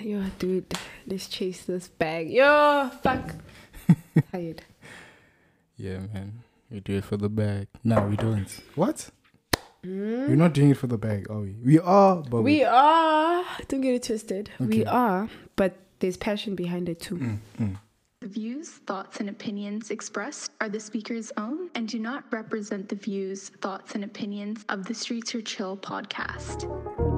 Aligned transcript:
Yo, 0.00 0.22
dude, 0.38 0.72
let's 1.06 1.28
chase 1.28 1.64
this 1.64 1.88
bag. 1.88 2.30
Yo, 2.30 2.90
fuck. 3.02 3.34
Tired. 4.32 4.62
Yeah, 5.76 5.98
man. 6.12 6.42
We 6.70 6.80
do 6.80 6.96
it 6.98 7.04
for 7.04 7.18
the 7.18 7.28
bag. 7.28 7.68
No, 7.84 8.06
we 8.06 8.16
don't. 8.16 8.48
What? 8.76 9.10
Hmm? 9.84 10.28
We're 10.28 10.36
not 10.36 10.54
doing 10.54 10.70
it 10.70 10.78
for 10.78 10.86
the 10.86 10.96
bag, 10.96 11.30
are 11.30 11.40
we? 11.40 11.56
We 11.62 11.78
are, 11.80 12.16
but 12.16 12.42
We 12.42 12.64
are. 12.64 13.44
Don't 13.68 13.82
get 13.82 13.94
it 13.94 14.04
twisted. 14.04 14.50
We 14.58 14.86
are, 14.86 15.28
but 15.56 15.76
there's 15.98 16.16
passion 16.16 16.54
behind 16.54 16.88
it 16.88 17.00
too. 17.00 17.16
Mm, 17.16 17.38
mm. 17.58 17.76
The 18.20 18.28
views, 18.28 18.68
thoughts, 18.70 19.20
and 19.20 19.28
opinions 19.28 19.90
expressed 19.90 20.52
are 20.60 20.68
the 20.68 20.80
speaker's 20.80 21.32
own 21.36 21.70
and 21.74 21.88
do 21.88 21.98
not 21.98 22.24
represent 22.30 22.88
the 22.88 22.96
views, 22.96 23.50
thoughts, 23.60 23.94
and 23.94 24.04
opinions 24.04 24.64
of 24.68 24.86
the 24.86 24.94
Streets 24.94 25.34
Or 25.34 25.40
Chill 25.40 25.76
podcast. 25.76 27.09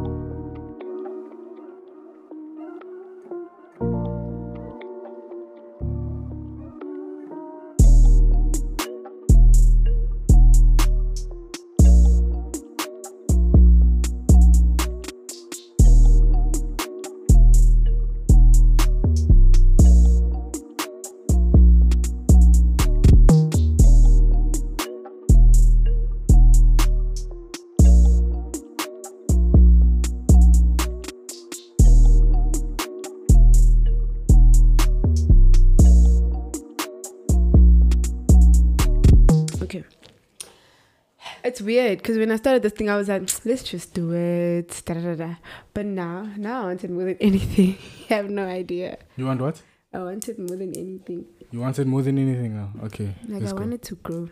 Weird 41.73 41.99
because 41.99 42.19
when 42.19 42.31
I 42.31 42.37
started 42.37 42.63
this 42.63 42.73
thing, 42.73 42.91
I 42.91 42.97
was 42.97 43.09
like, 43.09 43.23
let's 43.45 43.63
just 43.63 43.95
do 43.95 44.13
it. 44.13 44.83
Da, 44.85 44.95
da, 44.95 45.15
da. 45.15 45.35
But 45.75 45.87
now, 45.87 46.29
now 46.37 46.63
I 46.63 46.67
want 46.67 46.85
it 46.85 46.91
more 46.91 47.05
than 47.05 47.17
anything. 47.21 47.79
I 48.11 48.15
have 48.15 48.31
no 48.31 48.47
idea. 48.47 48.99
You 49.17 49.27
want 49.27 49.41
what? 49.41 49.63
I 49.93 49.99
want 49.99 50.29
it 50.29 50.39
more 50.39 50.57
than 50.57 50.77
anything. 50.77 51.27
You 51.51 51.61
want 51.61 51.79
it 51.79 51.87
more 51.87 52.03
than 52.03 52.19
anything 52.19 52.57
now? 52.57 52.71
Okay. 52.85 53.15
Like, 53.29 53.43
I 53.43 53.47
go. 53.47 53.55
want 53.55 53.75
it 53.75 53.83
to 53.83 53.95
grow. 53.97 54.29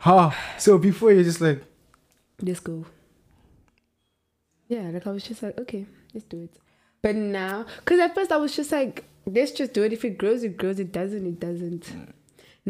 Ha! 0.00 0.54
So 0.58 0.78
before 0.78 1.12
you're 1.12 1.24
just 1.24 1.40
like, 1.40 1.62
Let's 2.42 2.60
go. 2.60 2.86
Yeah, 4.68 4.90
like 4.90 5.06
I 5.06 5.10
was 5.10 5.24
just 5.24 5.42
like, 5.42 5.58
okay, 5.60 5.86
let's 6.14 6.24
do 6.26 6.42
it. 6.42 6.50
But 7.02 7.16
now, 7.16 7.66
because 7.78 7.98
at 8.00 8.14
first 8.14 8.32
I 8.32 8.36
was 8.36 8.54
just 8.54 8.72
like, 8.72 9.04
let's 9.26 9.52
just 9.52 9.72
do 9.72 9.82
it. 9.82 9.92
If 9.92 10.04
it 10.04 10.16
grows, 10.16 10.42
it 10.42 10.56
grows. 10.56 10.78
It 10.78 10.92
doesn't, 10.92 11.26
it 11.26 11.40
doesn't. 11.40 11.84
Mm. 11.86 12.12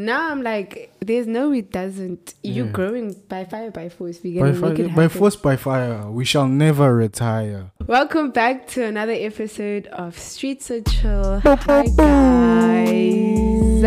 Now 0.00 0.30
I'm 0.30 0.40
like, 0.42 0.90
there's 1.00 1.26
no, 1.26 1.52
it 1.52 1.70
doesn't. 1.70 2.32
You're 2.42 2.64
Yeah. 2.64 2.70
Mm. 2.70 2.74
growing 2.74 3.14
by 3.28 3.44
fire, 3.44 3.70
by 3.70 3.90
force. 3.90 4.20
We're 4.24 4.40
by, 4.40 4.52
make 4.52 4.60
fire, 4.78 4.86
it 4.86 4.94
by 4.94 5.08
force, 5.08 5.36
by 5.36 5.56
fire, 5.56 6.10
we 6.10 6.24
shall 6.24 6.48
never 6.48 6.96
retire. 6.96 7.70
Welcome 7.86 8.30
back 8.30 8.66
to 8.68 8.82
another 8.82 9.12
episode 9.12 9.88
of 9.88 10.18
Streets 10.18 10.70
Or 10.70 10.80
Chill. 10.80 11.40
Hi 11.40 11.84
guys. 11.98 13.82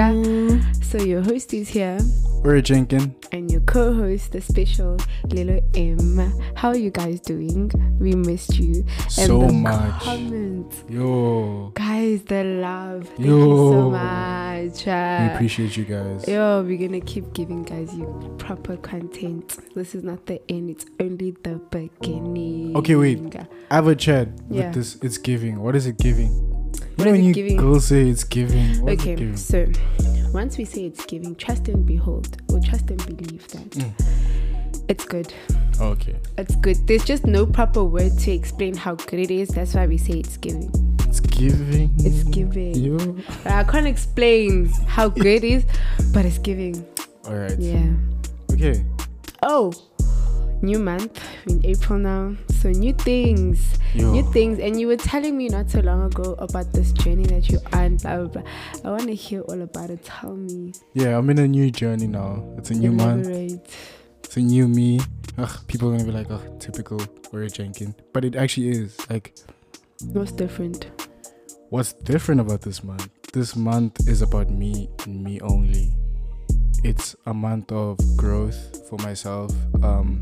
So 0.84 1.00
your 1.02 1.22
host 1.24 1.54
is 1.56 1.70
here, 1.70 1.98
Uri 2.44 2.62
Jenkin. 2.62 3.16
and 3.32 3.50
your 3.52 3.62
co-host, 3.62 4.32
the 4.32 4.42
special 4.42 4.98
Lelo 5.30 5.60
M. 5.76 6.32
How 6.56 6.70
are 6.70 6.78
you 6.78 6.92
guys 6.92 7.20
doing? 7.20 7.72
We 8.00 8.14
missed 8.14 8.60
you. 8.60 8.86
So 9.10 9.48
the 9.48 9.54
much. 9.54 10.02
Comments. 10.04 10.84
Yo. 10.88 11.72
Guys, 11.74 12.22
the 12.24 12.44
love. 12.44 13.08
Thank 13.08 13.20
you 13.22 13.26
so 13.32 13.72
Yo. 13.72 13.90
much. 13.90 14.86
We 14.86 14.92
Uh, 14.92 15.34
appreciate 15.34 15.76
you 15.78 15.86
guys. 15.86 16.28
Yo, 16.28 16.62
we're 16.64 16.78
gonna 16.78 17.02
keep 17.02 17.34
giving 17.34 17.64
guys 17.64 17.92
you 17.96 18.06
proper 18.38 18.78
content. 18.78 19.58
This 19.74 19.96
is 19.96 20.04
not 20.04 20.28
the 20.28 20.40
end, 20.52 20.70
it's 20.70 20.86
only 21.00 21.32
the 21.44 21.60
beginning. 21.72 22.76
Okay, 22.78 22.96
wait. 22.96 23.20
I 23.72 23.76
have 23.76 23.88
a 23.88 23.96
chat 23.96 24.28
Yeah. 24.52 24.68
with 24.68 24.76
this. 24.76 24.98
It's 25.02 25.18
giving. 25.18 25.60
What 25.60 25.76
is 25.76 25.88
it 25.88 25.98
giving? 25.98 26.30
What 26.96 27.00
you 27.00 27.06
know 27.06 27.12
when 27.14 27.24
you 27.24 27.34
giving? 27.34 27.58
girls 27.58 27.86
say 27.86 28.08
it's 28.10 28.24
giving. 28.24 28.80
What 28.84 28.94
is 28.94 29.00
it 29.00 29.02
Okay, 29.02 29.16
giving? 29.16 29.38
so 29.38 29.66
once 30.34 30.58
we 30.58 30.66
say 30.66 30.86
it's 30.86 31.06
giving, 31.06 31.36
trust 31.36 31.68
and 31.68 31.86
behold, 31.86 32.38
or 32.52 32.60
trust 32.60 32.90
and 32.90 33.06
believe 33.06 33.48
that 33.50 33.70
Mm. 33.72 33.92
it's 34.90 35.06
good. 35.06 35.34
Okay. 35.80 36.16
It's 36.38 36.56
good. 36.58 36.78
There's 36.88 37.06
just 37.06 37.26
no 37.26 37.46
proper 37.46 37.84
word 37.84 38.18
to 38.20 38.32
explain 38.32 38.76
how 38.76 38.96
good 38.96 39.20
it 39.20 39.32
is. 39.32 39.50
That's 39.50 39.74
why 39.76 39.88
we 39.88 39.98
say 39.98 40.14
it's 40.20 40.38
giving. 40.38 40.70
It's 41.08 41.20
giving. 41.20 41.92
It's 42.00 42.24
giving. 42.24 42.76
Yo. 42.76 42.98
I 43.46 43.64
can't 43.64 43.88
explain 43.88 44.66
how 44.88 45.10
good 45.10 45.26
it 45.26 45.44
is, 45.44 45.64
but 46.14 46.26
it's 46.26 46.38
giving. 46.40 46.86
All 47.28 47.36
right. 47.36 47.58
Yeah. 47.60 47.86
Okay. 48.52 48.84
Oh, 49.44 49.72
new 50.64 50.80
month 50.80 51.22
in 51.48 51.64
April 51.66 52.00
now. 52.00 52.36
So 52.50 52.70
new 52.70 52.94
things, 52.94 53.78
Yo. 53.94 54.12
new 54.12 54.24
things. 54.32 54.60
And 54.60 54.80
you 54.80 54.88
were 54.88 54.98
telling 54.98 55.38
me 55.38 55.50
not 55.50 55.70
so 55.70 55.82
long 55.82 56.04
ago 56.06 56.36
about 56.40 56.72
this 56.74 56.92
journey 56.94 57.26
that 57.26 57.50
you're 57.50 57.62
on. 57.74 57.98
Blah 57.98 58.18
blah 58.26 58.42
blah. 58.42 58.52
I 58.86 58.90
want 58.90 59.08
to 59.08 59.16
hear 59.16 59.42
all 59.42 59.62
about 59.62 59.90
it. 59.90 60.04
Tell 60.04 60.34
me. 60.36 60.74
Yeah, 60.94 61.18
I'm 61.18 61.30
in 61.30 61.38
a 61.40 61.48
new 61.48 61.70
journey 61.70 62.08
now. 62.08 62.44
It's 62.58 62.72
a 62.72 62.76
new 62.76 62.92
month. 62.92 63.28
It's 64.24 64.38
a 64.38 64.42
new 64.42 64.68
me. 64.68 65.00
Ugh, 65.38 65.60
people 65.68 65.90
are 65.90 65.92
gonna 65.98 66.06
be 66.06 66.12
like, 66.12 66.32
oh, 66.32 66.42
typical 66.60 67.02
Uri 67.32 67.50
Jenkin. 67.50 67.94
But 68.14 68.24
it 68.26 68.36
actually 68.36 68.70
is. 68.70 68.98
Like, 69.10 69.36
What's 70.12 70.32
different? 70.32 70.88
what's 71.70 71.94
different 71.94 72.40
about 72.42 72.62
this 72.62 72.84
month? 72.84 73.10
This 73.34 73.56
month 73.56 74.08
is 74.08 74.22
about 74.22 74.50
me 74.52 74.90
and 75.06 75.24
me 75.24 75.40
only. 75.42 75.92
It's 76.84 77.16
a 77.26 77.34
month 77.34 77.72
of 77.72 77.98
growth 78.16 78.88
for 78.90 78.98
myself. 79.02 79.52
Um, 79.82 80.22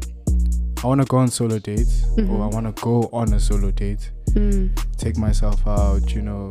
I 0.83 0.87
want 0.87 0.99
to 1.01 1.05
go 1.07 1.17
on 1.17 1.27
solo 1.27 1.59
dates, 1.59 2.05
or 2.17 2.41
I 2.43 2.47
want 2.47 2.75
to 2.75 2.81
go 2.83 3.07
on 3.13 3.31
a 3.33 3.39
solo 3.39 3.69
date. 3.71 4.09
Mm. 4.31 4.71
Take 4.97 5.15
myself 5.17 5.65
out. 5.67 6.13
You 6.15 6.23
know, 6.23 6.49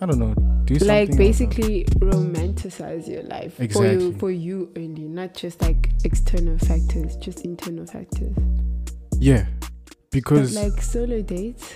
I 0.00 0.06
don't 0.06 0.18
know. 0.20 0.34
Do 0.64 0.78
something. 0.78 0.88
Like 0.88 1.16
basically 1.16 1.84
romanticize 1.98 3.08
your 3.08 3.22
life 3.24 3.56
for 3.72 3.86
you 3.86 4.12
for 4.18 4.30
you 4.30 4.70
only, 4.76 5.02
not 5.08 5.34
just 5.34 5.60
like 5.62 5.90
external 6.04 6.58
factors, 6.58 7.16
just 7.16 7.40
internal 7.44 7.86
factors. 7.86 8.36
Yeah, 9.18 9.46
But 9.60 9.70
because 10.10 10.54
like 10.54 10.80
solo 10.80 11.22
dates. 11.22 11.74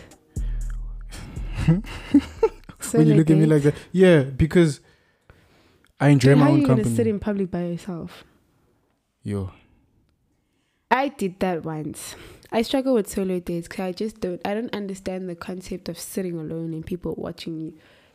when 1.67 3.07
you 3.07 3.15
look 3.15 3.31
at 3.31 3.37
me 3.37 3.47
like 3.47 3.63
that, 3.63 3.75
yeah, 3.93 4.23
because 4.23 4.81
I 5.99 6.09
enjoy 6.11 6.31
Dude, 6.31 6.39
my 6.39 6.45
how 6.45 6.51
are 6.51 6.55
own 6.55 6.61
you 6.61 6.67
company. 6.67 6.85
gonna 6.85 6.97
sit 6.97 7.07
in 7.07 7.19
public 7.19 7.51
by 7.51 7.65
yourself? 7.65 8.25
Yo, 9.23 9.51
I 10.91 11.09
did 11.09 11.39
that 11.41 11.65
once. 11.65 12.17
I 12.53 12.63
struggle 12.63 12.95
with 12.95 13.09
solo 13.09 13.39
dates 13.39 13.69
because 13.69 13.85
I 13.85 13.93
just 13.93 14.21
don't. 14.21 14.41
I 14.45 14.55
don't 14.55 14.75
understand 14.75 15.29
the 15.29 15.37
concept 15.37 15.89
of 15.89 15.99
sitting 15.99 16.39
alone 16.39 16.73
and 16.73 16.85
people 16.85 17.15
watching 17.17 17.61
you 17.61 17.73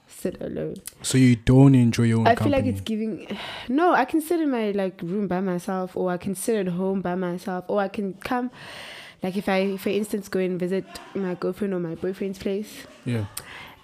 sit 0.08 0.40
alone. 0.42 0.76
so 1.02 1.18
you 1.18 1.36
don't 1.36 1.74
enjoy 1.74 2.04
your 2.04 2.20
own 2.20 2.28
I 2.28 2.36
company. 2.36 2.56
feel 2.56 2.64
like 2.64 2.74
it's 2.74 2.82
giving. 2.82 3.38
No, 3.70 3.94
I 3.94 4.06
can 4.06 4.22
sit 4.22 4.40
in 4.42 4.50
my 4.52 4.72
like 4.72 5.02
room 5.02 5.28
by 5.28 5.40
myself, 5.40 5.96
or 5.96 6.12
I 6.12 6.18
can 6.18 6.36
sit 6.36 6.56
at 6.56 6.74
home 6.74 7.02
by 7.02 7.16
myself, 7.16 7.66
or 7.68 7.80
I 7.80 7.88
can 7.88 8.14
come. 8.16 8.52
Like 9.24 9.38
if 9.38 9.48
I, 9.50 9.78
for 9.78 9.90
instance, 9.90 10.28
go 10.28 10.40
and 10.40 10.60
visit 10.60 10.86
my 11.16 11.36
girlfriend 11.36 11.74
or 11.74 11.80
my 11.80 11.96
boyfriend's 11.96 12.38
place, 12.38 12.86
yeah. 13.06 13.26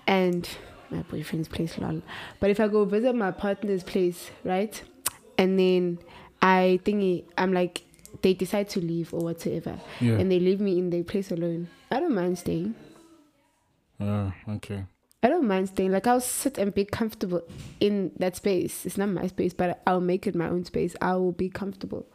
and 0.05 0.47
my 0.91 1.01
boyfriend's 1.03 1.47
place, 1.47 1.77
lol. 1.79 2.01
But 2.39 2.49
if 2.49 2.59
I 2.59 2.67
go 2.67 2.85
visit 2.85 3.15
my 3.15 3.31
partner's 3.31 3.83
place, 3.83 4.29
right, 4.43 4.79
and 5.37 5.57
then 5.57 5.99
I 6.41 6.79
think 6.83 7.25
I'm 7.37 7.53
like 7.53 7.83
they 8.21 8.33
decide 8.33 8.69
to 8.69 8.79
leave 8.79 9.13
or 9.13 9.21
whatever, 9.21 9.79
Yeah. 9.99 10.17
and 10.19 10.31
they 10.31 10.39
leave 10.39 10.59
me 10.61 10.77
in 10.77 10.89
their 10.89 11.03
place 11.03 11.31
alone. 11.31 11.67
I 11.89 11.99
don't 11.99 12.13
mind 12.15 12.37
staying. 12.39 12.75
Oh, 13.99 14.31
okay. 14.49 14.85
I 15.23 15.27
don't 15.27 15.47
mind 15.47 15.69
staying. 15.69 15.91
Like 15.91 16.07
I'll 16.07 16.19
sit 16.21 16.57
and 16.57 16.73
be 16.73 16.85
comfortable 16.85 17.43
in 17.79 18.11
that 18.17 18.35
space. 18.35 18.85
It's 18.85 18.97
not 18.97 19.09
my 19.09 19.27
space, 19.27 19.53
but 19.53 19.81
I'll 19.85 20.01
make 20.01 20.25
it 20.25 20.33
my 20.35 20.49
own 20.49 20.65
space. 20.65 20.95
I 20.99 21.15
will 21.15 21.31
be 21.31 21.49
comfortable 21.49 22.07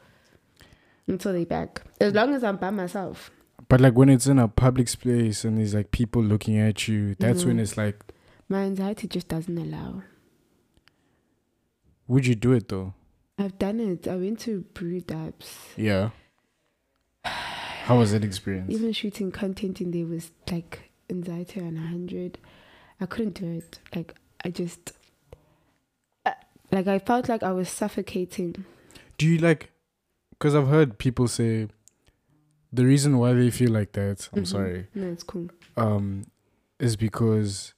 until 1.07 1.33
they 1.33 1.45
back. 1.45 1.83
As 2.01 2.13
long 2.15 2.35
as 2.35 2.43
I'm 2.43 2.57
by 2.57 2.71
myself. 2.71 3.31
But 3.69 3.81
like 3.81 3.95
when 3.95 4.09
it's 4.09 4.27
in 4.27 4.39
a 4.41 4.49
public 4.49 4.89
space 4.89 5.45
and 5.45 5.59
there's 5.59 5.75
like 5.75 5.93
people 5.93 6.23
looking 6.23 6.59
at 6.59 6.89
you, 6.89 7.15
that's 7.19 7.45
when 7.45 7.59
Mhm. 7.59 7.61
it's 7.61 7.77
like, 7.77 8.03
My 8.49 8.63
anxiety 8.63 9.07
just 9.09 9.29
doesn't 9.29 9.57
allow. 9.59 10.03
would 12.09 12.27
you 12.27 12.35
do 12.35 12.53
it 12.53 12.69
though? 12.69 12.95
I've 13.39 13.59
done 13.59 13.81
it. 13.81 14.09
I 14.09 14.17
went 14.17 14.41
to 14.41 14.63
brew 14.75 15.01
dabs. 15.01 15.59
Yeah. 15.77 16.11
How 17.25 17.99
was 17.99 18.13
that 18.13 18.25
experience? 18.25 18.73
Even 18.73 18.93
shooting 18.93 19.31
content 19.31 19.81
in 19.81 19.91
there 19.91 20.07
was 20.07 20.31
like 20.51 20.91
anxiety 21.11 21.61
on 21.61 21.77
a 21.77 21.87
hundred. 21.87 22.39
I 23.01 23.07
couldn't 23.07 23.35
do 23.35 23.47
it. 23.59 23.79
Like 23.95 24.15
I 24.45 24.51
just, 24.51 24.93
uh, 26.25 26.33
like 26.73 26.87
I 26.87 26.99
felt 26.99 27.29
like 27.29 27.43
I 27.43 27.53
was 27.53 27.69
suffocating. 27.69 28.65
Do 29.19 29.27
you 29.27 29.39
like? 29.39 29.71
Because 30.31 30.55
I've 30.55 30.69
heard 30.69 30.99
people 30.99 31.29
say 31.29 31.69
the 32.73 32.85
reason 32.85 33.19
why 33.19 33.33
they 33.35 33.51
feel 33.51 33.71
like 33.71 33.93
that. 33.93 34.29
I'm 34.33 34.43
Mhm. 34.43 34.47
sorry. 34.47 34.87
No, 34.95 35.09
it's 35.09 35.23
cool. 35.23 35.49
Um, 35.77 36.27
is 36.79 36.97
because 36.97 37.73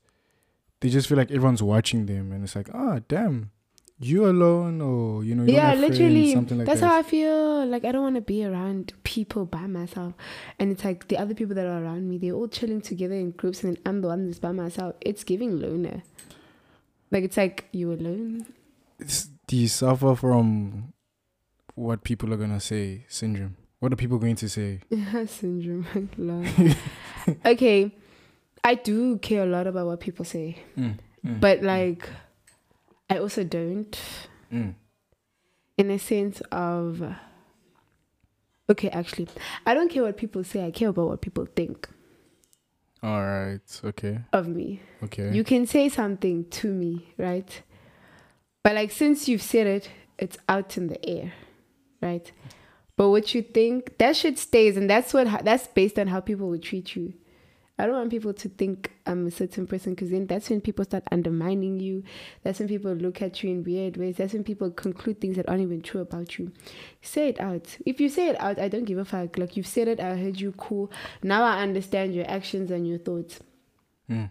they 0.80 0.88
just 0.88 1.08
feel 1.08 1.16
like 1.18 1.30
everyone's 1.30 1.62
watching 1.62 2.06
them, 2.06 2.32
and 2.32 2.42
it's 2.44 2.56
like, 2.56 2.68
ah, 2.74 3.00
damn, 3.08 3.50
you 4.00 4.26
alone, 4.26 4.80
or 4.80 5.24
you 5.24 5.34
know, 5.34 5.44
yeah, 5.44 5.74
literally. 5.74 6.32
something 6.32 6.58
like 6.58 6.66
that's 6.66 6.80
that. 6.80 6.86
how 6.86 6.98
I 6.98 7.02
feel. 7.02 7.66
Like 7.66 7.84
I 7.84 7.92
don't 7.92 8.02
want 8.02 8.14
to 8.16 8.20
be 8.20 8.44
around 8.44 8.92
people 9.02 9.44
by 9.46 9.66
myself, 9.66 10.14
and 10.58 10.70
it's 10.70 10.84
like 10.84 11.08
the 11.08 11.16
other 11.18 11.34
people 11.34 11.54
that 11.56 11.66
are 11.66 11.82
around 11.82 12.08
me, 12.08 12.18
they're 12.18 12.32
all 12.32 12.48
chilling 12.48 12.80
together 12.80 13.14
in 13.14 13.32
groups, 13.32 13.64
and 13.64 13.76
then 13.76 13.82
I'm 13.86 14.00
the 14.00 14.08
one 14.08 14.26
that's 14.26 14.38
by 14.38 14.52
myself. 14.52 14.94
It's 15.00 15.24
giving 15.24 15.60
loner. 15.60 16.02
Like 17.10 17.24
it's 17.24 17.36
like 17.36 17.66
you 17.72 17.92
alone. 17.92 18.46
It's- 19.00 19.28
do 19.46 19.56
you 19.56 19.68
suffer 19.68 20.14
from 20.14 20.92
what 21.74 22.04
people 22.04 22.32
are 22.34 22.36
gonna 22.36 22.60
say 22.60 23.04
syndrome? 23.08 23.56
What 23.80 23.92
are 23.92 23.96
people 23.96 24.18
going 24.18 24.36
to 24.36 24.48
say? 24.48 24.80
syndrome. 25.26 25.86
Okay, 27.46 27.94
I 28.64 28.74
do 28.74 29.18
care 29.18 29.42
a 29.44 29.46
lot 29.46 29.66
about 29.66 29.86
what 29.86 30.00
people 30.00 30.24
say, 30.24 30.58
Mm, 30.76 30.98
mm, 31.24 31.40
but 31.40 31.62
like, 31.62 32.08
I 33.10 33.18
also 33.18 33.44
don't. 33.44 33.98
mm. 34.52 34.74
in 35.76 35.90
a 35.90 35.98
sense 35.98 36.40
of 36.52 37.02
okay 38.70 38.90
actually 38.90 39.28
i 39.64 39.74
don't 39.74 39.90
care 39.90 40.02
what 40.02 40.16
people 40.16 40.44
say 40.44 40.64
i 40.64 40.70
care 40.70 40.88
about 40.88 41.08
what 41.08 41.20
people 41.20 41.46
think 41.56 41.88
all 43.00 43.22
right, 43.22 43.80
okay, 43.84 44.18
of 44.32 44.48
me 44.48 44.80
okay. 45.04 45.30
you 45.32 45.44
can 45.44 45.66
say 45.66 45.88
something 45.88 46.44
to 46.50 46.72
me 46.72 47.14
right 47.16 47.62
but 48.64 48.74
like 48.74 48.90
since 48.90 49.28
you've 49.28 49.42
said 49.42 49.68
it 49.68 49.90
it's 50.18 50.36
out 50.48 50.76
in 50.76 50.88
the 50.88 51.08
air 51.08 51.32
right 52.02 52.32
but 52.96 53.10
what 53.10 53.34
you 53.34 53.42
think 53.42 53.96
that 53.98 54.16
shit 54.16 54.36
stays 54.36 54.76
and 54.76 54.90
that's 54.90 55.14
what 55.14 55.44
that's 55.44 55.68
based 55.68 55.96
on 55.96 56.08
how 56.08 56.20
people 56.20 56.48
will 56.48 56.58
treat 56.58 56.96
you 56.96 57.14
I 57.78 57.86
don't 57.86 57.94
want 57.94 58.10
people 58.10 58.34
to 58.34 58.48
think 58.48 58.90
I'm 59.06 59.26
a 59.26 59.30
certain 59.30 59.66
person 59.66 59.94
because 59.94 60.10
then 60.10 60.26
that's 60.26 60.50
when 60.50 60.60
people 60.60 60.84
start 60.84 61.04
undermining 61.12 61.78
you. 61.78 62.02
That's 62.42 62.58
when 62.58 62.68
people 62.68 62.92
look 62.92 63.22
at 63.22 63.42
you 63.42 63.50
in 63.50 63.62
weird 63.62 63.96
ways. 63.96 64.16
That's 64.16 64.32
when 64.32 64.42
people 64.42 64.70
conclude 64.70 65.20
things 65.20 65.36
that 65.36 65.48
aren't 65.48 65.62
even 65.62 65.82
true 65.82 66.00
about 66.00 66.38
you. 66.38 66.52
Say 67.02 67.28
it 67.28 67.40
out. 67.40 67.76
If 67.86 68.00
you 68.00 68.08
say 68.08 68.28
it 68.28 68.40
out, 68.40 68.58
I 68.58 68.68
don't 68.68 68.84
give 68.84 68.98
a 68.98 69.04
fuck. 69.04 69.38
Like 69.38 69.56
you've 69.56 69.66
said 69.66 69.86
it, 69.86 70.00
I 70.00 70.16
heard 70.16 70.40
you, 70.40 70.52
cool. 70.52 70.90
Now 71.22 71.44
I 71.44 71.62
understand 71.62 72.14
your 72.14 72.28
actions 72.28 72.70
and 72.72 72.86
your 72.86 72.98
thoughts. 72.98 73.38
Mm. 74.10 74.30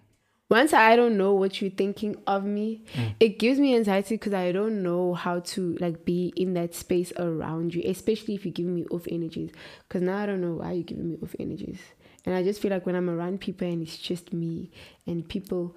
Once 0.49 0.71
I 0.71 0.95
don't 0.95 1.17
know 1.17 1.33
what 1.33 1.61
you're 1.61 1.69
thinking 1.69 2.15
of 2.25 2.45
me, 2.45 2.85
it 3.19 3.37
gives 3.37 3.59
me 3.59 3.75
anxiety 3.75 4.15
because 4.15 4.33
I 4.33 4.53
don't 4.53 4.81
know 4.81 5.13
how 5.13 5.41
to 5.41 5.75
like 5.81 6.05
be 6.05 6.31
in 6.37 6.53
that 6.53 6.73
space 6.73 7.11
around 7.17 7.75
you, 7.75 7.83
especially 7.85 8.35
if 8.35 8.45
you're 8.45 8.53
giving 8.53 8.73
me 8.73 8.85
off 8.85 9.07
energies. 9.11 9.51
Because 9.85 10.03
now 10.03 10.17
I 10.17 10.25
don't 10.25 10.39
know 10.39 10.53
why 10.53 10.71
you're 10.71 10.83
giving 10.83 11.09
me 11.09 11.17
off 11.21 11.35
energies. 11.37 11.79
And 12.27 12.35
I 12.35 12.43
just 12.43 12.59
feel 12.61 12.71
like 12.71 12.85
when 12.85 12.95
I'm 12.95 13.09
around 13.09 13.39
people 13.39 13.65
and 13.65 13.81
it's 13.81 13.95
just 13.97 14.33
me 14.33 14.69
and 15.07 15.23
people 15.27 15.73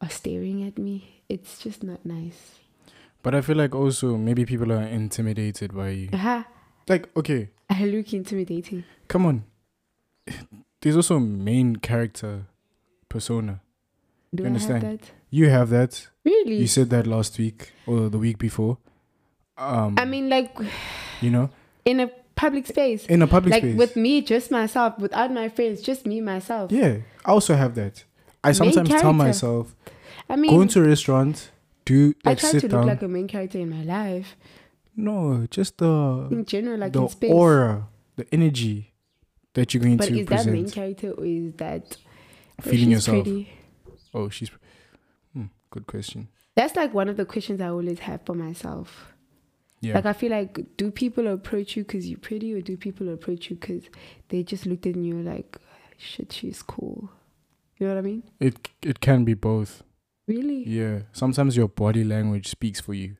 are 0.00 0.08
staring 0.08 0.64
at 0.66 0.78
me, 0.78 1.20
it's 1.28 1.58
just 1.58 1.82
not 1.84 2.00
nice. 2.06 2.56
But 3.22 3.34
I 3.34 3.42
feel 3.42 3.56
like 3.56 3.74
also 3.74 4.16
maybe 4.16 4.46
people 4.46 4.72
are 4.72 4.80
intimidated 4.82 5.74
by 5.76 5.90
you. 5.90 6.08
Aha, 6.14 6.46
Like, 6.88 7.14
okay, 7.14 7.50
I 7.68 7.84
look 7.84 8.12
intimidating. 8.14 8.84
come 9.06 9.26
on. 9.26 9.44
There's 10.80 10.96
also 10.96 11.16
a 11.16 11.20
main 11.20 11.76
character 11.76 12.46
persona. 13.10 13.60
Do 14.34 14.42
You 14.42 14.46
I 14.46 14.48
understand? 14.48 14.82
have 14.82 14.98
that? 15.00 15.10
You 15.30 15.50
have 15.50 15.68
that. 15.70 16.08
Really? 16.24 16.56
You 16.56 16.66
said 16.66 16.88
that 16.88 17.06
last 17.06 17.38
week 17.38 17.72
or 17.86 18.08
the 18.08 18.18
week 18.18 18.38
before. 18.38 18.78
Um, 19.58 19.96
I 19.98 20.06
mean, 20.06 20.30
like 20.30 20.56
you 21.20 21.30
know, 21.30 21.50
in 21.84 22.00
a 22.00 22.10
public 22.44 22.66
space. 22.66 23.06
in 23.06 23.22
a 23.22 23.26
public 23.26 23.52
like 23.52 23.62
space. 23.62 23.76
with 23.82 23.94
me, 24.04 24.12
just 24.32 24.50
myself, 24.50 24.98
without 24.98 25.30
my 25.40 25.48
friends, 25.56 25.80
just 25.90 26.06
me, 26.10 26.20
myself. 26.20 26.70
yeah, 26.72 26.94
I 27.24 27.30
also 27.36 27.54
have 27.62 27.72
that. 27.80 28.04
I 28.44 28.52
sometimes 28.52 28.88
tell 28.88 29.12
myself, 29.26 29.64
I 30.28 30.36
mean, 30.36 30.50
go 30.50 30.60
into 30.62 30.78
a 30.84 30.86
restaurant, 30.94 31.50
do 31.84 32.14
I 32.24 32.34
try 32.34 32.50
to 32.52 32.68
down. 32.68 32.80
look 32.80 32.88
like 32.94 33.02
a 33.02 33.08
main 33.08 33.28
character 33.28 33.58
in 33.58 33.70
my 33.70 33.84
life. 33.98 34.36
no, 34.96 35.46
just 35.50 35.78
the 35.78 36.28
In 36.30 36.44
general, 36.44 36.78
like 36.78 36.92
the 36.92 37.02
in 37.02 37.08
space. 37.08 37.32
aura, 37.32 37.88
the 38.16 38.26
energy 38.32 38.92
that 39.54 39.72
you're 39.72 39.82
going 39.82 39.96
but 39.98 40.08
to 40.08 40.18
is 40.20 40.26
that 40.26 40.46
main 40.46 40.68
character 40.70 41.10
or 41.12 41.24
is 41.24 41.52
that 41.64 41.96
Feeling 42.60 42.90
yourself. 42.90 43.22
pretty? 43.24 43.48
Oh, 44.14 44.28
she's. 44.28 44.50
Hmm, 45.34 45.46
good 45.70 45.86
question. 45.86 46.28
That's 46.54 46.74
like 46.76 46.92
one 46.94 47.08
of 47.08 47.16
the 47.16 47.24
questions 47.24 47.60
I 47.60 47.68
always 47.68 48.00
have 48.00 48.20
for 48.26 48.34
myself. 48.34 49.11
Yeah. 49.82 49.94
Like 49.96 50.06
I 50.06 50.12
feel 50.12 50.30
like, 50.30 50.76
do 50.76 50.90
people 50.92 51.26
approach 51.26 51.76
you 51.76 51.82
because 51.82 52.08
you're 52.08 52.18
pretty, 52.18 52.54
or 52.54 52.60
do 52.62 52.76
people 52.76 53.12
approach 53.12 53.50
you 53.50 53.56
because 53.56 53.82
they 54.28 54.44
just 54.44 54.64
looked 54.64 54.86
at 54.86 54.96
you 54.96 55.20
like, 55.20 55.58
shit, 55.98 56.32
she's 56.32 56.62
cool. 56.62 57.10
You 57.78 57.88
know 57.88 57.94
what 57.94 57.98
I 57.98 58.02
mean? 58.02 58.22
it 58.38 58.68
it 58.80 59.00
can 59.00 59.24
be 59.24 59.34
both. 59.34 59.82
Really? 60.28 60.62
Yeah. 60.66 61.00
Sometimes 61.12 61.56
your 61.56 61.66
body 61.66 62.04
language 62.04 62.46
speaks 62.46 62.80
for 62.80 62.94
you. 62.94 63.16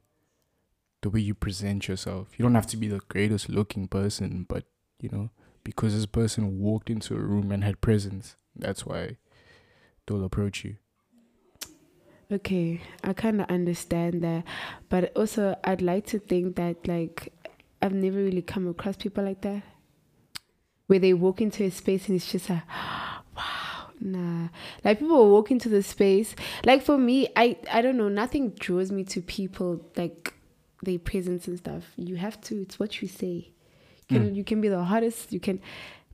The 1.00 1.10
way 1.10 1.18
you 1.18 1.34
present 1.34 1.88
yourself. 1.88 2.28
You 2.38 2.44
don't 2.44 2.54
have 2.54 2.68
to 2.68 2.76
be 2.76 2.86
the 2.86 3.00
greatest 3.08 3.48
looking 3.48 3.88
person, 3.88 4.46
but 4.48 4.64
you 5.00 5.08
know, 5.10 5.30
because 5.64 5.94
this 5.94 6.06
person 6.06 6.60
walked 6.60 6.88
into 6.88 7.16
a 7.16 7.18
room 7.20 7.50
and 7.50 7.64
had 7.64 7.80
presence, 7.80 8.36
that's 8.54 8.86
why 8.86 9.16
they'll 10.06 10.24
approach 10.24 10.64
you. 10.64 10.76
Okay, 12.32 12.80
I 13.04 13.12
kind 13.12 13.42
of 13.42 13.50
understand 13.50 14.22
that, 14.22 14.44
but 14.88 15.14
also 15.14 15.54
I'd 15.64 15.82
like 15.82 16.06
to 16.06 16.18
think 16.18 16.56
that 16.56 16.88
like 16.88 17.30
I've 17.82 17.92
never 17.92 18.16
really 18.16 18.40
come 18.40 18.66
across 18.66 18.96
people 18.96 19.22
like 19.22 19.42
that, 19.42 19.62
where 20.86 20.98
they 20.98 21.12
walk 21.12 21.42
into 21.42 21.62
a 21.64 21.70
space 21.70 22.08
and 22.08 22.16
it's 22.16 22.32
just 22.32 22.48
like, 22.48 22.62
wow, 23.36 23.88
nah. 24.00 24.48
Like 24.82 25.00
people 25.00 25.18
will 25.18 25.30
walk 25.30 25.50
into 25.50 25.68
the 25.68 25.82
space. 25.82 26.34
Like 26.64 26.82
for 26.82 26.96
me, 26.96 27.28
I 27.36 27.58
I 27.70 27.82
don't 27.82 27.98
know. 27.98 28.08
Nothing 28.08 28.50
draws 28.50 28.90
me 28.90 29.04
to 29.04 29.20
people 29.20 29.84
like 29.96 30.32
their 30.82 30.98
presence 30.98 31.46
and 31.48 31.58
stuff. 31.58 31.92
You 31.96 32.16
have 32.16 32.40
to. 32.42 32.62
It's 32.62 32.78
what 32.78 33.02
you 33.02 33.08
say. 33.08 33.50
You 34.08 34.18
can 34.18 34.28
hmm. 34.28 34.34
you 34.34 34.44
can 34.44 34.62
be 34.62 34.68
the 34.68 34.84
hottest. 34.84 35.34
You 35.34 35.40
can. 35.40 35.60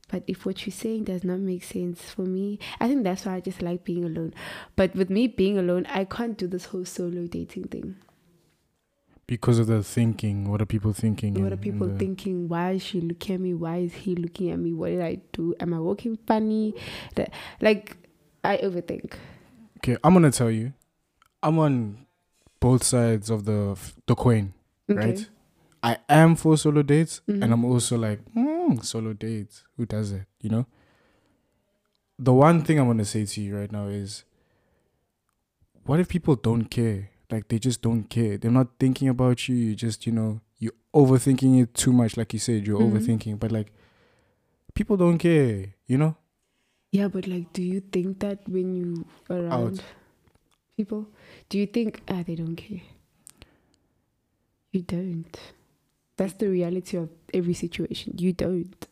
But 0.09 0.23
if 0.27 0.45
what 0.45 0.65
you're 0.65 0.73
saying 0.73 1.05
does 1.05 1.23
not 1.23 1.39
make 1.39 1.63
sense 1.63 2.01
for 2.01 2.23
me, 2.23 2.59
I 2.79 2.87
think 2.87 3.03
that's 3.03 3.25
why 3.25 3.35
I 3.35 3.39
just 3.41 3.61
like 3.61 3.83
being 3.83 4.03
alone. 4.03 4.33
But 4.75 4.95
with 4.95 5.09
me 5.09 5.27
being 5.27 5.57
alone, 5.57 5.85
I 5.87 6.03
can't 6.05 6.37
do 6.37 6.47
this 6.47 6.65
whole 6.65 6.85
solo 6.85 7.27
dating 7.27 7.65
thing. 7.65 7.95
Because 9.27 9.59
of 9.59 9.67
the 9.67 9.83
thinking, 9.83 10.49
what 10.49 10.59
are 10.59 10.65
people 10.65 10.91
thinking? 10.91 11.35
What 11.35 11.43
and- 11.43 11.53
are 11.53 11.57
people 11.57 11.87
the- 11.87 11.99
thinking? 11.99 12.47
Why 12.49 12.71
is 12.71 12.81
she 12.83 12.99
looking 13.01 13.35
at 13.35 13.41
me? 13.41 13.53
Why 13.53 13.77
is 13.77 13.93
he 13.93 14.15
looking 14.15 14.49
at 14.49 14.57
me? 14.57 14.73
What 14.73 14.89
did 14.89 15.01
I 15.01 15.21
do? 15.31 15.53
Am 15.59 15.73
I 15.73 15.79
walking 15.79 16.17
funny? 16.25 16.73
That, 17.15 17.31
like, 17.61 17.95
I 18.43 18.57
overthink. 18.57 19.13
Okay, 19.77 19.97
I'm 20.03 20.13
gonna 20.13 20.31
tell 20.31 20.49
you, 20.49 20.73
I'm 21.43 21.59
on 21.59 22.05
both 22.59 22.83
sides 22.83 23.29
of 23.29 23.45
the 23.45 23.77
the 24.07 24.15
coin, 24.15 24.53
Okay. 24.89 24.99
right? 24.99 25.29
I 25.81 25.97
am 26.09 26.35
for 26.35 26.57
solo 26.57 26.81
dates, 26.83 27.21
Mhm. 27.27 27.43
and 27.43 27.53
I'm 27.53 27.63
also 27.65 27.97
like, 27.97 28.19
mm, 28.35 28.83
solo 28.83 29.13
dates. 29.13 29.63
Who 29.77 29.85
does 29.85 30.11
it? 30.11 30.25
You 30.41 30.49
know. 30.49 30.65
The 32.17 32.33
one 32.33 32.63
thing 32.63 32.79
I'm 32.79 32.87
gonna 32.87 33.05
say 33.05 33.25
to 33.25 33.41
you 33.41 33.55
right 33.57 33.71
now 33.71 33.87
is, 33.87 34.25
what 35.85 35.99
if 35.99 36.09
people 36.09 36.35
don't 36.35 36.65
care? 36.65 37.09
Like 37.31 37.47
they 37.47 37.59
just 37.59 37.81
don't 37.81 38.03
care. 38.09 38.37
They're 38.37 38.51
not 38.51 38.77
thinking 38.79 39.07
about 39.07 39.47
you. 39.47 39.55
You 39.55 39.75
just, 39.75 40.05
you 40.05 40.11
know, 40.11 40.41
you're 40.57 40.73
overthinking 40.93 41.61
it 41.63 41.73
too 41.73 41.93
much. 41.93 42.17
Like 42.17 42.33
you 42.33 42.39
said, 42.39 42.67
you're 42.67 42.79
Mhm. 42.79 42.91
overthinking. 42.91 43.39
But 43.39 43.51
like, 43.51 43.71
people 44.73 44.97
don't 44.97 45.17
care. 45.17 45.75
You 45.87 45.97
know. 45.97 46.15
Yeah, 46.91 47.07
but 47.07 47.25
like, 47.27 47.53
do 47.53 47.61
you 47.63 47.79
think 47.81 48.19
that 48.19 48.49
when 48.49 48.75
you 48.75 49.05
around 49.29 49.81
people, 50.75 51.07
do 51.47 51.57
you 51.59 51.67
think 51.67 52.01
ah 52.09 52.23
they 52.23 52.35
don't 52.35 52.55
care? 52.57 52.81
You 54.71 54.81
don't. 54.81 55.39
That's 56.19 56.33
the 56.33 56.49
reality 56.49 56.97
of 56.97 57.09
every 57.33 57.53
situation. 57.53 58.15
You 58.17 58.33
don't. 58.33 58.87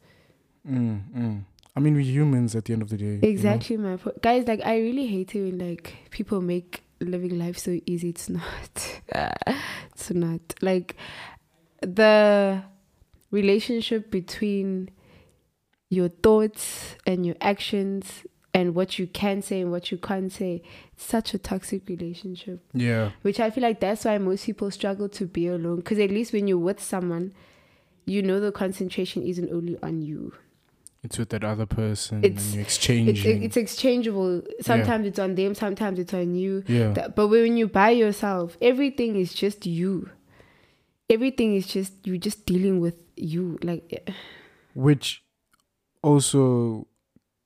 Mm, 0.65 1.01
mm. 1.13 1.41
I 1.75 1.79
mean, 1.81 1.93
we're 1.93 1.99
humans 1.99 2.55
at 2.55 2.63
the 2.63 2.71
end 2.71 2.81
of 2.81 2.87
the 2.87 2.95
day. 2.95 3.05
you 3.05 3.21
know? 3.21 3.27
Exactly 3.27 3.75
my 3.75 3.97
point, 3.97 4.21
guys. 4.21 4.47
Like, 4.47 4.61
I 4.63 4.77
really 4.77 5.07
hate 5.07 5.35
it 5.35 5.41
when 5.41 5.57
like 5.59 5.97
people 6.09 6.39
make 6.39 6.83
living 7.01 7.37
life 7.37 7.57
so 7.57 7.81
easy. 7.85 8.09
It's 8.11 8.29
not. 8.29 9.01
it's 9.91 10.09
not 10.09 10.39
like 10.61 10.95
the 11.81 12.63
relationship 13.29 14.09
between 14.09 14.89
your 15.89 16.07
thoughts 16.07 16.95
and 17.05 17.25
your 17.25 17.35
actions 17.41 18.23
and 18.53 18.73
what 18.73 18.97
you 18.97 19.05
can 19.07 19.41
say 19.41 19.61
and 19.61 19.71
what 19.71 19.91
you 19.91 19.97
can't 19.97 20.31
say. 20.31 20.63
It's 20.93 21.03
such 21.05 21.33
a 21.33 21.37
toxic 21.37 21.87
relationship, 21.87 22.59
Yeah. 22.73 23.11
which 23.21 23.39
I 23.39 23.49
feel 23.51 23.61
like 23.63 23.79
that's 23.79 24.05
why 24.05 24.17
most 24.17 24.45
people 24.45 24.71
struggle 24.71 25.09
to 25.09 25.25
be 25.25 25.47
alone. 25.47 25.77
Because 25.77 25.99
at 25.99 26.09
least 26.09 26.33
when 26.33 26.47
you're 26.47 26.57
with 26.57 26.81
someone, 26.81 27.33
you 28.05 28.21
know 28.21 28.39
the 28.39 28.51
concentration 28.51 29.23
isn't 29.23 29.51
only 29.51 29.77
on 29.83 30.01
you. 30.01 30.33
It's 31.03 31.17
with 31.19 31.29
that 31.29 31.43
other 31.43 31.65
person 31.67 32.23
It's- 32.23 32.45
and 32.45 32.53
you're 32.55 32.61
It's 32.63 32.75
exchanging. 32.77 33.43
it's 33.43 33.57
exchangeable. 33.57 34.41
Sometimes 34.61 35.05
it's 35.05 35.19
on 35.19 35.35
them, 35.35 35.53
sometimes 35.53 35.99
it's 35.99 36.13
on 36.13 36.33
you. 36.35 36.63
yeah. 36.67 36.91
That- 36.93 37.15
but 37.15 37.27
when 37.27 37.55
you 37.57 37.67
by 37.67 37.91
yourself, 37.91 38.57
everything 38.61 39.15
is 39.15 39.33
just 39.33 39.65
you. 39.65 40.09
Everything 41.09 41.55
is 41.55 41.67
just 41.67 41.93
you're 42.05 42.17
just 42.17 42.45
dealing 42.45 42.79
with 42.79 42.95
you. 43.15 43.57
Like 43.61 43.83
eh, 44.07 44.11
Which 44.73 45.23
also 46.01 46.87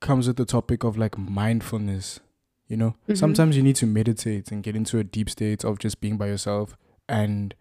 comes 0.02 0.26
with 0.28 0.36
the 0.36 0.44
topic 0.44 0.84
of 0.84 0.98
like 0.98 1.16
mindfulness. 1.16 2.20
You 2.68 2.76
know, 2.76 2.94
Mhm. 3.08 3.16
sometimes 3.18 3.56
you 3.56 3.62
need 3.62 3.76
to 3.76 3.86
meditate 3.86 4.50
and 4.52 4.62
get 4.62 4.76
into 4.76 4.98
a 4.98 5.04
deep 5.04 5.28
state 5.30 5.64
of 5.64 5.78
just 5.78 6.00
being 6.00 6.16
by 6.16 6.26
yourself 6.28 6.76
and 7.08 7.54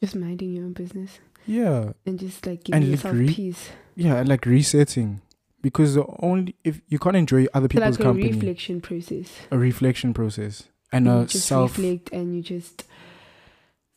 Just 0.00 0.14
minding 0.16 0.52
your 0.54 0.64
own 0.64 0.72
business 0.72 1.20
yeah, 1.46 1.92
and 2.06 2.18
just 2.18 2.44
like 2.46 2.60
And 2.70 2.82
giving 2.82 2.90
yourself 2.90 3.14
agree. 3.14 3.34
peace. 3.34 3.70
yeah, 3.94 4.16
and 4.16 4.28
like 4.28 4.44
resetting 4.46 5.20
because 5.60 5.94
the 5.94 6.04
only 6.20 6.54
if 6.64 6.80
you 6.88 6.98
can't 6.98 7.16
enjoy 7.16 7.46
other 7.54 7.64
So 7.66 7.68
people's 7.68 7.98
like 8.00 8.08
a 8.08 8.12
reflection 8.12 8.80
process. 8.80 9.28
a 9.50 9.58
reflection 9.58 10.12
process 10.14 10.68
and 10.92 11.06
you 11.06 11.12
a 11.12 11.26
just 11.26 11.46
self. 11.46 11.76
reflect 11.78 12.10
and 12.12 12.34
you 12.34 12.42
just 12.42 12.84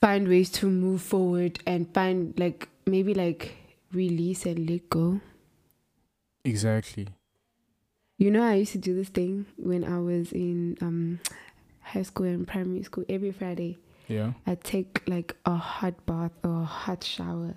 find 0.01 0.27
ways 0.27 0.50
to 0.51 0.69
move 0.69 1.01
forward 1.01 1.60
and 1.65 1.91
find 1.93 2.38
like 2.38 2.67
maybe 2.86 3.13
like 3.13 3.53
release 3.93 4.45
and 4.45 4.69
let 4.69 4.89
go. 4.89 5.22
Exactly. 6.43 7.07
You 8.17 8.31
know, 8.31 8.43
I 8.43 8.55
used 8.55 8.72
to 8.72 8.77
do 8.77 8.95
this 8.95 9.10
thing 9.10 9.45
when 9.57 9.84
I 9.84 10.00
was 10.00 10.31
in 10.31 10.77
um 10.81 11.19
high 11.81 12.03
school 12.03 12.25
and 12.25 12.48
primary 12.48 12.84
school. 12.84 13.03
Every 13.10 13.31
Friday, 13.31 13.77
Yeah. 14.07 14.34
I'd 14.48 14.63
take 14.63 15.01
like 15.07 15.36
a 15.45 15.55
hot 15.55 16.05
bath 16.05 16.31
or 16.43 16.62
a 16.62 16.65
hot 16.65 17.03
shower, 17.03 17.55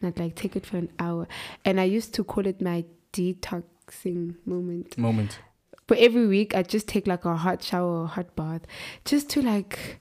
and 0.00 0.02
I'd 0.08 0.18
like 0.18 0.34
take 0.34 0.56
it 0.56 0.66
for 0.66 0.78
an 0.78 0.90
hour. 0.98 1.28
And 1.64 1.80
I 1.80 1.84
used 1.84 2.12
to 2.14 2.24
call 2.24 2.46
it 2.46 2.60
my 2.60 2.84
detoxing 3.12 4.34
moment. 4.44 4.98
Moment. 4.98 5.38
But 5.86 5.98
every 5.98 6.26
week, 6.26 6.54
I'd 6.54 6.68
just 6.68 6.86
take 6.88 7.06
like 7.06 7.24
a 7.24 7.36
hot 7.36 7.62
shower 7.62 8.02
or 8.02 8.06
hot 8.06 8.34
bath, 8.36 8.62
just 9.04 9.28
to 9.30 9.42
like, 9.42 10.00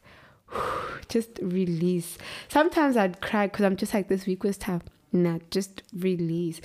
just 1.09 1.39
release. 1.41 2.17
Sometimes 2.47 2.95
I'd 2.97 3.21
cry 3.21 3.47
because 3.47 3.65
I'm 3.65 3.75
just 3.75 3.93
like, 3.93 4.07
this 4.07 4.25
week 4.25 4.43
was 4.43 4.57
tough. 4.57 4.83
Nah, 5.11 5.39
just 5.49 5.81
release. 5.93 6.61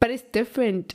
But 0.00 0.10
it's 0.10 0.22
different. 0.32 0.94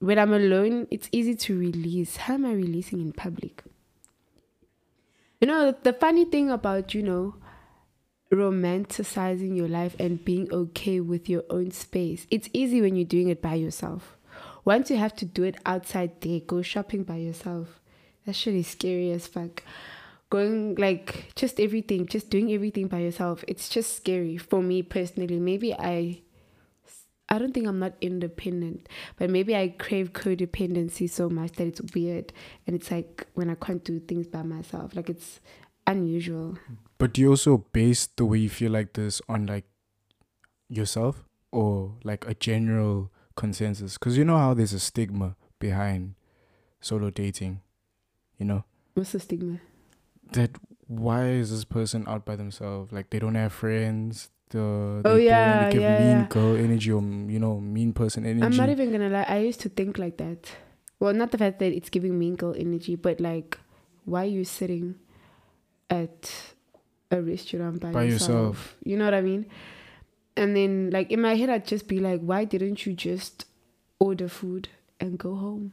When 0.00 0.18
I'm 0.18 0.32
alone, 0.32 0.86
it's 0.90 1.10
easy 1.12 1.34
to 1.34 1.58
release. 1.58 2.16
How 2.16 2.34
am 2.34 2.46
I 2.46 2.52
releasing 2.52 3.00
in 3.00 3.12
public? 3.12 3.62
You 5.40 5.46
know, 5.46 5.74
the 5.82 5.92
funny 5.92 6.24
thing 6.24 6.50
about, 6.50 6.94
you 6.94 7.02
know, 7.02 7.36
romanticizing 8.32 9.56
your 9.56 9.68
life 9.68 9.96
and 9.98 10.24
being 10.24 10.50
okay 10.52 11.00
with 11.00 11.28
your 11.28 11.44
own 11.50 11.70
space, 11.70 12.26
it's 12.30 12.48
easy 12.54 12.80
when 12.80 12.96
you're 12.96 13.04
doing 13.04 13.28
it 13.28 13.42
by 13.42 13.54
yourself. 13.54 14.16
Once 14.64 14.90
you 14.90 14.96
have 14.96 15.14
to 15.16 15.26
do 15.26 15.42
it 15.42 15.56
outside 15.66 16.18
there, 16.22 16.40
go 16.40 16.62
shopping 16.62 17.02
by 17.02 17.16
yourself. 17.16 17.80
That 18.24 18.34
shit 18.34 18.54
is 18.54 18.68
scary 18.68 19.10
as 19.10 19.26
fuck. 19.26 19.62
Going 20.30 20.76
like 20.76 21.32
just 21.34 21.60
everything, 21.60 22.06
just 22.06 22.30
doing 22.30 22.52
everything 22.52 22.88
by 22.88 23.00
yourself. 23.00 23.44
It's 23.48 23.68
just 23.68 23.96
scary 23.96 24.38
for 24.38 24.62
me 24.62 24.82
personally. 24.82 25.38
Maybe 25.38 25.74
I 25.74 26.22
I 27.30 27.38
don't 27.38 27.54
think 27.54 27.68
I'm 27.68 27.78
not 27.78 27.94
independent, 28.00 28.88
but 29.16 29.30
maybe 29.30 29.54
I 29.54 29.68
crave 29.78 30.12
codependency 30.12 31.08
so 31.08 31.30
much 31.30 31.52
that 31.52 31.66
it's 31.66 31.80
weird. 31.94 32.32
And 32.66 32.74
it's 32.74 32.90
like 32.90 33.26
when 33.34 33.48
I 33.48 33.54
can't 33.54 33.84
do 33.84 34.00
things 34.00 34.26
by 34.26 34.42
myself, 34.42 34.96
like 34.96 35.08
it's 35.08 35.38
unusual. 35.86 36.58
But 36.98 37.12
do 37.14 37.20
you 37.20 37.30
also 37.30 37.58
base 37.72 38.06
the 38.06 38.24
way 38.24 38.38
you 38.38 38.50
feel 38.50 38.72
like 38.72 38.94
this 38.94 39.22
on 39.28 39.46
like 39.46 39.64
yourself 40.68 41.24
or 41.52 41.94
like 42.02 42.26
a 42.26 42.34
general 42.34 43.12
consensus? 43.36 43.94
Because 43.94 44.16
you 44.16 44.24
know 44.24 44.38
how 44.38 44.52
there's 44.52 44.72
a 44.72 44.80
stigma 44.80 45.36
behind 45.60 46.14
solo 46.80 47.10
dating, 47.10 47.60
you 48.38 48.46
know? 48.46 48.64
What's 48.94 49.12
the 49.12 49.20
stigma? 49.20 49.60
That 50.32 50.50
why 50.88 51.28
is 51.28 51.50
this 51.50 51.64
person 51.64 52.04
out 52.08 52.24
by 52.24 52.34
themselves? 52.34 52.90
Like 52.92 53.10
they 53.10 53.20
don't 53.20 53.36
have 53.36 53.52
friends. 53.52 54.30
The 54.50 55.02
Oh, 55.04 55.16
yeah, 55.16 55.62
only 55.62 55.72
give 55.72 55.82
yeah, 55.82 55.98
mean 55.98 56.18
yeah. 56.20 56.26
girl 56.28 56.56
energy 56.56 56.90
or 56.92 57.00
you 57.02 57.38
know 57.38 57.60
mean 57.60 57.92
person 57.92 58.26
energy. 58.26 58.44
I'm 58.44 58.56
not 58.56 58.68
even 58.68 58.90
gonna 58.92 59.08
lie, 59.08 59.26
I 59.28 59.38
used 59.38 59.60
to 59.60 59.68
think 59.68 59.96
like 59.98 60.16
that. 60.18 60.50
Well, 60.98 61.14
not 61.14 61.30
the 61.30 61.38
fact 61.38 61.58
that 61.60 61.72
it's 61.72 61.88
giving 61.88 62.18
mean 62.18 62.36
girl 62.36 62.54
energy, 62.58 62.94
but 62.96 63.20
like, 63.20 63.58
why 64.04 64.24
are 64.24 64.28
you 64.28 64.44
sitting 64.44 64.96
at 65.88 66.32
a 67.10 67.20
restaurant 67.22 67.80
by, 67.80 67.92
By 67.92 68.02
yourself? 68.04 68.30
yourself. 68.30 68.76
You 68.84 68.96
know 68.98 69.04
what 69.04 69.14
I 69.14 69.20
mean? 69.22 69.46
And 70.36 70.54
then, 70.56 70.90
like, 70.90 71.10
in 71.10 71.20
my 71.20 71.34
head, 71.36 71.50
I'd 71.50 71.66
just 71.66 71.88
be 71.88 71.98
like, 71.98 72.20
why 72.20 72.44
didn't 72.44 72.86
you 72.86 72.92
just 72.94 73.46
order 73.98 74.28
food 74.28 74.68
and 75.00 75.18
go 75.18 75.34
home? 75.34 75.72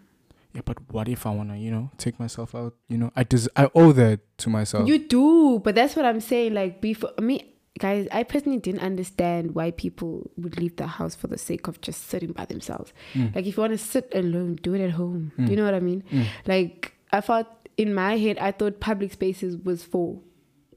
yeah, 0.54 0.62
but 0.66 0.78
what 0.92 1.08
if 1.08 1.26
I 1.28 1.30
wanna 1.32 1.56
you 1.58 1.70
know 1.70 1.92
take 1.98 2.20
myself 2.20 2.56
out? 2.56 2.74
You 2.88 2.98
know 2.98 3.12
I 3.16 3.24
des- 3.24 3.50
I 3.56 3.70
owe 3.76 3.92
that 3.94 4.22
to 4.40 4.50
myself. 4.50 4.88
You 4.88 4.98
do, 5.00 5.60
but 5.60 5.76
that's 5.76 5.96
what 5.96 6.06
I'm 6.06 6.22
saying. 6.22 6.54
Like, 6.54 6.82
before 6.82 7.12
me, 7.22 7.54
guys, 7.78 8.08
I 8.12 8.24
personally 8.24 8.58
didn't 8.60 8.82
understand 8.82 9.56
why 9.56 9.72
people 9.72 10.30
would 10.38 10.58
leave 10.60 10.76
the 10.78 10.88
house 10.88 11.16
for 11.16 11.28
the 11.28 11.38
sake 11.38 11.68
of 11.68 11.80
just 11.82 12.08
sitting 12.10 12.32
by 12.32 12.46
themselves. 12.46 12.94
Mm. 13.14 13.36
Like, 13.36 13.46
if 13.46 13.58
you 13.58 13.62
want 13.62 13.74
to 13.74 13.78
sit 13.78 14.12
alone, 14.14 14.58
do 14.62 14.74
it 14.74 14.82
at 14.82 14.92
home. 14.92 15.32
Mm. 15.38 15.50
You 15.50 15.56
know 15.56 15.66
what 15.66 15.74
I 15.74 15.80
mean? 15.80 16.04
Mm. 16.12 16.26
Like, 16.46 16.94
I 17.12 17.22
thought 17.22 17.68
in 17.78 17.94
my 17.94 18.18
head, 18.18 18.38
I 18.40 18.52
thought 18.52 18.80
public 18.80 19.14
spaces 19.14 19.58
was 19.58 19.84
for 19.84 20.20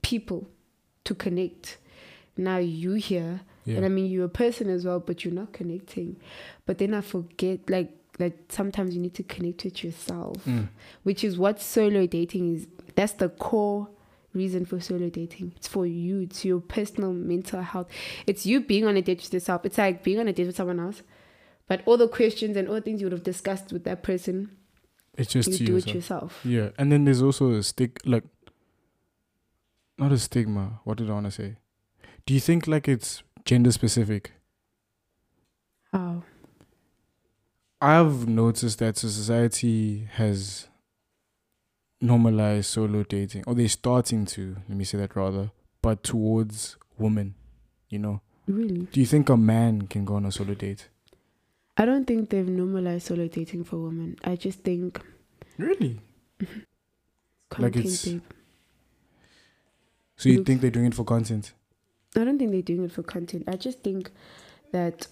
people 0.02 0.48
to 1.04 1.14
connect. 1.14 1.78
Now 2.36 2.58
you 2.58 2.92
here, 2.92 3.40
Yeah. 3.64 3.76
and 3.76 3.84
I 3.84 3.88
mean 3.88 4.10
you're 4.10 4.26
a 4.26 4.28
person 4.28 4.68
as 4.70 4.84
well, 4.84 5.00
but 5.00 5.24
you're 5.24 5.34
not 5.34 5.52
connecting. 5.52 6.16
But 6.66 6.78
then 6.78 6.94
I 6.94 7.00
forget, 7.00 7.68
like, 7.68 7.90
like 8.18 8.36
sometimes 8.50 8.94
you 8.94 9.00
need 9.00 9.14
to 9.14 9.22
connect 9.22 9.64
with 9.64 9.82
yourself 9.82 10.44
Mm. 10.44 10.68
which 11.04 11.24
is 11.24 11.38
what 11.38 11.58
solo 11.60 12.06
dating 12.06 12.54
is. 12.54 12.66
That's 12.94 13.12
the 13.14 13.30
core 13.30 13.88
reason 14.34 14.64
for 14.64 14.80
solo 14.80 15.08
dating. 15.10 15.52
It's 15.56 15.68
for 15.68 15.86
you, 15.86 16.20
it's 16.20 16.44
your 16.44 16.60
personal 16.60 17.12
mental 17.12 17.62
health. 17.62 17.88
It's 18.26 18.46
you 18.46 18.60
being 18.60 18.84
on 18.86 18.96
a 18.96 19.02
date 19.02 19.20
with 19.22 19.32
yourself. 19.34 19.64
It's 19.64 19.78
like 19.78 20.02
being 20.04 20.18
on 20.20 20.28
a 20.28 20.32
date 20.32 20.46
with 20.46 20.56
someone 20.56 20.80
else. 20.80 21.02
But 21.66 21.82
all 21.86 21.96
the 21.96 22.08
questions 22.08 22.56
and 22.56 22.68
all 22.68 22.74
the 22.74 22.80
things 22.80 23.00
you 23.00 23.06
would 23.06 23.12
have 23.12 23.22
discussed 23.22 23.72
with 23.72 23.84
that 23.84 24.02
person, 24.02 24.50
It's 25.16 25.32
just 25.32 25.48
you 25.60 25.66
do 25.66 25.72
yourself. 25.74 25.88
it 25.88 25.94
yourself. 25.94 26.40
Yeah, 26.44 26.70
and 26.78 26.90
then 26.90 27.04
there's 27.04 27.22
also 27.22 27.52
a 27.52 27.62
stick 27.62 28.00
like 28.04 28.24
not 29.98 30.12
a 30.12 30.18
stigma. 30.18 30.80
What 30.84 30.98
did 30.98 31.10
I 31.10 31.12
want 31.12 31.26
to 31.26 31.30
say? 31.32 31.56
Do 32.26 32.34
you 32.34 32.40
think 32.40 32.66
like 32.66 32.88
it's 32.88 33.22
gender 33.44 33.70
specific? 33.72 34.32
How? 35.92 36.22
I've 37.80 38.28
noticed 38.28 38.78
that 38.80 38.96
society 38.96 40.08
has 40.12 40.68
normalized 42.00 42.66
solo 42.66 43.02
dating, 43.02 43.44
or 43.46 43.54
they're 43.54 43.68
starting 43.68 44.26
to. 44.26 44.56
Let 44.68 44.76
me 44.78 44.84
say 44.84 44.98
that 44.98 45.14
rather, 45.16 45.50
but 45.82 46.02
towards 46.02 46.76
women. 46.98 47.34
You 47.88 47.98
know, 47.98 48.20
Really? 48.46 48.86
do 48.92 49.00
you 49.00 49.06
think 49.06 49.28
a 49.28 49.36
man 49.36 49.82
can 49.88 50.04
go 50.04 50.14
on 50.14 50.24
a 50.24 50.30
solo 50.32 50.54
date? 50.54 50.88
I 51.76 51.84
don't 51.84 52.04
think 52.06 52.30
they've 52.30 52.46
normalized 52.46 53.06
solo 53.06 53.26
dating 53.26 53.64
for 53.64 53.78
women. 53.78 54.16
I 54.22 54.36
just 54.36 54.60
think 54.60 55.00
Really? 55.58 55.98
content, 57.50 57.76
it's- 57.76 58.04
babe. 58.04 58.22
So 60.16 60.28
you 60.28 60.36
Looks- 60.36 60.46
think 60.46 60.60
they're 60.60 60.70
doing 60.70 60.86
it 60.86 60.94
for 60.94 61.04
content? 61.04 61.52
I 62.14 62.24
don't 62.24 62.38
think 62.38 62.50
they're 62.52 62.62
doing 62.62 62.84
it 62.84 62.92
for 62.92 63.02
content. 63.02 63.44
I 63.48 63.56
just 63.56 63.80
think 63.82 64.10
that 64.72 65.06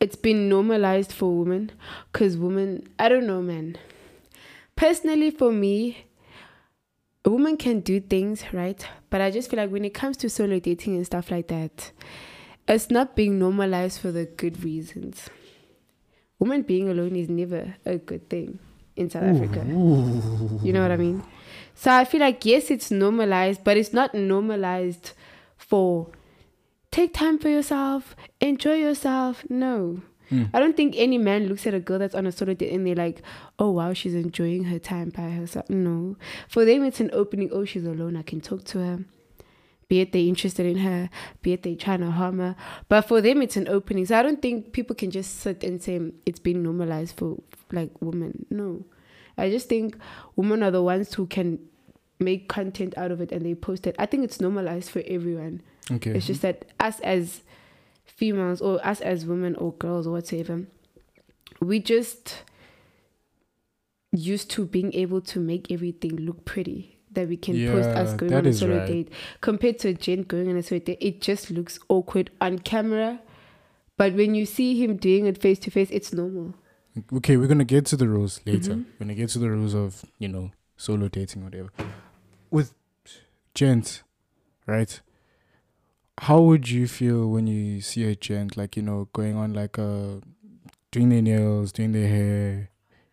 it's 0.00 0.16
been 0.16 0.48
normalized 0.48 1.12
for 1.12 1.36
women 1.38 1.70
because 2.12 2.36
women, 2.36 2.88
I 2.98 3.08
don't 3.08 3.26
know, 3.26 3.42
man. 3.42 3.76
Personally, 4.76 5.30
for 5.30 5.50
me, 5.50 6.06
a 7.24 7.30
woman 7.30 7.56
can 7.56 7.80
do 7.80 8.00
things, 8.00 8.44
right? 8.52 8.86
But 9.10 9.20
I 9.20 9.30
just 9.30 9.50
feel 9.50 9.58
like 9.58 9.70
when 9.70 9.84
it 9.84 9.94
comes 9.94 10.16
to 10.18 10.30
solo 10.30 10.60
dating 10.60 10.96
and 10.96 11.04
stuff 11.04 11.30
like 11.30 11.48
that, 11.48 11.90
it's 12.68 12.90
not 12.90 13.16
being 13.16 13.38
normalized 13.38 14.00
for 14.00 14.12
the 14.12 14.26
good 14.26 14.62
reasons. 14.62 15.28
Woman 16.38 16.62
being 16.62 16.88
alone 16.88 17.16
is 17.16 17.28
never 17.28 17.74
a 17.84 17.96
good 17.96 18.28
thing 18.28 18.58
in 18.94 19.08
South 19.10 19.24
Africa. 19.24 19.64
You 19.66 20.72
know 20.72 20.82
what 20.82 20.90
I 20.90 20.96
mean? 20.96 21.24
So 21.74 21.90
I 21.90 22.04
feel 22.04 22.20
like 22.20 22.44
yes, 22.44 22.70
it's 22.70 22.90
normalized, 22.90 23.64
but 23.64 23.76
it's 23.76 23.92
not 23.92 24.14
normalized 24.14 25.12
for 25.56 26.08
take 26.90 27.14
time 27.14 27.38
for 27.38 27.48
yourself, 27.48 28.14
enjoy 28.40 28.74
yourself. 28.74 29.44
No. 29.48 30.02
Mm. 30.30 30.50
I 30.52 30.60
don't 30.60 30.76
think 30.76 30.94
any 30.96 31.18
man 31.18 31.48
looks 31.48 31.66
at 31.66 31.74
a 31.74 31.80
girl 31.80 31.98
that's 31.98 32.14
on 32.14 32.26
a 32.26 32.32
solo 32.32 32.54
date 32.54 32.72
and 32.72 32.86
they're 32.86 32.94
like, 32.94 33.22
oh 33.58 33.70
wow, 33.70 33.92
she's 33.92 34.14
enjoying 34.14 34.64
her 34.64 34.78
time 34.78 35.10
by 35.10 35.30
herself. 35.30 35.68
No. 35.70 36.16
For 36.48 36.64
them 36.64 36.84
it's 36.84 37.00
an 37.00 37.10
opening, 37.12 37.50
oh 37.52 37.64
she's 37.64 37.84
alone, 37.84 38.16
I 38.16 38.22
can 38.22 38.40
talk 38.40 38.64
to 38.64 38.78
her. 38.78 39.04
Be 39.88 40.00
it 40.00 40.12
they're 40.12 40.22
interested 40.22 40.66
in 40.66 40.78
her, 40.78 41.08
be 41.42 41.52
it 41.52 41.62
they're 41.62 41.76
trying 41.76 42.00
to 42.00 42.10
harm 42.10 42.38
her. 42.38 42.56
But 42.88 43.02
for 43.02 43.20
them 43.20 43.40
it's 43.40 43.56
an 43.56 43.68
opening. 43.68 44.06
So 44.06 44.18
I 44.18 44.22
don't 44.22 44.42
think 44.42 44.72
people 44.72 44.96
can 44.96 45.10
just 45.10 45.40
sit 45.40 45.62
and 45.62 45.82
say 45.82 46.00
it's 46.24 46.40
been 46.40 46.62
normalized 46.62 47.16
for 47.16 47.40
like 47.70 47.90
women. 48.00 48.46
No. 48.50 48.84
I 49.38 49.50
just 49.50 49.68
think 49.68 49.96
women 50.34 50.62
are 50.62 50.70
the 50.70 50.82
ones 50.82 51.14
who 51.14 51.26
can 51.26 51.60
make 52.18 52.48
content 52.48 52.96
out 52.96 53.10
of 53.10 53.20
it 53.20 53.30
and 53.32 53.44
they 53.44 53.54
post 53.54 53.86
it. 53.86 53.94
I 53.98 54.06
think 54.06 54.24
it's 54.24 54.40
normalized 54.40 54.90
for 54.90 55.02
everyone. 55.06 55.62
Okay. 55.90 56.12
It's 56.12 56.26
just 56.26 56.42
that 56.42 56.64
us 56.80 56.98
as 57.00 57.42
females 58.16 58.60
or 58.60 58.84
us 58.84 59.00
as 59.00 59.24
women 59.26 59.54
or 59.56 59.72
girls 59.74 60.06
or 60.06 60.12
whatever, 60.12 60.64
we 61.60 61.78
just 61.78 62.42
used 64.12 64.50
to 64.50 64.66
being 64.66 64.92
able 64.94 65.20
to 65.20 65.38
make 65.38 65.70
everything 65.70 66.16
look 66.16 66.44
pretty. 66.44 66.94
That 67.12 67.28
we 67.28 67.38
can 67.38 67.54
post 67.72 67.88
us 67.88 68.12
going 68.12 68.34
on 68.34 68.44
a 68.44 68.52
solo 68.52 68.76
right. 68.76 68.86
date 68.86 69.12
compared 69.40 69.78
to 69.78 69.88
a 69.88 69.94
gent 69.94 70.28
going 70.28 70.50
on 70.50 70.56
a 70.58 70.62
solo 70.62 70.80
date. 70.80 70.98
It 71.00 71.22
just 71.22 71.50
looks 71.50 71.78
awkward 71.88 72.30
on 72.42 72.58
camera, 72.58 73.20
but 73.96 74.12
when 74.12 74.34
you 74.34 74.44
see 74.44 74.82
him 74.82 74.96
doing 74.96 75.24
it 75.24 75.40
face 75.40 75.58
to 75.60 75.70
face, 75.70 75.88
it's 75.90 76.12
normal. 76.12 76.54
Okay, 77.14 77.38
we're 77.38 77.46
gonna 77.46 77.64
get 77.64 77.86
to 77.86 77.96
the 77.96 78.06
rules 78.06 78.40
later. 78.44 78.74
Mhm. 78.74 78.84
We're 78.84 78.98
gonna 79.06 79.14
get 79.14 79.30
to 79.30 79.38
the 79.38 79.50
rules 79.50 79.74
of 79.74 80.04
you 80.18 80.28
know 80.28 80.50
solo 80.76 81.08
dating, 81.08 81.42
whatever. 81.44 81.70
With 82.50 82.74
gents, 83.54 84.02
right? 84.66 85.00
How 86.18 86.40
would 86.40 86.70
you 86.70 86.86
feel 86.88 87.28
when 87.30 87.46
you 87.46 87.80
see 87.80 88.04
a 88.04 88.16
gent 88.16 88.56
like 88.56 88.76
you 88.76 88.82
know 88.82 89.08
going 89.12 89.36
on 89.36 89.52
like 89.52 89.78
uh 89.78 90.20
doing 90.90 91.10
their 91.10 91.22
nails, 91.22 91.72
doing 91.72 91.92
their 91.92 92.08
hair, 92.08 92.70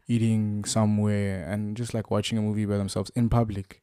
eating 0.07 0.63
somewhere, 0.63 1.45
and 1.50 1.75
just 1.75 1.93
like 1.93 2.10
watching 2.12 2.38
a 2.38 2.41
movie 2.41 2.65
by 2.65 2.77
themselves 2.77 3.12
in 3.15 3.27
public? 3.29 3.81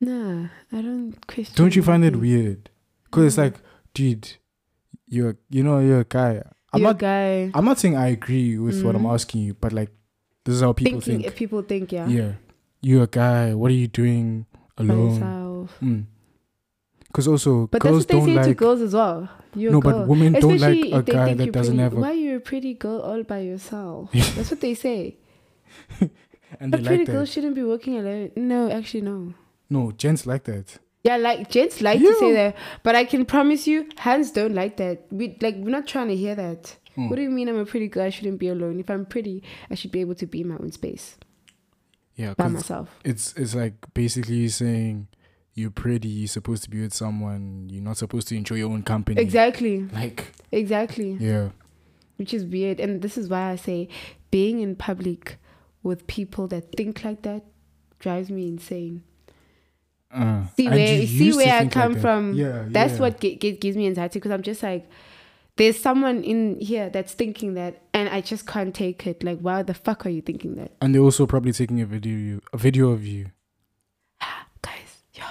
Nah, 0.00 0.48
I 0.72 0.82
don't 0.82 1.14
question. 1.26 1.54
Don't 1.56 1.74
you 1.74 1.82
find 1.82 2.04
it 2.04 2.16
weird? 2.16 2.68
Because 3.04 3.24
it's 3.26 3.38
like, 3.38 3.54
dude, 3.94 4.36
you're 5.08 5.36
you 5.48 5.62
know 5.62 5.78
you're 5.78 6.00
a 6.00 6.04
guy. 6.04 6.42
I'm 6.72 6.80
You're 6.80 6.90
a 6.90 6.92
not 6.92 6.98
guy 6.98 7.50
I'm 7.54 7.64
not 7.64 7.78
saying 7.78 7.96
I 7.96 8.08
agree 8.08 8.58
with 8.58 8.82
what 8.82 8.96
I'm 8.96 9.04
Mhm. 9.04 9.14
asking 9.14 9.42
you, 9.42 9.54
but 9.54 9.72
like 9.72 9.90
this 10.44 10.56
is 10.56 10.60
how 10.60 10.72
people 10.74 11.00
thinking. 11.00 11.22
think. 11.22 11.26
If 11.32 11.36
people 11.36 11.62
think, 11.62 11.92
yeah, 11.92 12.08
Yeah. 12.08 12.32
You're 12.82 13.04
a 13.04 13.06
guy. 13.06 13.54
What 13.54 13.70
are 13.70 13.74
you 13.74 13.86
doing 13.88 14.44
alone? 14.76 15.14
yourself. 15.14 15.80
Because 17.14 17.28
also 17.28 17.68
But 17.68 17.80
girls 17.80 18.06
that's 18.06 18.18
what 18.18 18.26
they 18.26 18.34
say 18.42 18.48
to 18.48 18.54
girls 18.54 18.80
as 18.80 18.92
well. 18.92 19.28
You're 19.54 19.70
no, 19.70 19.80
but 19.80 20.08
women 20.08 20.32
don't 20.32 20.58
like 20.58 20.84
a 20.92 21.02
guy 21.02 21.32
that 21.34 21.44
you're 21.44 21.52
doesn't 21.52 21.76
pretty. 21.76 21.82
have 21.84 21.92
a. 21.92 22.00
Why 22.00 22.10
are 22.10 22.14
you 22.14 22.36
a 22.36 22.40
pretty 22.40 22.74
girl 22.74 23.00
all 23.02 23.22
by 23.22 23.38
yourself? 23.38 24.10
That's 24.12 24.50
what 24.50 24.60
they 24.60 24.74
say. 24.74 25.16
and 26.60 26.74
A 26.74 26.78
pretty 26.78 26.98
like 26.98 27.06
girl 27.06 27.20
that. 27.20 27.28
shouldn't 27.28 27.54
be 27.54 27.62
working 27.62 27.96
alone. 27.98 28.32
No, 28.34 28.68
actually, 28.68 29.02
no. 29.02 29.32
No, 29.70 29.92
gents 29.92 30.26
like 30.26 30.42
that. 30.44 30.78
Yeah, 31.04 31.18
like 31.18 31.50
gents 31.50 31.80
like 31.80 32.00
to 32.00 32.14
say 32.18 32.32
that, 32.32 32.56
but 32.82 32.96
I 32.96 33.04
can 33.04 33.24
promise 33.26 33.66
you, 33.68 33.88
hands 33.98 34.32
don't 34.32 34.54
like 34.54 34.76
that. 34.78 35.06
We 35.12 35.36
like 35.40 35.54
we're 35.56 35.70
not 35.70 35.86
trying 35.86 36.08
to 36.08 36.16
hear 36.16 36.34
that. 36.34 36.76
Hmm. 36.96 37.08
What 37.10 37.16
do 37.16 37.22
you 37.22 37.30
mean 37.30 37.48
I'm 37.48 37.58
a 37.58 37.66
pretty 37.66 37.86
girl? 37.88 38.04
I 38.06 38.10
shouldn't 38.10 38.38
be 38.40 38.48
alone. 38.48 38.80
If 38.80 38.90
I'm 38.90 39.04
pretty, 39.06 39.42
I 39.70 39.74
should 39.76 39.92
be 39.92 40.00
able 40.00 40.14
to 40.16 40.26
be 40.26 40.40
in 40.40 40.48
my 40.48 40.56
own 40.56 40.72
space 40.72 41.16
Yeah, 42.16 42.34
by 42.34 42.48
myself. 42.48 42.88
it's 43.04 43.34
it's 43.36 43.54
like 43.54 43.74
basically 43.94 44.48
saying 44.48 45.08
you're 45.54 45.70
pretty. 45.70 46.08
You're 46.08 46.28
supposed 46.28 46.64
to 46.64 46.70
be 46.70 46.80
with 46.82 46.92
someone. 46.94 47.68
You're 47.70 47.82
not 47.82 47.96
supposed 47.96 48.28
to 48.28 48.36
enjoy 48.36 48.56
your 48.56 48.70
own 48.70 48.82
company. 48.82 49.20
Exactly, 49.20 49.84
Like 49.92 50.32
exactly. 50.52 51.12
yeah, 51.20 51.50
Which 52.16 52.34
is 52.34 52.44
weird, 52.44 52.80
and 52.80 53.00
this 53.02 53.16
is 53.16 53.28
why 53.28 53.50
I 53.50 53.56
say 53.56 53.88
being 54.30 54.60
in 54.60 54.74
public 54.76 55.38
with 55.82 56.06
people 56.06 56.48
that 56.48 56.72
think 56.76 57.04
like 57.04 57.22
that 57.22 57.44
drives 57.98 58.30
me 58.30 58.48
insane. 58.48 59.02
uh, 60.10 60.46
See 60.56 60.68
where 60.68 61.06
see 61.06 61.32
where 61.34 61.54
I 61.54 61.60
like 61.60 61.70
come 61.72 61.94
that. 61.94 62.00
from. 62.00 62.34
Yeah, 62.34 62.64
That's 62.68 62.94
yeah. 62.94 63.00
what 63.00 63.20
gi- 63.20 63.36
gi- 63.36 63.56
gives 63.58 63.76
me 63.76 63.86
anxiety 63.86 64.18
because 64.18 64.30
I'm 64.32 64.42
just 64.42 64.62
like, 64.62 64.88
there's 65.56 65.78
someone 65.78 66.22
in 66.24 66.58
here 66.60 66.90
that's 66.90 67.12
thinking 67.14 67.54
that, 67.54 67.82
and 67.92 68.08
I 68.08 68.20
just 68.20 68.46
can't 68.46 68.74
take 68.74 69.06
it. 69.06 69.22
Like, 69.22 69.38
why 69.40 69.62
the 69.62 69.74
fuck 69.74 70.04
are 70.06 70.10
you 70.10 70.20
thinking 70.22 70.56
that, 70.56 70.72
And 70.80 70.94
they're 70.94 71.02
also 71.02 71.26
probably 71.26 71.52
taking 71.52 71.80
a 71.80 71.86
video 71.86 72.16
you 72.16 72.40
a 72.52 72.58
video 72.58 72.90
of 72.90 73.06
you. 73.06 73.30
guys? 74.62 75.02
Yeah, 75.14 75.30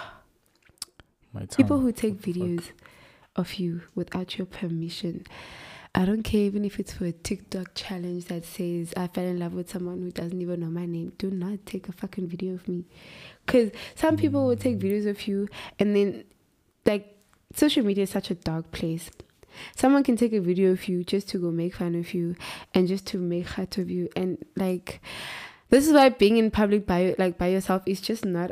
My 1.34 1.46
people 1.46 1.80
who 1.80 1.92
take 1.92 2.22
the 2.22 2.34
fuck? 2.34 2.42
videos 2.42 2.72
of 3.36 3.56
you 3.56 3.82
without 3.96 4.38
your 4.38 4.46
permission. 4.46 5.25
I 5.96 6.06
don't 6.06 6.24
care 6.24 6.42
even 6.42 6.66
if 6.66 6.80
it's 6.80 6.94
for 6.94 7.06
a 7.06 7.12
TikTok 7.12 7.75
challenge 7.75 8.25
that 8.25 8.46
says 8.46 8.94
I 8.98 9.08
fell 9.08 9.25
in 9.25 9.40
love 9.40 9.54
with 9.54 9.70
someone 9.70 10.02
who 10.02 10.12
doesn't 10.12 10.42
even 10.42 10.62
know 10.62 10.68
my 10.68 10.86
name. 10.86 11.13
Do 11.18 11.30
not 11.30 11.66
take 11.66 11.88
a 11.88 11.92
fucking 11.92 12.28
video 12.28 12.56
of 12.56 12.68
me. 12.68 12.86
Because 13.46 13.72
some 13.96 14.18
people 14.18 14.48
will 14.48 14.56
take 14.56 14.80
videos 14.80 15.08
of 15.08 15.28
you 15.28 15.48
and 15.78 15.96
then, 15.96 16.24
like, 16.86 17.16
social 17.54 17.84
media 17.86 18.04
is 18.04 18.10
such 18.10 18.32
a 18.32 18.36
dark 18.36 18.72
place. 18.72 19.12
Someone 19.75 20.04
can 20.04 20.18
take 20.18 20.34
a 20.34 20.42
video 20.42 20.72
of 20.72 20.88
you 20.88 21.04
just 21.04 21.30
to 21.30 21.38
go 21.38 21.52
make 21.52 21.75
fun 21.75 21.94
of 21.94 22.13
you 22.16 22.36
and 22.74 22.88
just 22.88 23.06
to 23.08 23.20
make 23.20 23.48
fun 23.48 23.68
of 23.78 23.90
you. 23.90 24.10
And, 24.16 24.44
like, 24.56 25.00
this 25.70 25.88
is 25.88 25.94
why 25.94 26.10
being 26.10 26.38
in 26.38 26.52
public 26.52 26.86
by 26.86 27.16
like 27.18 27.38
by 27.40 27.48
yourself 27.48 27.82
is 27.88 28.00
just 28.00 28.25
not 28.25 28.52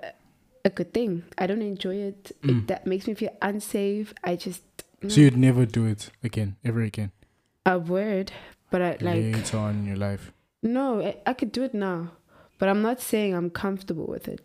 a 0.66 0.70
good 0.70 0.94
thing. 0.94 1.24
I 1.38 1.48
don't 1.48 1.62
enjoy 1.62 1.96
it. 1.96 2.32
Mm. 2.44 2.50
It 2.50 2.68
that 2.68 2.86
makes 2.88 3.08
me 3.08 3.14
feel 3.14 3.36
unsafe. 3.42 4.14
I 4.24 4.36
just 4.36 4.64
So 5.08 5.22
you'd 5.22 5.38
never 5.38 5.66
do 5.66 5.86
it 5.86 6.12
again, 6.24 6.56
ever 6.64 6.82
again. 6.82 7.12
a 7.66 7.78
word, 7.80 8.32
but 8.70 8.82
I 8.82 8.90
like 9.02 9.02
later 9.24 9.58
on 9.58 9.80
in 9.80 9.86
your 9.86 9.98
life. 9.98 10.32
no, 10.64 11.02
I, 11.02 11.18
I 11.26 11.34
could 11.34 11.52
do 11.52 11.64
it 11.64 11.74
now, 11.74 12.12
but 12.60 12.70
I'm 12.70 12.82
not 12.82 13.02
saying 13.02 13.34
I'm 13.34 13.50
comfortable 13.50 14.06
with 14.08 14.28
it. 14.28 14.42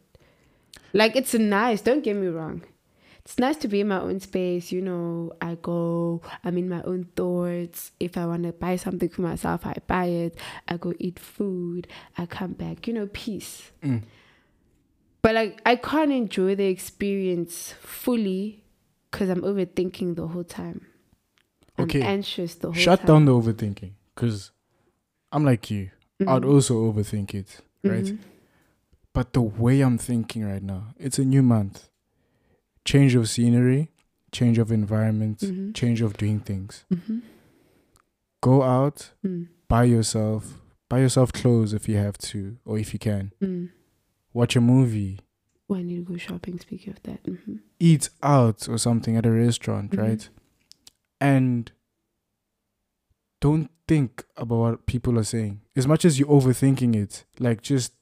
Like 0.92 1.16
it's 1.16 1.34
nice. 1.34 1.82
Don't 1.82 2.02
get 2.04 2.16
me 2.16 2.28
wrong. 2.28 2.62
It's 3.24 3.38
nice 3.40 3.56
to 3.56 3.68
be 3.68 3.80
in 3.80 3.88
my 3.88 4.00
own 4.00 4.20
space. 4.20 4.70
You 4.72 4.80
know, 4.80 5.32
I 5.42 5.56
go. 5.60 6.22
I'm 6.44 6.56
in 6.56 6.68
my 6.68 6.80
own 6.82 7.08
thoughts. 7.16 7.90
If 7.98 8.16
I 8.16 8.24
want 8.24 8.44
to 8.44 8.52
buy 8.52 8.76
something 8.76 9.08
for 9.08 9.22
myself, 9.22 9.66
I 9.66 9.74
buy 9.86 10.06
it. 10.06 10.38
I 10.68 10.76
go 10.76 10.94
eat 10.98 11.18
food. 11.18 11.88
I 12.16 12.24
come 12.26 12.52
back. 12.52 12.86
You 12.86 12.94
know, 12.94 13.08
peace. 13.12 13.72
Mm. 13.82 14.02
But 15.26 15.34
like, 15.34 15.60
I 15.66 15.74
can't 15.74 16.12
enjoy 16.12 16.54
the 16.54 16.66
experience 16.66 17.72
fully 17.80 18.62
because 19.10 19.28
I'm 19.28 19.42
overthinking 19.42 20.14
the 20.14 20.28
whole 20.28 20.44
time. 20.44 20.86
I'm 21.76 21.86
Okay. 21.86 22.00
anxious 22.00 22.54
the 22.54 22.68
whole 22.68 22.74
time. 22.74 22.80
Shut 22.80 23.00
time. 23.00 23.06
down 23.08 23.24
the 23.24 23.32
overthinking, 23.32 23.90
cause 24.14 24.52
I'm 25.32 25.44
like 25.44 25.68
you. 25.68 25.90
I'd 26.20 26.42
Mhm. 26.44 26.48
also 26.54 26.74
overthink 26.92 27.34
it, 27.34 27.60
right? 27.82 28.04
Mhm. 28.04 28.18
But 29.12 29.32
the 29.32 29.42
way 29.42 29.80
I'm 29.80 29.98
thinking 29.98 30.44
right 30.44 30.62
now, 30.62 30.94
it's 30.96 31.18
a 31.18 31.24
new 31.24 31.42
month. 31.42 31.88
Change 32.84 33.16
of 33.16 33.28
scenery, 33.28 33.90
change 34.30 34.58
of 34.58 34.70
environment, 34.70 35.40
Mhm. 35.40 35.74
change 35.74 36.02
of 36.02 36.16
doing 36.16 36.38
things. 36.38 36.84
Mhm. 36.88 37.22
Go 38.40 38.62
out, 38.62 39.10
Mm. 39.24 39.48
buy 39.66 39.86
yourself, 39.86 40.60
buy 40.88 41.00
yourself 41.00 41.32
clothes 41.32 41.72
if 41.72 41.88
you 41.88 41.96
have 41.96 42.16
to, 42.30 42.58
or 42.64 42.78
if 42.78 42.92
you 42.92 43.00
can. 43.00 43.32
Watch 44.36 44.54
a 44.54 44.60
movie, 44.60 45.20
I 45.74 45.80
need 45.80 45.96
to 45.96 46.12
go 46.12 46.18
shopping. 46.18 46.58
Speaking 46.58 46.92
of 46.92 47.02
that, 47.04 47.24
mm-hmm. 47.24 47.54
eat 47.80 48.10
out 48.22 48.68
or 48.68 48.76
something 48.76 49.16
at 49.16 49.24
a 49.24 49.30
restaurant, 49.30 49.92
Mhm. 49.92 49.98
right? 49.98 50.28
And 51.18 51.72
don't 53.40 53.70
think 53.88 54.26
about 54.36 54.58
what 54.58 54.86
people 54.86 55.18
are 55.18 55.24
saying. 55.24 55.62
As 55.74 55.86
much 55.86 56.04
as 56.04 56.18
you're 56.18 56.28
overthinking 56.28 56.94
it, 56.94 57.24
like 57.38 57.62
just 57.62 57.94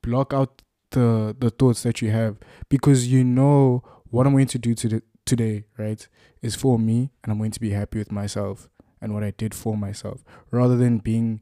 block 0.00 0.32
out 0.32 0.62
the 0.92 1.36
the 1.38 1.50
thoughts 1.50 1.82
that 1.82 2.00
you 2.00 2.10
have 2.10 2.38
because 2.70 3.08
you 3.08 3.22
know 3.22 3.82
what 4.10 4.26
I'm 4.26 4.32
going 4.32 4.46
to 4.56 4.58
do 4.58 4.74
to 4.76 5.02
today, 5.26 5.64
right? 5.76 6.08
Is 6.40 6.54
for 6.54 6.78
me 6.78 7.10
and 7.22 7.30
I'm 7.30 7.38
going 7.38 7.50
to 7.50 7.60
be 7.60 7.70
happy 7.70 7.98
with 7.98 8.10
myself 8.10 8.70
and 9.02 9.12
what 9.12 9.22
I 9.22 9.32
did 9.32 9.54
for 9.54 9.76
myself 9.76 10.24
rather 10.50 10.78
than 10.78 10.96
being 10.98 11.40